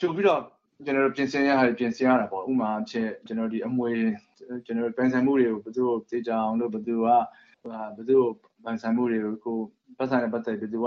[0.00, 0.40] ကြိုပြီးတော့
[0.84, 3.92] ကျွန်တော်ပြင်ဆင်ရတာပြင်ဆင်ရတာပေါ့ဥမာအဖြစ်ကျွန်တော်ဒီအမွေ
[4.38, 8.30] ကျွန်တော်ပြန်ဆိုင်မှုတွေကိုဘယ်သူ့ကိုသိကြအောင်လို့ဘယ်သူကဘယ်သူ့ကို
[8.62, 9.56] ပြန်ဆိုင်မှုတွေကိုကို
[9.98, 10.86] ပတ်ဆိုင်တဲ့ပတ်သက်ဘယ်သူက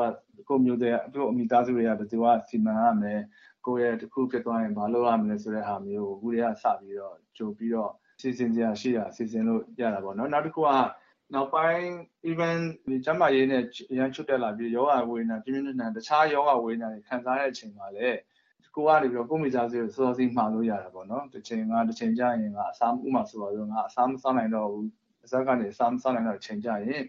[0.50, 3.16] ကိုမျိုးတဲ့ကိုအမိသားစုတွေကဘယ်သူကစီမံရမလဲ
[3.66, 7.92] ကိုယ့်ရဲ့တစ်ခုဖြစ်သွားရင်ဘာလုပ်ရမလဲဆိုတဲ့ဟာမျိုးကိုအခုတည်းကစပြီးတော့ကြိုပြီးတော့
[8.22, 10.70] စီစဉ်ကြရရှိတာစီစဉ်လို့ရတာပေါ့နော်နောက်တစ်ခုက
[11.34, 11.84] နောက်ပိုင်း
[12.30, 12.58] even
[12.90, 13.64] ဒီကျမရေးနဲ့
[13.98, 18.18] ရန်ချွတ်တက်လာပြီးယောဂဝေဒနာပြင်းပြင်းထန်ထန်တခြားယောဂဝေဒနာတွေခံစားရတဲ့အချိန်မှာလည်း
[18.76, 24.88] ကိုကနေပြီးတော့ကိုမိသားစုကိုစောစောစီးမှာလို့ရတာပေါ့နော်တစ်ချိန်ကတစ်ချိန်ကြာရင်ကအစားဥမာဆိုတော့ငါအစားမစားနိုင်တော့ဘူး
[25.26, 27.04] အစားကနေအစားမစားနိုင်တော့ချိန်ကြာရင်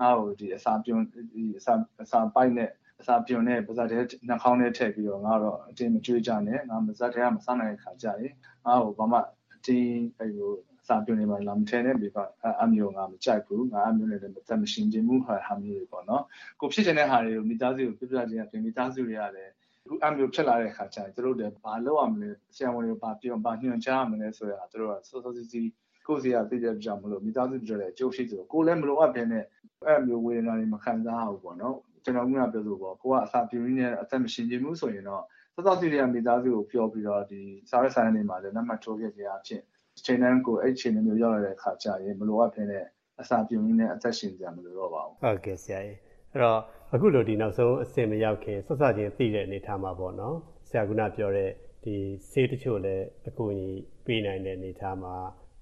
[0.00, 1.02] ငါ့ကိုဒီအစာပြုံး
[1.32, 8.32] ဒီအစာအစာပိုက်နဲ့အစာပြုံနဲ့ပါဇက်တဲ့နှာခေါင်းနဲ့ထည့်ပြီးတော့ငါတော့အတင်းမကြွေးကြနဲ့ငါမဇက်တဲ့ကမစားနိုင်တဲ့ခါကြရင်
[8.66, 9.18] ငါ့ကိုဘာမှ
[9.54, 10.52] အတင်းအဲ့လို
[10.88, 12.28] စာပြုံနေမှာလာမထဲနဲ့ပြီးတော့
[12.62, 16.22] အမျိုးငါမကြိုက်ဘူးငါအမျိုးနဲ့လည်းမသက်မရှင်ခြင်းမှုဟာဟာမျိုးတွေပေါ့နော်
[16.60, 19.52] ကိုဖြစ်တဲ့ဟာတွေကိုမိသားစုကိုပြပြချင်းပြင်မိသားစုတွေကလည်း
[19.86, 25.68] အခုအမျိုးဖြစ်လာတဲ့ခါကျရင်သူတို့လည်းဘာလုပ်ရမလဲဆရာဝန်တွေဘာပြောဘာညွှန်ကြားရမလဲဆိုရတာသူတို့ကစောစောစီးစီး
[26.06, 29.44] ကိုယ်စီကသိတဲ့ကြောင့်မလို့မိသားစုတွေလည်းအကျိုးရှိသလိုကိုယ်လည်းမလိုအပ်ဘဲနဲ့
[29.86, 35.22] အဲ့မျိုးဝေဒနာတွေမခံစားရဘူးပေါ့နော်ကျွန်တော်ကပြောလို့ပေါ့ကိုကအစာပြင်းနေအသက်မရှင်ခြင်းမှုဆိုရင်တော့
[35.54, 39.60] စောစောစီးတွေကမိသားစုကိုပြောပြီးတော့ဒီစားရဆိုင်နေမှာလည်းလက်မှတ်ထိုးခဲ့ကြရဖြစ်
[40.04, 42.84] ချိန်တန်းကိုအဲ့ချိန်မျိုးရောက်လာတဲ့အခါကျရင်မလိုအပ်ဘဲနဲ့
[43.20, 46.05] အစာပြုံရင်းနဲ့အသက်ရှင်ကြမလို့တော့ပါဘူးဟုတ်ကဲ့ဆရာကြီး
[46.36, 46.60] အဲ့တော့
[46.94, 50.36] အခုလိုဒီနောက်ဆုံးအဆင့်မရောက်ခင်ဆက်စချင်းသိတဲ့အနေထားမှာပေါ့နော်
[50.68, 51.50] ဆရာကပြောတဲ့
[51.84, 51.96] ဒီ
[52.30, 53.70] ဆေးတချို့လည်းအကူအညီ
[54.06, 55.14] ပေးနိုင်တဲ့အနေထားမှာ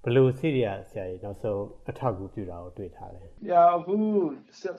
[0.03, 3.95] ဘလို့ဆေးတွေကဆရာကြီးနောက်ဆုံးအထောက်အကူပြုတာကိုတွေ့ထားတယ်။ညာအခု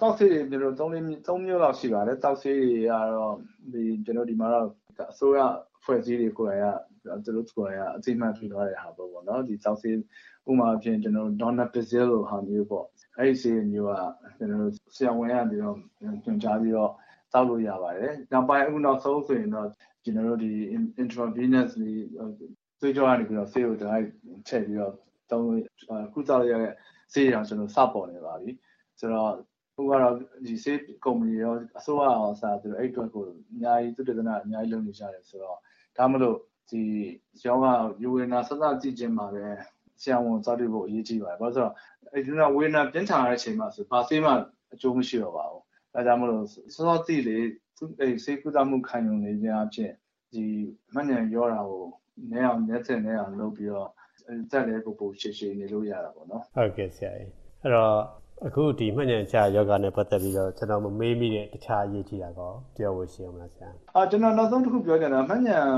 [0.01, 3.35] တောက်ဆေးတွေကျွန်တော်၃လေး၃မျိုးလောက်ရှိပါတယ်။တောက်ဆေးတွေကတော့
[3.73, 4.67] ဒီကျွန်တော်ဒီမှာတော့
[5.13, 5.41] အစိုးရ
[5.85, 9.95] ဖွဲ့စည်းတွေကိုယ်တိုင်ကသူတို့ကိုယ်တိုင်ကအသိမှတ်ပြုထားတဲ့ဟာပေါ့ပေါ့နော်။ဒီတောက်ဆေး
[10.51, 12.87] ဥမာအဖြစ်ကျွန်တော် Donepezil လို့ဟာမျိုးပေါ့။
[13.19, 13.93] အဲ့ဒီဆေးမျိုးက
[14.39, 15.77] ကျွန်တော်ဆရာဝန်ရပြီးတော့
[16.25, 16.93] ညွှန်ကြားပြီးတော့
[17.33, 19.69] တောက်လို့ရပါတယ်။နောက်ပိုင်းအခုနောက်ဆုံးဆိုရင်တော့
[20.05, 20.53] ကျွန်တော်တို့ဒီ
[21.03, 21.71] intravenous
[22.81, 24.07] သွေးကြောကနေပြီးတော့ဆေးကိုတိုင်း
[24.49, 24.95] ထည့်ပြီးတော့
[25.31, 25.45] တုံး
[26.15, 26.73] ကုသရတဲ့
[27.13, 28.51] ဆေးရောကျွန်တော်စပေါ်နေပါပြီ
[28.99, 29.33] ဆိုတော့
[29.75, 30.15] ဟိုကတော့
[30.47, 35.59] ဒီဆေးကုမ္ပဏီရောအစိုးရအောင်စားသူတို့အဲ့အတွက်ကိုအများကြီးသူတဒနာအများကြီးလုပ်နေကြတယ်ဆိုတော့
[35.97, 36.37] ဒါမှမလို့
[36.71, 36.83] ဒီ
[37.47, 37.73] ရောဂါ
[38.03, 39.45] ယူဝေနာစသကြည့်ခြင်းမှာပဲ
[40.01, 41.73] ဆရာဝန်စားတွေ့ဖို့အရေးကြီးပါတယ်ဘာလို့ဆိုတော့
[42.13, 44.31] အဲ့ဒီကဝေနာပြင်းထန်တဲ့အချိန်မှာဆိုဘာဆေးမှ
[44.73, 45.63] အကျိုးမရှိတော့ပါဘူး
[45.95, 46.45] ဒါကြောင့်မလို့
[46.75, 47.39] စောစောသိလေ
[47.77, 49.93] သူအဲ့ဆေးကုသမှုခံယူနေခြင်းအဖြစ်
[50.33, 50.45] ဒီ
[50.95, 51.85] မှန်ဉဏ်ရောတာကို
[52.33, 53.91] နဲအောင်ညက်တဲ့နဲအောင်လုပ်ပြီးတော့
[54.51, 57.33] တက်လဲကိုပိုရှည်ရှည်နေလို့ရတာပေါ့နော်ဟုတ်ကဲ့ဆရာကြီး
[57.63, 57.97] အဲ့တော့
[58.45, 65.69] အခုဒီမှတ်ဉာဏ်ချယောဂနဲ့ပတ်သက်ပြီးတော့ကျွန်တော်မမေးမိတဲ့တခြားအရေးကြီးတာကောပြောဖို့ရှိအောင်လားဆရာအာကျွန်တော်နောက်ဆုံးတစ်ခုပြောချင်တာမှတ်ဉာဏ်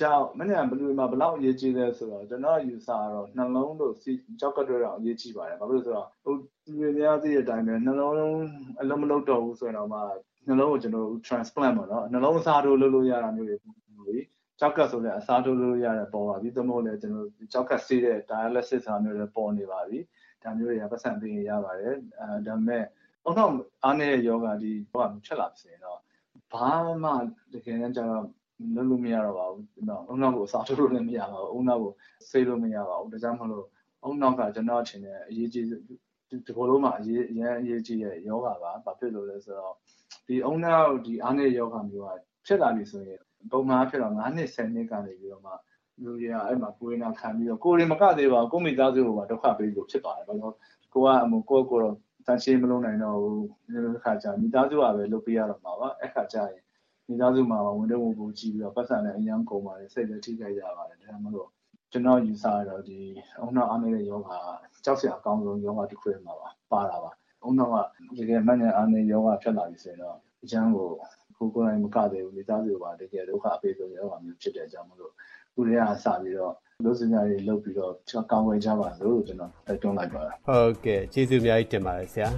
[0.00, 6.34] ကြောင့်မှတ်ဉာဏ်ဘယ်လိုမှဘယ်လောက်အရေးကြီးလဲဆိုတော့ကျွန်တော်ယူဆတော့နှလုံးတို့စီကြောက်ကတွေတော့အရေးကြီးပါတယ်ဘာလို့လဲဆိုတော့ဟို
[6.64, 8.14] ဒီတွေများသိတဲ့အတိုင်းပဲနှလုံး
[8.80, 9.98] အလုံးမလုံးတော့ဘူးဆိုရင်တော့မှ
[10.48, 13.56] နှလုံးကိုကျွန်တော် transplant ပေါ့နော်နှလုံးအစားထိုးလုပ်လို့ရတာမျိုးတွေ
[14.60, 19.98] ကြောက်ကဆိုလည်းအစားထိုးလို့ရတဲ့ပေါ်ပါပြီ။သို့မဟုတ်လည်းကျွန်တော်ကြောက်ကဆေးတဲ့ dialysis ဟာမျိုးလည်းပေါ်နေပါပြီ။
[20.44, 22.84] ဒါမျိုးတွေကပတ်စံပေးရပါတယ်။အဲဒါပေမဲ့
[23.24, 23.50] အောက်တော့
[23.84, 25.98] အားနေတဲ့ယောဂဒီဘောကဖြစ်လာပြီဆိုရင်တော့
[26.52, 26.70] ဘာ
[27.02, 27.10] မှ
[27.52, 28.24] တကယ်တမ်းကျတော့
[28.76, 31.92] လုပ်လို့မရတော့ပါဘူး။ကျွန်တော်အုံနောက်ကိုအစားထိုးလို့လည်းမရပါဘူး။အုံနောက်ကို
[32.30, 33.66] ဆေးလို့မရပါဘူး။ဒါကြောင့်မလို့
[34.02, 35.66] အုံနောက်ကကျွန်တော်ထင်တယ်အရေးကြီး
[36.46, 39.74] ဒီဘောလုံးမှာအရေးအရင်အရေးကြီးတဲ့ယောဂပါ။ဘာဖြစ်လို့လဲဆိုတော့
[40.26, 42.10] ဒီအုံနောက်ဒီအားနေတဲ့ယောဂမျိုးက
[42.46, 43.20] ဖြစ်လာပြီဆိုရင်
[43.50, 45.52] ပုံမှန်ဖြစ်တော့9နှစ်10နှစ်ကနေပြီးတော့မှ
[46.00, 50.54] လူတွေကအဲ့မှာကိုယ်ရင်းခံပြီးတော့ကိုယ်ရင်မကသေးပါဘူးကိုမိသားစုကိုပါဒုက္ခပေးလို့ဖြစ်ပါတယ်ဘာလို့
[50.92, 51.94] ကိုကအမကိုကိုတော့
[52.26, 56.62] တန်ရှင်းမလုံးနိုင်တော့ဘူးဒီခါကျမိသားစုကပဲလုပ်ပေးရတော့မှာပါအဲ့ခါကျရင်
[57.08, 61.50] မိသားစုမှာဝန်တော့ဝန်ပူကြည့်ပြီးတော့ပတ်စံလည်းအရင်ကုန်ပါတယ်စိတ်လည်းထိခိုက်ရပါတယ်ဒါမှမဟုတ်
[61.92, 62.98] ကျွန်တော်ယူဆရတော့ဒီ
[63.40, 64.30] အုံနောက်အားနေတဲ့ယောဂ
[64.84, 67.10] ကြောက်စရာအကောင်းဆုံးယောဂတစ်ခုမှာပါပါတာပါ
[67.42, 67.76] အုံနောက်က
[68.18, 70.88] တကယ်မှန်တဲ့အားနေယောဂဖြစ်လာပြီဆိုရင်တော့အကျန်းကို
[71.36, 75.12] ကိုကိုယ်တိုင်မကသေးဘူးမိသားစုပါတကယ်ဒုက္ခအပေးဆုံးရောဂါမျိုးဖြစ်တဲ့အကြောင်းမလို့
[75.54, 77.92] ခုတည်းကစပြီးတော့လို့စညာတွေလုပ်ပြီးတော့
[78.30, 82.28] ကောင်းဝယ်ကြပါလို့ကျွန်တော်တိုက်တွန်းလိုက်ပါဟုတ်ကဲ့ကျေးဇူးအများကြီးတင်ပါတယ်ဆရာ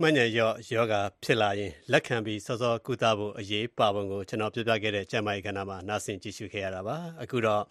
[0.00, 0.94] မှန်ညာရော့ယောဂ
[1.24, 7.62] ဖြစ်လာရင်လက်ခံပြီးစောစောကုသဖို့အရေးပါပုံကိုကျွန်တော်ပြပြခဲ့တဲ့ကျမ်းမာရေးကဏ္ဍမှာနားဆင်ကြည့်ရှုခဲ့ရတာပါအခုတော့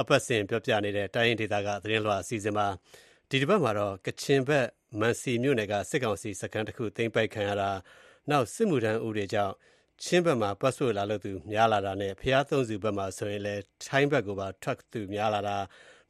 [0.00, 2.66] အပတ်စဉ်ပြောပြနေတဲ့တိုင်းရင်းဒေသကသတင်းလွှာအစီအစဉ်မှာ
[3.30, 4.66] ဒီတစ်ပတ်မှာတော့ကချင်ဘက်
[5.00, 7.70] မန်စီမြို့နယ်က စစ်ကောင်စီစခန်းတစ်ခု သိမ်းပိုက်ခံရတာ
[8.30, 9.54] နောက် စစ်မှုထမ်းဥတွေကြောင့်
[10.02, 15.58] ချင်းဘက်မှာ ပတ်ဆွလာလို့သူများလာတာနဲ့ဖျားသုံးစုဘက်မှာဆိုရင်လည်း ထိုင်းဘက်ကိုပါ ထွက်သူများလာတာ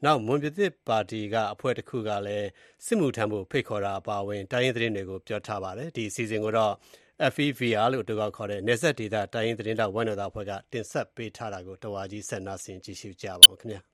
[0.05, 2.47] နောက် မွန်ပြည်သစ်ပါတီက အဖွဲ့တစ်ခုကလည်း
[2.85, 6.73] စစ်မှုထမ်းဖို့ ဖိတ်ခေါ်တာ အပါအဝင် တိုင်းရင်းသတင်းတွေကို ပြောထားပါတယ် ဒီအစီအစဉ်ကိုတော့
[7.33, 13.88] FEVR လို့တူကောက်ခေါ်တဲ့နေဆက်ဒေတာတိုင်းရင်းသတင်းတော်ဝန်တော်သားအဖွဲ့က တင်ဆက်ပေးထားတာကိုတဝါကြီးဆက်နာဆင်ကြည့်ရှုကြပါဦးခင်ဗျာ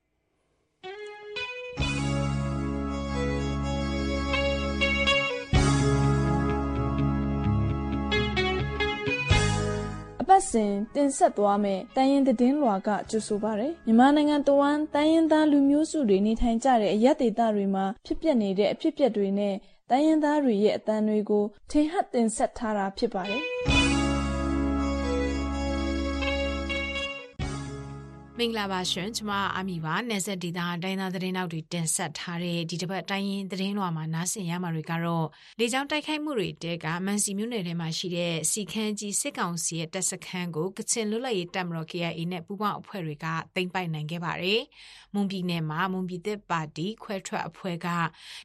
[10.30, 19.56] ပတ်စဉ်တင်ဆက်သွားမယ့်တန်ရင်သတင်းလွှာကကြိုဆိုပါရယ်မြန်မာနိုင်ငံတဝမ်းတန်ရင်သားလူမျိုးစုတွေနေထိုင်ကြတဲ့အရက်ဒေသတွေမှာဖြစ်ပျက်နေတဲ့အဖြစ်အပျက်တွေနဲ့
[19.90, 23.75] တန်ရင်သားတွေရဲ့အတန်တွေကိုထင်ဟပ်တင်ဆက်ထားတာဖြစ်ပါတယ်
[28.40, 35.28] မင်္ဂလာပါရှင်ကျွန်မအာမီပါနေဆက်ဒီတာတိုင်းသားသတင်းနောက်တွေတင်ဆက်ထားတဲ့ဒီတစ်ပတ်တိုင်းရင်သတင်းလွှာမှာနားဆင်ရမှာတွေကတော့
[35.60, 43.26] လေကြောင်းတိုက်ခိုက်မှုတွေတဲကမန်စီမြို့နယ်ထဲမှာရှိတဲ့စီခန်းကြီးစစ်ကောင်စီရဲ့တပ်စခန်းကိုကချင်လွတ်လပ်ရေးတပ်မတော် KIA နဲ့ပူးပေါင်းအဖွဲ့တွေက
[43.56, 44.62] သိမ်းပိုက်နိုင်ခဲ့ပါတယ်
[45.14, 47.88] မွန်ပြည်နယ်မှာမွန်ပြည်သက်ပါတီခွဲထွက်အဖွဲ့က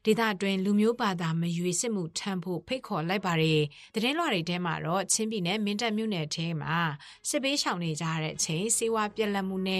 [0.04, 3.60] ဒေသတွင်းလူမျိုးဘာသာမရွေစစ်မှုထမ်းဖို့ဖိတ်ခေါ်လိုက်ပါတယ်
[3.94, 6.78] သတင်းလွှာတွေထဲမှာတော့ချင်းပြည်နယ်မင်းတပ်မြို့နယ်ထဲမှာ
[7.28, 9.79] စစ်ပေးရှောင်နေကြတဲ့အချိန်စေဝါပြက်လက်မှုနဲ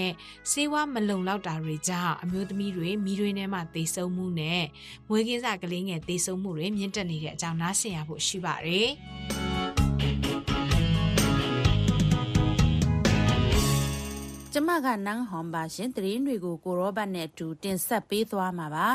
[0.51, 4.63] ဆေးဝါးမလုံလောက်တာတွေကြောင့်အမျိုးသမီးတွေမိတွေထဲမှာသေဆုံးမှုနဲ့
[5.09, 8.89] မွေးကင်းစကလေးငယ်သေဆုံးမှုတွေမြင့်တက်နေတဲ့အကြောင်းနားဆင်ရဖို့ရှိပါတယ်။
[14.55, 18.87] ကျမကနန်းဟွန်ပါရှင်တရင်တွေကိုကိုရောဘတ်နဲ့အတူတင်ဆက်ပေးသွားမှာပါ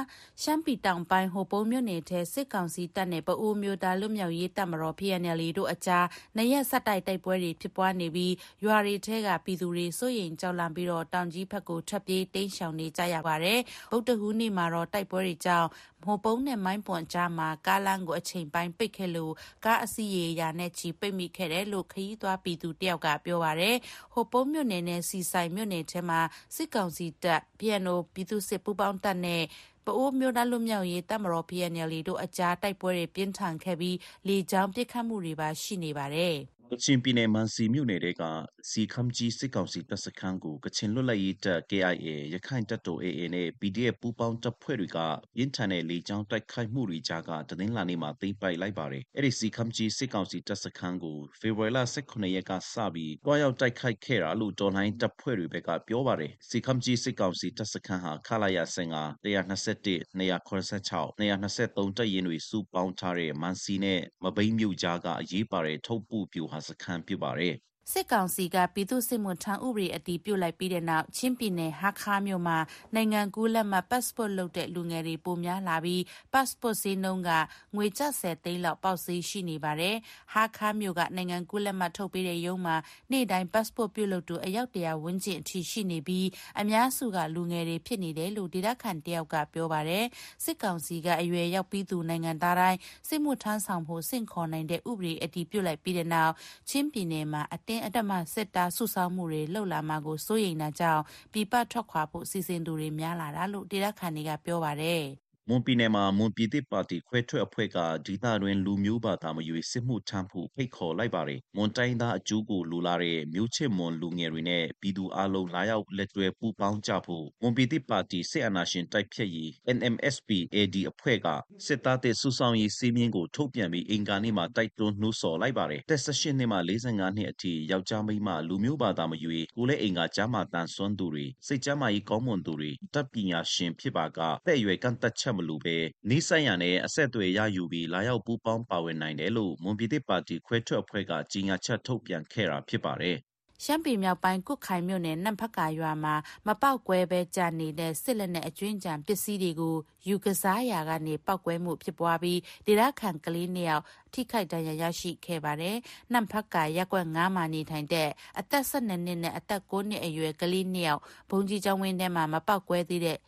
[0.42, 8.34] ရှမ်းပြည်တောင်ပိုင်းဟိုပုံးမြို့နယ်ထဲစစ်ကောင်စီတပ်နဲ့ပအိုးမျိုးသားလွတ်မြောက်ရေးတပ်မတော် PNL တို့အကြားနရက်ဆက်တိုက်တိုက်ပွဲတွေဖြစ်ပွားနေပြီး
[8.64, 15.68] ရွာတွေထဲကပြည်သူတွေစိုးရိမ်ကြောက်လန့်ပြီးတော့တောင်ကြီးဘက်ကိုထွက်ပြေးတိမ်းရှောင်နေကြရပါတယ်ဗုဒ္ဓဟူးနေ့မှာတော့တိုက်ပွဲတွေကြောင့်
[16.04, 19.32] ဟိုပုံးနဲ့မိုင်းပွန်ကြားမှာကားလမ်းကိုအချိန်ပိုင်းပိတ်ခဲ့လို့
[19.64, 23.76] ကားအစီးရေရာနဲ့ချီပိတ်မိခဲ့တယ်လို့ခရီးသွားပြည်သူတယောက်ကပြောပါတယ်
[24.12, 26.20] ဟိုပုံးမြို့နယ်နဲ့စီဆိုင်င်မြို့နယ်ထဲမှာ
[26.54, 29.42] စစ်ကောင်စီတပ်၊ PNO ပြည်သူ့စစ်ပူးပေါင်းတပ်နဲ့
[29.84, 33.96] ပအိုးမျိုးသားလွတ်မြောက်ရေးတပ်မတော် PNLA တို့အကြားတိုက်ပွဲတွေပြင်းထန်ခဲ့ပြီး
[34.28, 36.36] လေကြောင်းပစ်ခတ်မှုတွေပါရှိနေပါတယ်။
[36.72, 38.22] ကချင်ပြည်နယ် မန်စီမြို့နယ်က
[38.70, 44.98] စီခမ်ကြီးစစ်ကောင်စီတပ်စခန်းကို ကချင်လွတ်လပ်ရေးတပ် KIA ရခိုင်တပ်တော် AA နဲ့ PDF ပူးပေါင်းတပ်ဖွဲ့တွေက
[45.38, 64.00] ရင်းထန်တဲ့ လေကြောင်းတိုက်ခိုက်မှုတွေကြားက တနင်္လာနေ့မှာ သိမ်းပိုက်လိုက်ပါတယ်။အဲ့ဒီ စီခမ်ကြီး စစ်ကောင်စီတပ်စခန်းကို ဖေဖော်ဝါရီလ18ရက်ကစပြီးတွားရောက်တိုက်ခိုက်ခဲ့တာလို့ တော်လိုင်းတပ်ဖွဲ့တွေဘက်က ပြောပါတယ်။စီခမ်ကြီး စစ်ကောင်စီတပ်စခန်းဟာ ခလာရ15 121 286 223တပ်ရင်းတွေ စုပေါင်းထားတဲ့ မန်စီနဲ့
[64.24, 67.54] မဘိမ်းမြို့ကြားက အရေးပါတဲ့ ထုတ်ပူပြူဟာစခန်းဖြစ်ပါတယ်
[67.92, 72.58] စစ်ကောင်စီက ပြည်သူ့စစ်မှုထမ်းဥပဒေ အတည်ပြုလိုက်ပြီးတဲ့နောက် ချင်းပြည်နယ် ဟာခါမြို့မှာ
[72.94, 76.00] နိုင်ငံကူးလက်မှတ် passport လုပ်တဲ့ လူငယ်တွေ ပိုများလာပြီး
[76.32, 77.30] passport ဈေးနှုန်းက
[77.76, 79.96] ငွေကျပ်10သိန်းလောက် ပေါက်ဈေးရှိနေပါတယ်။
[80.32, 82.76] ဟာခါမြို့က နိုင်ငံကူးလက်မှတ် ထုတ်ပေးတဲ့ရုံးမှာ
[83.12, 86.26] နေ့တိုင်း passport ပြုလုပ်သူ အယောက်တရာဝန်းကျင်အထိ ရှိနေပြီး
[86.60, 90.04] အများစုက လူငယ်တွေ ဖြစ်နေတယ်လို့ ဒေသခံတယောက်က ပြောပါတယ်။
[90.44, 92.78] စစ်ကောင်စီက အရွယ်ရောက်ပြီးသူ နိုင်ငံသားတိုင်း
[93.08, 96.32] စစ်မှုထမ်းဆောင်ဖို့စင့်ခေါ်နိုင်တဲ့ ဥပဒေ အတည်ပြုလိုက်ပြီးတဲ့နောက်
[96.70, 101.02] ချင်းပြည်နယ်မှာ အတင်းအဓမ္မစစ်တာစုဆောင်းမှုတွေလှုပ်လာမှာကိုစိုးရိမ်တာကြောင့်
[101.32, 120.76] ပြပထွက်ခွာဖို့စီစဉ်သူတွေများလာတာလို့ဒေသခံတွေကပြောပါတယ် မွန်ပြည်နယ်မှာ မွန်ပြည်သစ်ပါတီခွဲထွက်အဖွဲ့က ဒေသတွင်း လူမျိုးဘာသာမရွေး စစ်မှုထမ်းဖို့ ဖိတ်ခေါ်လိုက်ပါတယ်။မွန်တိုင်းသားအကျိုးကို လိုလားတဲ့ မျိုးချစ်မွန်လူငယ်တွေနဲ့ ပြည်သူအလုံး လာရောက်လက်တွဲ ပူးပေါင်းကြဖို့ မွန်ပြည်သစ်ပါတီ စစ်အာဏာရှင်တိုက်ဖြတ်ရေး NMSP AD
[120.90, 121.26] အဖွဲ့က
[121.66, 135.76] စစ်သားတဲ့စုဆောင်ရေးစီးမြင့်ကို ထုတ်ပြန်ပြီး အင်ကာနေ့မှာ တိုက်တွန်း နှိုးဆော်လိုက်ပါတယ်။တက်16နှစ်မှ45နှစ်အထိ ယောက်ျား မိန်းမ လူမျိုးဘာသာမရွေး ကိုလည်းအင်ကာကြားမှာတန်ဆွမ်းသူတွေ စိတ်ကြမ်းမာရေး ကောင်းမွန်သူတွေတပ်ပညာရှင်ဖြစ်ပါကတဲ့ရွယ် ကန့်သက်ချက်မလိုဘဲ
[136.08, 143.18] နီးစပ်ရနဲ့ အဆက်အသွယ်ရယူပြီး လာရောက် ပူးပေါင်းပါဝင်နိုင်တယ်လို့ မွန်ပြည်သစ်ပါတီခွဲထွက်အဖွဲ့က ကြေညာချက် ထုတ်ပြန်ခဲ့တာ ဖြစ်ပါတယ်
[143.64, 146.14] ရှမ်းပြည်မြောက်ပိုင်း ကွတ်ခိုင်မြို့နယ်နန့်ဖက်ကာရွာမှာ
[146.46, 149.76] မပောက်ကွဲပဲကြာနေတဲ့ စစ်လက်နက် အကျွင်းကြံပစ္စည်းတွေကို
[150.08, 155.76] ယူကစားရာကနေ ပောက်ကွဲမှုဖြစ်ပွားပြီး ဒေသခံ ကလေးနှစ်ယောက် ထိခိုက်ဒဏ်ရာ ရရှိခဲ့ပါတယ်။
[156.12, 158.08] နန့်ဖက်ကာရက်ကွက်9မှာ နေထိုင်တဲ့
[158.38, 163.18] အသက်12နှစ်နဲ့ အသက်9နှစ်အရွယ် ကလေးနှစ်ယောက် ဘုံကြီးကျောင်းဝင်းထဲမှာ မပောက်ကွဲသေးတဲ့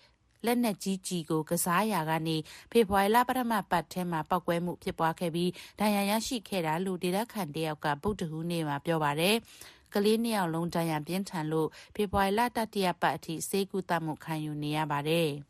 [0.46, 2.36] လက်နက်ကြီးကြီးကိုကစားရာကနေ
[2.72, 9.36] ဖေဖော်ဝါရီလပထမပတ်ထဲမှာပောက်ကွဲမှုဖြစ်ပွားခဲ့ပြီးဒဏ်ရာရရှိခဲ့တာလို့ဒေသခံတယောက်ကဗုဒ္ဓဟူးနေ့မှာပြောပါတယ်။
[9.94, 15.30] ကလေးနှစ်ယောက်လုံးဒဏ်ရာပြင်းထန်လို့ဖေဖော်ဝါရီလတတိယပတ်အထိဆေးကုသမှုခံယူနေရပါတယ်။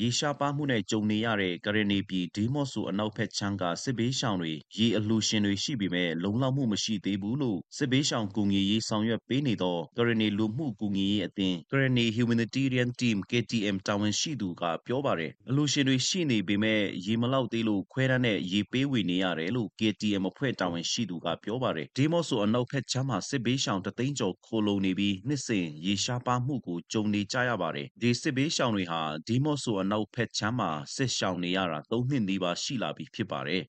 [0.00, 12.90] ရေရှားပါးမှုနဲ့ ကြုံနေရတဲ့ ကရင်နီပြည် ဒီးမော့ဆို အနောက်ဘက်ခြမ်းက စစ်ဘေးရှောင်တွေ ရေအလှူရှင်တွေ ရှိပေမဲ့ လုံလောက်မှု မရှိသေးဘူးလို့ စစ်ဘေးရှောင်ကူညီရေး ဆောင်ရွက်ပေးနေသော ကရင်နီလူမှုကူညီရေးအသင်း Karenni Humanitarian
[13.00, 23.18] Team KTM တာဝန်ရှိသူက ပြောပါတယ် အလှူရှင်တွေ ရှိနေပေမဲ့ ရေမလောက်သေးလို့ ခွဲတန်းနဲ့ ရေပေးဝေနေရတယ်လို့ KTM အဖွဲ့ တာဝန်ရှိသူက ပြောပါတယ် ဒီးမော့ဆို အနောက်ဘက်ခြမ်းမှာ
[23.28, 33.62] စစ်ဘေးရှောင်တသိန်းကျော် ခိုလုံနေပြီး နှစ်စဉ် ရေရှားပါးမှုကို ကြုံနေကြရပါတယ် ဒီစစ်ဘေးရှောင်တွေဟာ ဒီးမော့ဆိုအနောက်ဘက်ခြမ်းမှာ စစ်ရှောင်နေရတာ ၃ နှစ်နီးပါး ရှိလာပြီ ဖြစ်ပါတယ်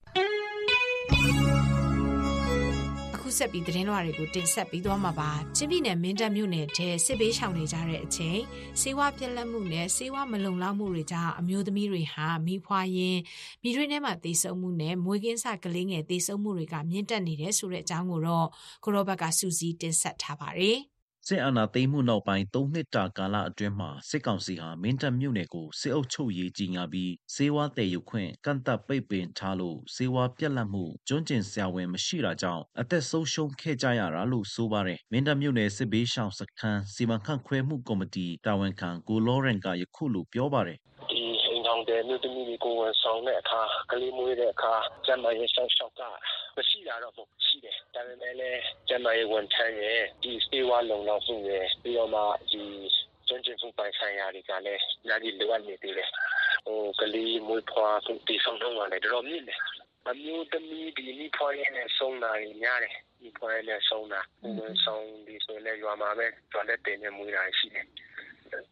[3.14, 8.40] အခုဆက်ပြီး သတင်းလွှာတွေကို တင်ဆက်ပြီးသွားမှာပါ ချင်းပြည်နယ် မင်းတပ်မြို့နယ်ထဲ စစ်ဘေးရှောင်နေကြတဲ့အချိန်
[8.80, 13.18] စေဝါပြက်လက်မှုနဲ့စေဝါမလုံလောက်မှုတွေကြောင့် အမျိုးသမီးတွေဟာမိဖွားရင်
[13.62, 18.48] မိတွေထဲမှာတေဆုံမှုနဲ့ မွေးကင်းစကလေးငယ်တေဆုံမှုတွေက မြင့်တက်နေတယ်ဆိုတဲ့အကြောင်းကိုတော့
[18.84, 20.78] ကိုရောဘတ်ကစူးစီးတင်ဆက်ထားပါတယ်
[21.26, 38.90] စစ်အာဏာသိမ်းမှုနောက်ပိုင်း ၃ နှစ်တာကာလအတွင်းမှာ စစ်ကောင်စီဟာ မင်းတပ်မြို့နယ်ကို စစ်အုပ်ချုပ်ရေး ကြီးညာပြီးစေဝါတည်ယူခွင့် ကန့်သက်ပိတ်ပင်ထားလို့စေဝါပြက်လက်မှု ကျွန်းကျင်ဆရာဝန်မရှိတာကြောင့် အသက်ဆုံးရှုံးခဲ့ကြရတာလို့ ဆိုပါတယ် မင်းတပ်မြို့နယ် စစ်ဘေးရှောင်စခန်း စီမံခန့်ခွဲမှုကော်မတီ တာဝန်ခံ
[39.08, 40.89] ကိုလောရန်က ယခုလို ပြောပါတယ်ဒီအိမ်
[41.80, 43.60] ဆောင်တဲ့မြို့သမီးတွေ ကိုဝန်ဆောင်တဲ့အခါ
[43.90, 44.74] ကလေးမွေးတဲ့အခါ
[45.06, 46.02] ကျန်းမာရေးဆောင်ရှောက်က
[46.56, 52.20] မရှိတာတော့ မဟုတ်ရှိတယ် ဒါပေမဲ့လည်း ကျန်းမာရေးဝန်ထမ်းရဲ့ဒီစေဝါလုံလောက်မှုရဲ့ပြီးတော့မှ
[52.50, 52.62] ဒီ
[53.28, 56.08] ကျွမ်းကျင်မှုပိုင်ဆိုင်ရာတွေကလည်း အများကြီးလိုအပ်နေသေးတယ်
[56.66, 59.60] ဟိုကလေးမွေးဖွားမှုတည်ဆောင်တော့လည်း တော်တော်မြင့်တယ်
[60.08, 64.20] အမျိုးသမီးဒီမိဖွားရင်းနဲ့ ဆုံးတာများတယ်မိဖွားရင်းနဲ့ဆုံးတာ
[64.58, 67.86] ဝန်ဆောင်ဒီဆိုရင်လည်း ရွာမှာပဲကျွမ်းတဲ့တင်နေမွေးတာရှိတယ်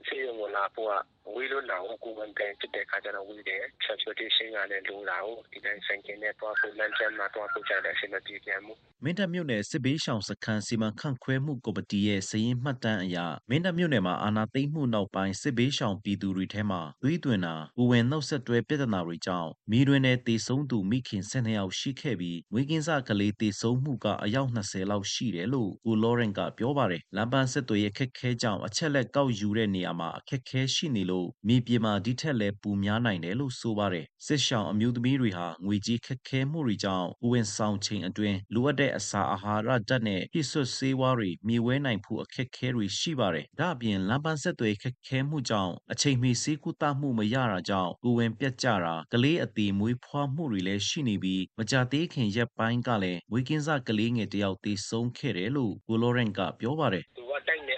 [0.07, 0.93] ဆေးရုံကလာဖို့က
[1.35, 13.17] ဝေးလို့လာကိုဝန်ကန်ဖြစ်တဲ့ခါကျတော့ဝေးတယ် transportation ကလည်း လိုလာကိုဒီတိုင်းဆိုင်ကင်းနဲ့တွားဖို့ လမ်းကျမ်းမှာတွားဖို့ကြတဲ့အချိန်မပြေပြန်ဘူး မင်းတပ်မြို့နယ် စစ်ဘေးရှောင်စခန်း စီမံခန့်ခွဲမှုကော်မတီရဲ့စည်ရင်းမှတ်တမ်းအရ
[13.51, 31.18] မင်းတပ်မြို့နယ်မှာ အာဏာသိမ်းမှုနောက်ပိုင်း စစ်ဘေးရှောင်ပြည်သူတွေထဲမှာ သွေးသွင်းတာ၊ဦးဝင်နှုတ်ဆက်တွဲ ပြဿနာတွေကြောင့်မိတွင်နဲ့တေဆုံးသူ မိခင် ၁၂ ယောက်ရှိခဲ့ပြီး မွေးကင်းစကလေးတေဆုံးမှုက အယောက်20လောက်ရှိတယ်လို့ ကိုလောရန်က ပြောပါတယ်။လမ်းပန်းဆက်သွယ်ရေးခက်ခဲကြောင့် အချက်လက် ကောက်ယူတဲ့နေရာမှာ အခက်ခဲရှိနေလို့
[31.49, 52.29] မြေပြင်မှာ ဒီထက်လည်းပူများနိုင်တယ်လို့ ဆိုပါတယ်။စစ်ရှောင်အမျိုးသမီးတွေဟာ ငွေကြေးခက်ခဲမှုတွေကြောင့်ဦးဝင်ဆောင်ချိန်အတွင်း လိုအပ်တဲ့ အစာအာဟာရဓာတ်နဲ့ပြည့်စွတ်ဆေးဝါးတွေမျှဝဲနိုင်ဖို့ အခက်ခဲတွေ ရှိပါတယ်။ဒါ့အပြင် လမ်းပန်းဆက်သွယ်ခက်ခဲမှုကြောင့် အချိန်မီ ဆေးကုသမှု မရတာကြောင့် ကိုဝင်ပြတ်ကြတာ ကလေးအသေးမွေးဖွားမှုတွေလည်း ရှိနေပြီး မကြသေးခင်
[52.37, 57.78] ရက်ပိုင်းကလည်းဝေကင်းစ ကလေးငယ်တယောက် သေဆုံးခဲ့တယ်လို့ ကိုလောရန်ကပြောပါတယ် သူက တိုက်နေအ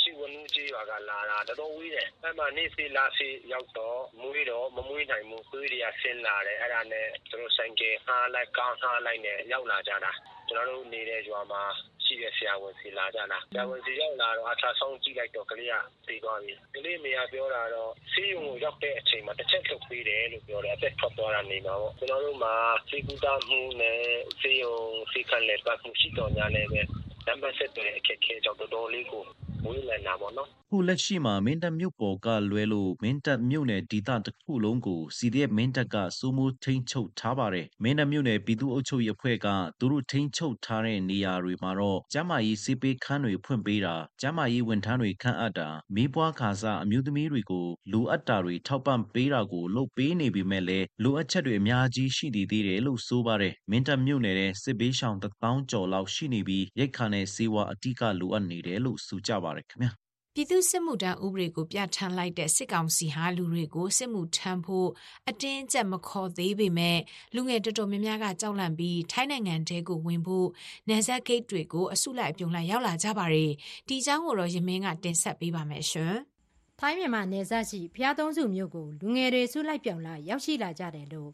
[0.00, 10.12] ရှိဝနူးကြီးရွာကလာတာတော်တော်ဝေးတယ်အဲ့မှာနေစီလာစီရောက်တော့မွေးတော့မမွေးနိုင်ဘူးသွေးတွေကဆင်းလာတယ်အဲ့ဒါနဲ့သူတို့ဆိုင်ကအားလိုက်ကားအားလိုက်နဲ့ရောက်လာကြတာ
[10.48, 11.62] ကျွန်တော်တို့နေတဲ့ရွာမှာ
[12.04, 15.74] ရှိတဲ့ဆရာဝန်စီလာကြတာဆရာဝန်စီရောက်လာတော့အထာဆုံးကြည့်လိုက်တော့ကလေးက
[16.06, 22.54] သိသွားပြီကလေးမေကပြောတာတော့ဆေးရုံကိုရောက်တဲ့အချိန်မှာတစ်ချက်ထုတ်ပေးတယ်လို့ပြောတယ်အသက်ထွက်သွားတာနေမှာပေါ့ကျွန်တော်တို့မှာ
[22.90, 24.00] စေကူတာမှုနဲ့
[24.40, 24.76] ဆေးရုံ
[25.12, 26.82] စေခံလက်ပတ်မှုရှိတော်ညာလည်းပဲ
[27.26, 29.24] နံပါတ်ဆက်တဲ့အခက်အခဲကြောင့်တော်တော်လေးကို
[29.64, 39.48] ဝေးလည်တာပေါ့နော် ခုလက်ရှိမှာ မင်းတပ်မြို့ပေါ်ကလွဲလို့ မင်းတပ်မြို့နယ်ဒေသတစ်ခုလုံးကို CDF မင်းတပ်က စိုးမိုးထိန်းချုပ်ထားပါတယ်။မင်းတပ်မြို့နယ် ပြည်သူ့အုပ်ချုပ်ရေးအဖွဲ့က
[39.80, 58.02] သူတို့ထိန်းချုပ်ထားတဲ့ နေရာတွေမှာတော့ ကျန်းမာရေးစေပေးခန်းတွေ ဖွင့်ပေးတာ ကျန်းမာရေးဝန်ထမ်းတွေ ခန့်အပ်တာမိဘွားခါစားအမျိုးသမီးတွေကို လိုအပ်တာတွေ ထောက်ပံ့ပေးတာကို လုပ်ပေးနေပေမဲ့လည်း လိုအပ်ချက်တွေ အများကြီး ရှိနေသေးတယ်လို့ ဆိုပါတယ်။မင်းတပ်မြို့နယ်ရဲ့စစ်ဘေးရှောင်တထောင်ကျော်လောက် ရှိနေပြီး ရိတ်ခါနဲ့စေဝါအတိက
[58.20, 59.92] လိုအပ်နေတယ်လို့ ဆိုကြပါတယ်ခင်ဗျာ။
[60.36, 64.88] ပြည်သူစစ်မှုထမ်းဥပဒေကိုပြဋ္ဌာန်းလိုက်တဲ့စစ်ကောင်စီဟာလူတွေကိုစစ်မှုထမ်းဖို့
[65.28, 66.98] အတင်းအကျပ်မခေါ်သေးပေမဲ့
[67.34, 70.48] လူငယ်တော်တော်များများကကြောက်လန့်ပြီးထိုင်းနိုင်ငံတဲကိုဝင်ဖို့
[70.88, 73.52] နယ်စပ်ဂိတ်တွေကိုအစုလိုက်အပြုံလိုက်ရောက်လာကြပါတယ်။
[73.88, 76.14] ဒီအကြောင်းကိုတော့ရမင်းကတင်ဆက်ပေးပါမယ်ရှင်။
[76.80, 81.30] ထိုင်းမြန်မာနယ်စပ်ရှိဖျားသုံးစုမြို့ကိုလူငယ်တွေစုလိုက်ပြောင်လာရောက်ရှိလာကြတယ်လို့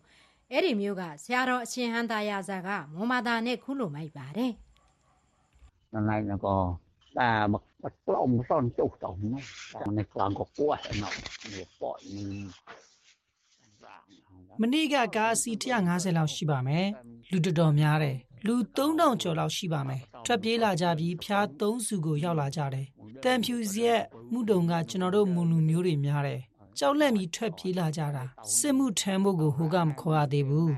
[0.53, 4.53] အဲ့ဒီမျိုးကဆရာတော်အရှင်ဟန်တာယာဇာကမွန်မာတာနဲ့ခုလိုမိုက်ပါတယ်။
[6.09, 6.61] နိုင်ကော
[7.83, 9.37] มันกล่อมซ่อนจุกตรงนี้
[9.97, 11.11] ในกลางก็กลัวนะ
[11.51, 12.43] เนี่ยปล่อยนี่
[14.61, 15.51] မနေ့ကကားအစီ
[15.85, 16.87] 150လောက်ရှိပါမယ်
[17.31, 18.17] လူတော်တော်များတယ်
[18.47, 22.87] လူ3000ကျော်လောက်ရှိပါမယ်ထွက်ပြေးလာကြပြီးဖျား3စုကိုရောက်လာကြတယ်
[23.25, 24.03] တန်ဖြူစရက်
[24.33, 26.41] မှုတုံကကျွန်တော်တို့မွန်လူမျိုးတွေများတယ်
[26.79, 28.25] ကြောက်လန့်ပြီးထွက်ပြေးလာကြတာ
[28.57, 30.73] စစ်မှုထမ်းဖို့ကိုဟိုကမခေါ်ရသေးဘူး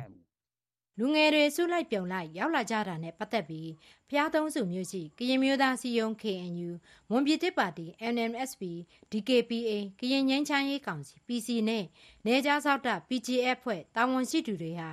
[0.99, 3.71] လူငယ်တွေစုလိုက်ပြုံလိုက်ရောက်လာကြတာနဲ့ပတ်သက်ပြီး
[4.09, 6.71] ဖျားသုံးစုမျိုးရှိကရင်မျိုးသားစီယုံ KNU
[7.11, 8.63] မွန်ပြည်တစ်ပါတီ NMSP
[9.13, 9.71] DKPA
[10.01, 11.85] ကရင်ငင်းချမ်းရေးကောင်စီ PC နဲ့
[12.27, 14.91] နေကြားစောက်တာ PGF ဖွဲ့တာဝန်ရှိသူတွေဟာ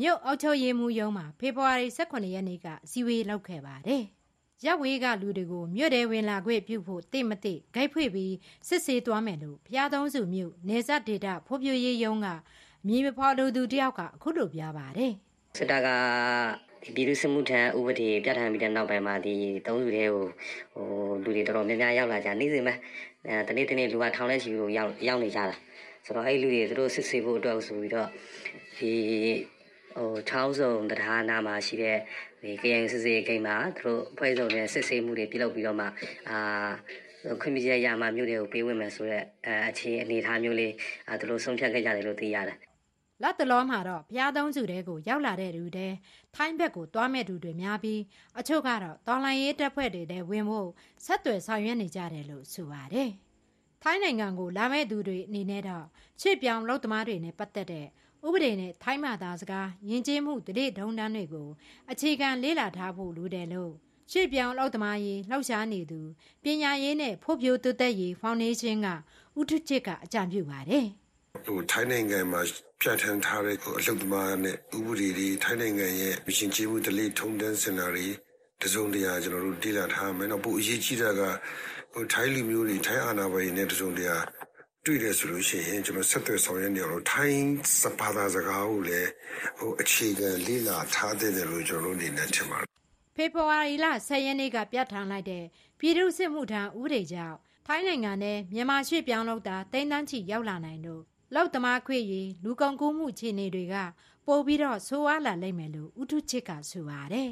[0.00, 4.04] မြို့အောက်ချုပ်ရေးမှူးရုံးမှာဖေဖော်ဝါရီ18ရက်နေ့ကအစည်းအဝေးလုပ်ခဲ့ပါတယ်။
[4.64, 8.34] ရပ်ဝေးကလူတွေကိုမြို့ထဲဝင်လာခွင့်ပြုဖို့တိမတိဂိတ်ဖွင့်ပြီး
[8.68, 12.28] စစ်ဆေးသွားမယ်လို့ဖျားသုံးစုမြို့နေဆက်ဒေတာဖိုးပြရေးယုံက
[12.86, 15.14] မြေမဖော်လူသူတယောက်ကအခုလိုပြပါတယ်
[15.56, 15.88] စစ်တပ်က
[16.82, 19.34] ဒီပြည်သူ့စစ်မှုထမ်းဥပဒေပြဋ္ဌာန်းပြီးတဲ့နောက်ပိုင်းမှာဒီ
[19.66, 20.24] သုံးစုတွေကို
[20.74, 20.86] ဟို
[21.24, 22.74] လူတွေတော်တော်များများရောက်လာကြနေစဉ်မှာ
[23.26, 25.54] အဲတနေ့တနေ့လူကထောင်လဲချီကိုရောက်ရောက်နေကြတာ
[26.04, 28.08] ဆိုတော့အဲ့လူတွေသူတို့စစ်ဆေးဖို့အတွက်ဆိုပြီးတော့
[28.78, 28.92] ဒီ
[29.96, 31.98] ဟိုချောင်းစုံတရားနာမှာရှိတဲ့
[32.42, 35.86] ဒီ KN စစ်စေးဂိမ်းမှာသူတို့ဖွဲ့စုံတဲ့စစ်ဆေးမှုတွေပြုလုပ်ပြီးတော့မှ
[36.30, 36.70] အာ
[37.40, 40.72] ခွင့်ပြုချက်ရမှမြို့တွေကိုပေးဝင်မယ်ဆိုတော့အဲအခြေအနေထားမျိုးလေး
[41.08, 42.58] အဲသူတို့ဆုံးဖြတ်ခဲ့ကြတယ်လို့သိရတယ်
[43.22, 45.88] လက်တလောမှာတော့ဘုရားသုံးစုတဲကိုရောက်လာတဲ့လူတွေ
[46.34, 48.00] ထိုင်းဘက်ကိုတွားမဲ့သူတွေများပြီး
[48.38, 50.68] အချို့ကတော့တော်လိုင်းရေးတပ်ဖွဲ့တွေတဲ့ဝင်ဖို့
[51.04, 53.10] ဆက်သွယ်ဆောင်ရွက်နေကြတယ်လို့ဆိုပါတယ်။
[53.82, 55.86] ထိုင်းနိုင်ငံကိုလာမဲ့သူတွေအနေနဲ့တော့
[56.20, 57.86] ချစ်ပြောင်လောက်သမားတွေနဲ့ပတ်သက်တဲ့
[58.26, 61.48] ဥပဒေနဲ့ထိုင်းမာသားစကားယဉ်ကျေးမှုတရေဒုံတန်းတွေကို
[61.90, 63.72] အခြေခံလေးလာထားဖို့လိုတယ်လို့
[64.12, 66.00] ရှေ့ပြောင်လောက်သမားရေးလှောက်ရှားနေသူ
[66.42, 68.88] ပညာရေးနဲ့ဖို့ပြိုတိုးတက်ရေးဖောင်ဒေးရှင်းက
[69.40, 70.86] ဥထုချစ်ကအကြံပြုပါတယ်
[71.46, 72.40] ဟိုထိုင်းနိုင်ငံမှာ
[72.82, 78.06] ပြဋ္ဌာန်းထားတဲ့အလုပ်သမားနဲ့ဥပဒေတွေထိုင်းနိုင်ငံရဲ့မရှင်ကျေးမှုတလေးထုံတန်းစင်တာတွေ
[78.62, 81.20] တစုံတရာကျွန်တော်တို့တည်လာထားမယ်နော်ပိုအရေးကြီးတာက
[81.92, 84.16] ဟိုထိုင်းလူမျိုးတွေထိုင်းအာဏာပိုင်တွေနဲ့တစုံတရာ
[84.84, 87.46] တွေ့တယ်ဆိုလို့ရှိရင်ကျွန်တော်ဆက်သွယ်ဆောင်ရွက်နေအောင်ထိုင်း
[87.82, 89.10] စပါသာစကားကိုလည်း
[89.58, 92.68] ဟိုအခြေခံလေးလာထားတဲ့လို့ကျွန်တော်တို့အနေနဲ့ထင်ပါတယ်
[93.16, 95.44] ဖေဖော်ဝါရီလ10ရက်နေ့ကပြဋ္ဌာန်းလိုက်တဲ့
[95.80, 101.02] ပြည်သူ့စစ်မှုထမ်းဥပဒေကြောင့်ထိုင်းနိုင်ငံနဲ့မြန်မာရွှေ့ပြောင်းလောက်တာတိမ့်တန်းချီရောက်လာနိုင်လို့
[101.34, 103.74] လောက်သမားခွေရီလူကုန်ကူးမှုခြေနေတွေက
[104.26, 107.30] ပို့ပြီးတော့ဆိုးဝါးလာလိမ့်မယ်လို့ဥထုချစ်ကဆိုပါတယ်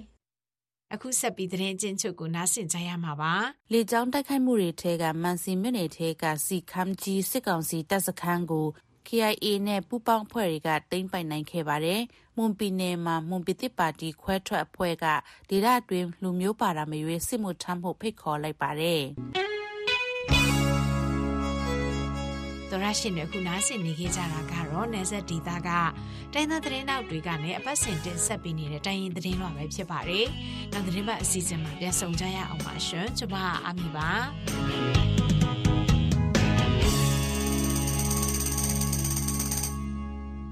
[0.92, 3.34] အခုဆက်ပြီးသတင်းချင်းချုပ်ကိုနားဆင်ကြရမှာပါ
[3.72, 8.66] လေကြောင်းတိုက်ခိုက်မှုတွေထဲကမန်စီမြို့နယ်ထဲကစီခမ်ကြီးစစ်ကောင်စီတပ်စခန်းကို
[9.07, 12.01] KIA နဲ့ပူးပေါင်းဖွဲ့တွေကတိမ့်ပိုင်နိုင်ခဲ့ပါတယ်။
[12.36, 15.07] မွန်ပြည်နယ်မှာမွန်ပြည်သစ်ပါတီခွဲထွက်အဖွဲ့က
[15.51, 19.01] ဒေသအတွင်းလူမျိုးပါတာမရွေးစစ်မှုထမ်းဖို့ဖိတ်ခေါ်လိုက်ပါတယ်။
[22.81, 25.70] သောရရှင်တွေခုနားဆင်နေခဲ့ကြတာကတော့နေဆက်ဒေတာက
[26.33, 30.26] တိုင်းသားသတင်းနောက်တွေကလည်းအပတ်စဉ်တင်ဆက်ပေးနေတဲ့တိုင်းရင်သတင်းလွှာပဲဖြစ်ပါတယ်။
[30.72, 34.11] နောက်သတင်းပတ်အစီအစဉ်မှာပြန်ဆောင်ကြရအောင်ပါရှင်။ကျွန်မအာမီပါ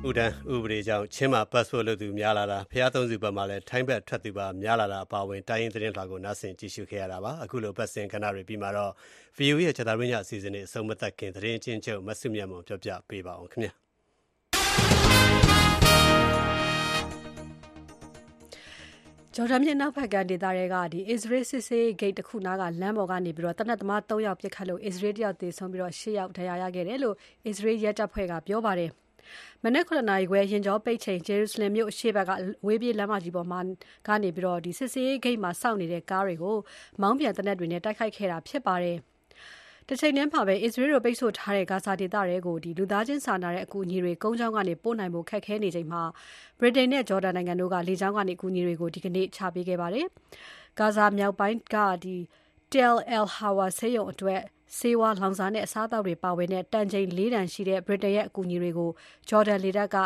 [0.09, 8.93] ဥဒန်းဥပဒေကြောင့် ချင်းမှာ passport လုပ်သူများလာတာဖျားသုံးစုဘက်မှာလည်း ထိုင်းဘက်ထွက်သူပါ များလာတာ အပါအဝင် တိုင်းရင်းသတင်းလွှာကို နားဆင်ကြည့်ရှုခဲ့ရတာပါ အခုလိုပတ်စင်ကဏ္ဍတွေပြီးမှတော့
[9.37, 13.73] VU ရဲ့ချက်သားရင်းည အစီအစဉ်တွေ အဆုံးမသက်ခင် သတင်းချင်းချုပ်မဆုမြတ်မွန်ပြောပြပေးပါအောင်ခင်ဗျာ
[19.35, 28.93] ဂျော်ဒန်မြစ်နောက်ဘက်ကဒေသတွေကဒီအစ္စရေးစစ်စေးဂိတ်တစ်ခုနားက လမ်းပေါ်ကနေပြီးတော့တနက်သမား3ယောက်ပြစ်ခတ်လို့ အစ္စရေးတယောက်သေဆုံးပြီးတော့10ယောက် ဒဏ်ရာရခဲ့တယ်လို့ အစ္စရေးရဲတပ်ဖွဲ့က ပြောပါတယ်။
[29.65, 32.31] မနက်9နာရီခွဲရင်ကျော်ပိတ်ချိန်ဂျေရုဆလင်မြို့အရှေ့ဘက်က
[32.67, 33.61] ဝေးပြေးလမ်းမကြီးပေါ်မှာ
[34.09, 36.57] ကနေပြီးတော့ဒီစစ်စေးဂိတ်မှာစောင့်နေတဲ့ ကားတွေကို
[37.01, 38.99] မောင်းပြန်တနက်တွေနဲ့ တိုက်ခိုက်ခဲ့တာဖြစ်ပါတယ်။
[39.89, 46.03] တချိန်တည်းမှာပဲ အစ္စရေးတို့ ပိတ်ဆို့ထားတဲ့ ဂါဇာဒေသတွေကိုဒီလူသားချင်းစာနာတဲ့အကူအညီတွေ ကုန်းချောင်းကနေ ပို့နိုင်ဖို့ ခက်ခဲနေချိန်မှာ
[46.61, 50.07] ဗြိတိန်နဲ့ ဂျော်ဒန်နိုင်ငံတို့က လေကြောင်းကနေ အကူအညီတွေကို ဒီကနေ့ ချပေးခဲ့ပါတယ်။
[50.79, 52.17] ဂါဇာမြောက်ပိုင်းကဒီ
[52.73, 54.41] Tel El Hawa ဆေးရုံအတွက်
[54.77, 58.91] ဆေးဝါး၊လောင်စာနဲ့ အစားအသောက်တွေပါဝင်တဲ့ တန်ချိန် ၄ တန်ရှိတဲ့ ဗြိတိန်ရဲ့ အကူအညီတွေကို
[59.29, 59.97] ဂျော်ဒန်လေတပ်က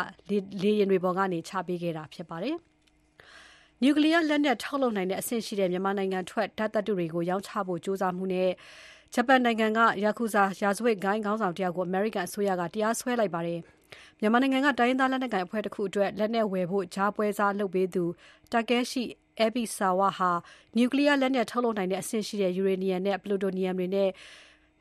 [0.63, 2.55] လေယာဉ်တွေပေါ်ကနေ ချပေးခဲ့တာဖြစ်ပါတယ်။
[3.81, 8.49] နျူကလီးယားလက်နက် ထုတ်လုပ်နိုင်တဲ့အဆင့်ရှိတဲ့ မြန်မာနိုင်ငံထွက် ဓာတ်သတ္တုတွေကို ရောင်းချဖို့ ကြိုးစားမှုနဲ့
[9.13, 13.59] ဂျပန်နိုင်ငံက Yakuza ရာဇဝတ်ဂိုဏ်းခေါင်းဆောင်တယောက်ကို အမေရိကန်အစိုးရက တရားစွဲလိုက်ပါတယ်။
[14.19, 18.03] မြန်မာနိုင်ငံက တိုင်းရင်းသားလက်နက်ကိုင်အဖွဲ့တခုအတွက် လက်နက်ဝယ်ဖို့ ကြားပွဲစားလုပ်ပေးသူ
[18.51, 19.03] Takeshi
[19.45, 20.31] Ebisawa ဟာ
[20.77, 24.09] နျူကလီးယားလက်နက် ထုတ်လုပ်နိုင်တဲ့အဆင့်ရှိတဲ့ ယူရေနီယံနဲ့ ပလူတိုနီယံတွေနဲ့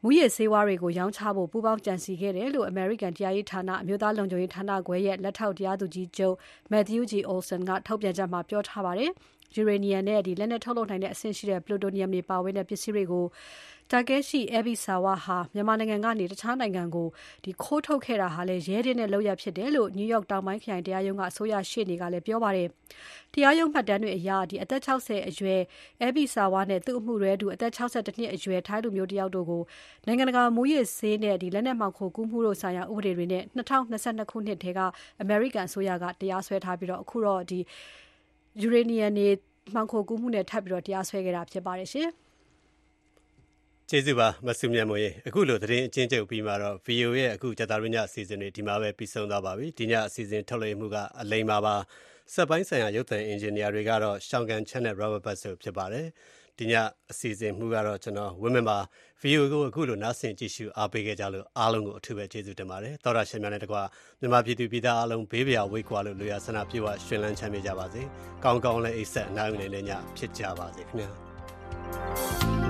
[0.04, 6.36] မူရစ်ဆေးဝါးတွေကို ရောင်းချဖို့ ပူးပေါင်းကြံစည်ခဲ့တယ်လို့ အမေရိကန်တရားရေးဌာန အမျိုးသားလုံခြုံရေးဌာနခွဲရဲ့ လက်ထောက် တရားသူကြီးချုပ်
[6.72, 7.12] Matthew G.
[7.30, 9.10] Olson က ထုတ်ပြန်ချက်မှာ ပြောထားပါတယ်။
[9.54, 13.26] ယူရေနီယံနဲ့ဒီလက်နက်ထုတ်လုပ်နိုင်တဲ့အဆင့်ရှိတဲ့ ပလူတိုနီယံတွေပါဝင်တဲ့ ပစ္စည်းတွေကို
[13.90, 17.08] တာကဲရှိအဘီဆာဝါဟာ မြန်မာနိုင်ငံကနေ တခြားနိုင်ငံကို
[17.44, 22.68] ဒီခိုးထုတ်ခဲ့တာဟာလည်း ရဲတင်းတဲ့လောက်ရဖြစ်တယ်လို့နယူးယောက်တောင်ပိုင်းခရိုင်တရားရုံးက အစိုးရရှေ့နေကလည်းပြောပါတယ်။
[23.34, 25.60] တရားရုံးမှတ်တမ်းတွေအရဒီအသက်60အရွယ်
[26.02, 29.62] အဘီဆာဝါနဲ့ သူ့အမှုရဲတူအသက်62နှစ်အရွယ် ထိုင်းလူမျိုးတယောက်တို့ကို
[30.06, 34.80] နိုင်ငံတကာ မူရစ်ဆေးနဲ့ဒီလက်နက်မှောင်ခိုကူးမှုတို့ဆိုင်ရာ ဥပဒေတွေနဲ့2022ခုနှစ်ထဲက
[35.20, 37.60] အမေရိကန်အစိုးရက တရားစွဲထားပြီးတော့အခုတော့ဒီ
[38.60, 39.26] ယူရေနီယံနေ
[39.74, 42.10] မှောင်ခိုကူးမှုနဲ့ထပ်ပြီးတော့တရားစွဲခဲ့တာဖြစ်ပါတယ်ရှင်။
[43.88, 51.76] ကျေးဇူးပါမဆုမြတ်မိုးရေအခုလိုသတင်းအချင်းချုပ်ပြီးမှတော့ VO ရဲ့အခုကြတာရညအစီအစဉ်တွေဒီမှာပဲပြီးဆုံးသွားပါပြီဒီညအစီအစဉ်ထုတ်လွှင့်မှုကအလိမ္မာပါ
[52.34, 56.06] စက်ပိုင်းဆိုင်ရာရုပ်သံအင်ဂျင်နီယာတွေကတော့ရှောင်းကန် channel Robert Bus ဖြစ်ပါတယ်
[56.58, 56.74] ဒီည
[57.10, 58.78] အစီအစဉ်မှုကတော့ကျွန်တော်ဝင်းမပါ
[59.22, 63.82] VO ကိုအခုလိုနားဆင်ကြည့်ရှုအားပေးခဲ့ကြလို့အားလုံးကိုအထူးပဲကျေးဇူးတင်ပါတယ်သောရရှင်များနဲ့တကွာ
[64.20, 68.02] မြန်မာပြည်သူပြည်သားအားလုံးဘေးပရာဝိတ်ကွာလို့လူရဆန္ဒပြေဝရှင်လန်းချမ်းမြေ့ကြပါစေ
[68.44, 72.61] ကောင်းကောင်းလည်းအိတ်ဆက်အနားယူနေတဲ့ညဖြစ်ကြပါစေခင်ဗျာ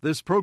[0.00, 0.36] This program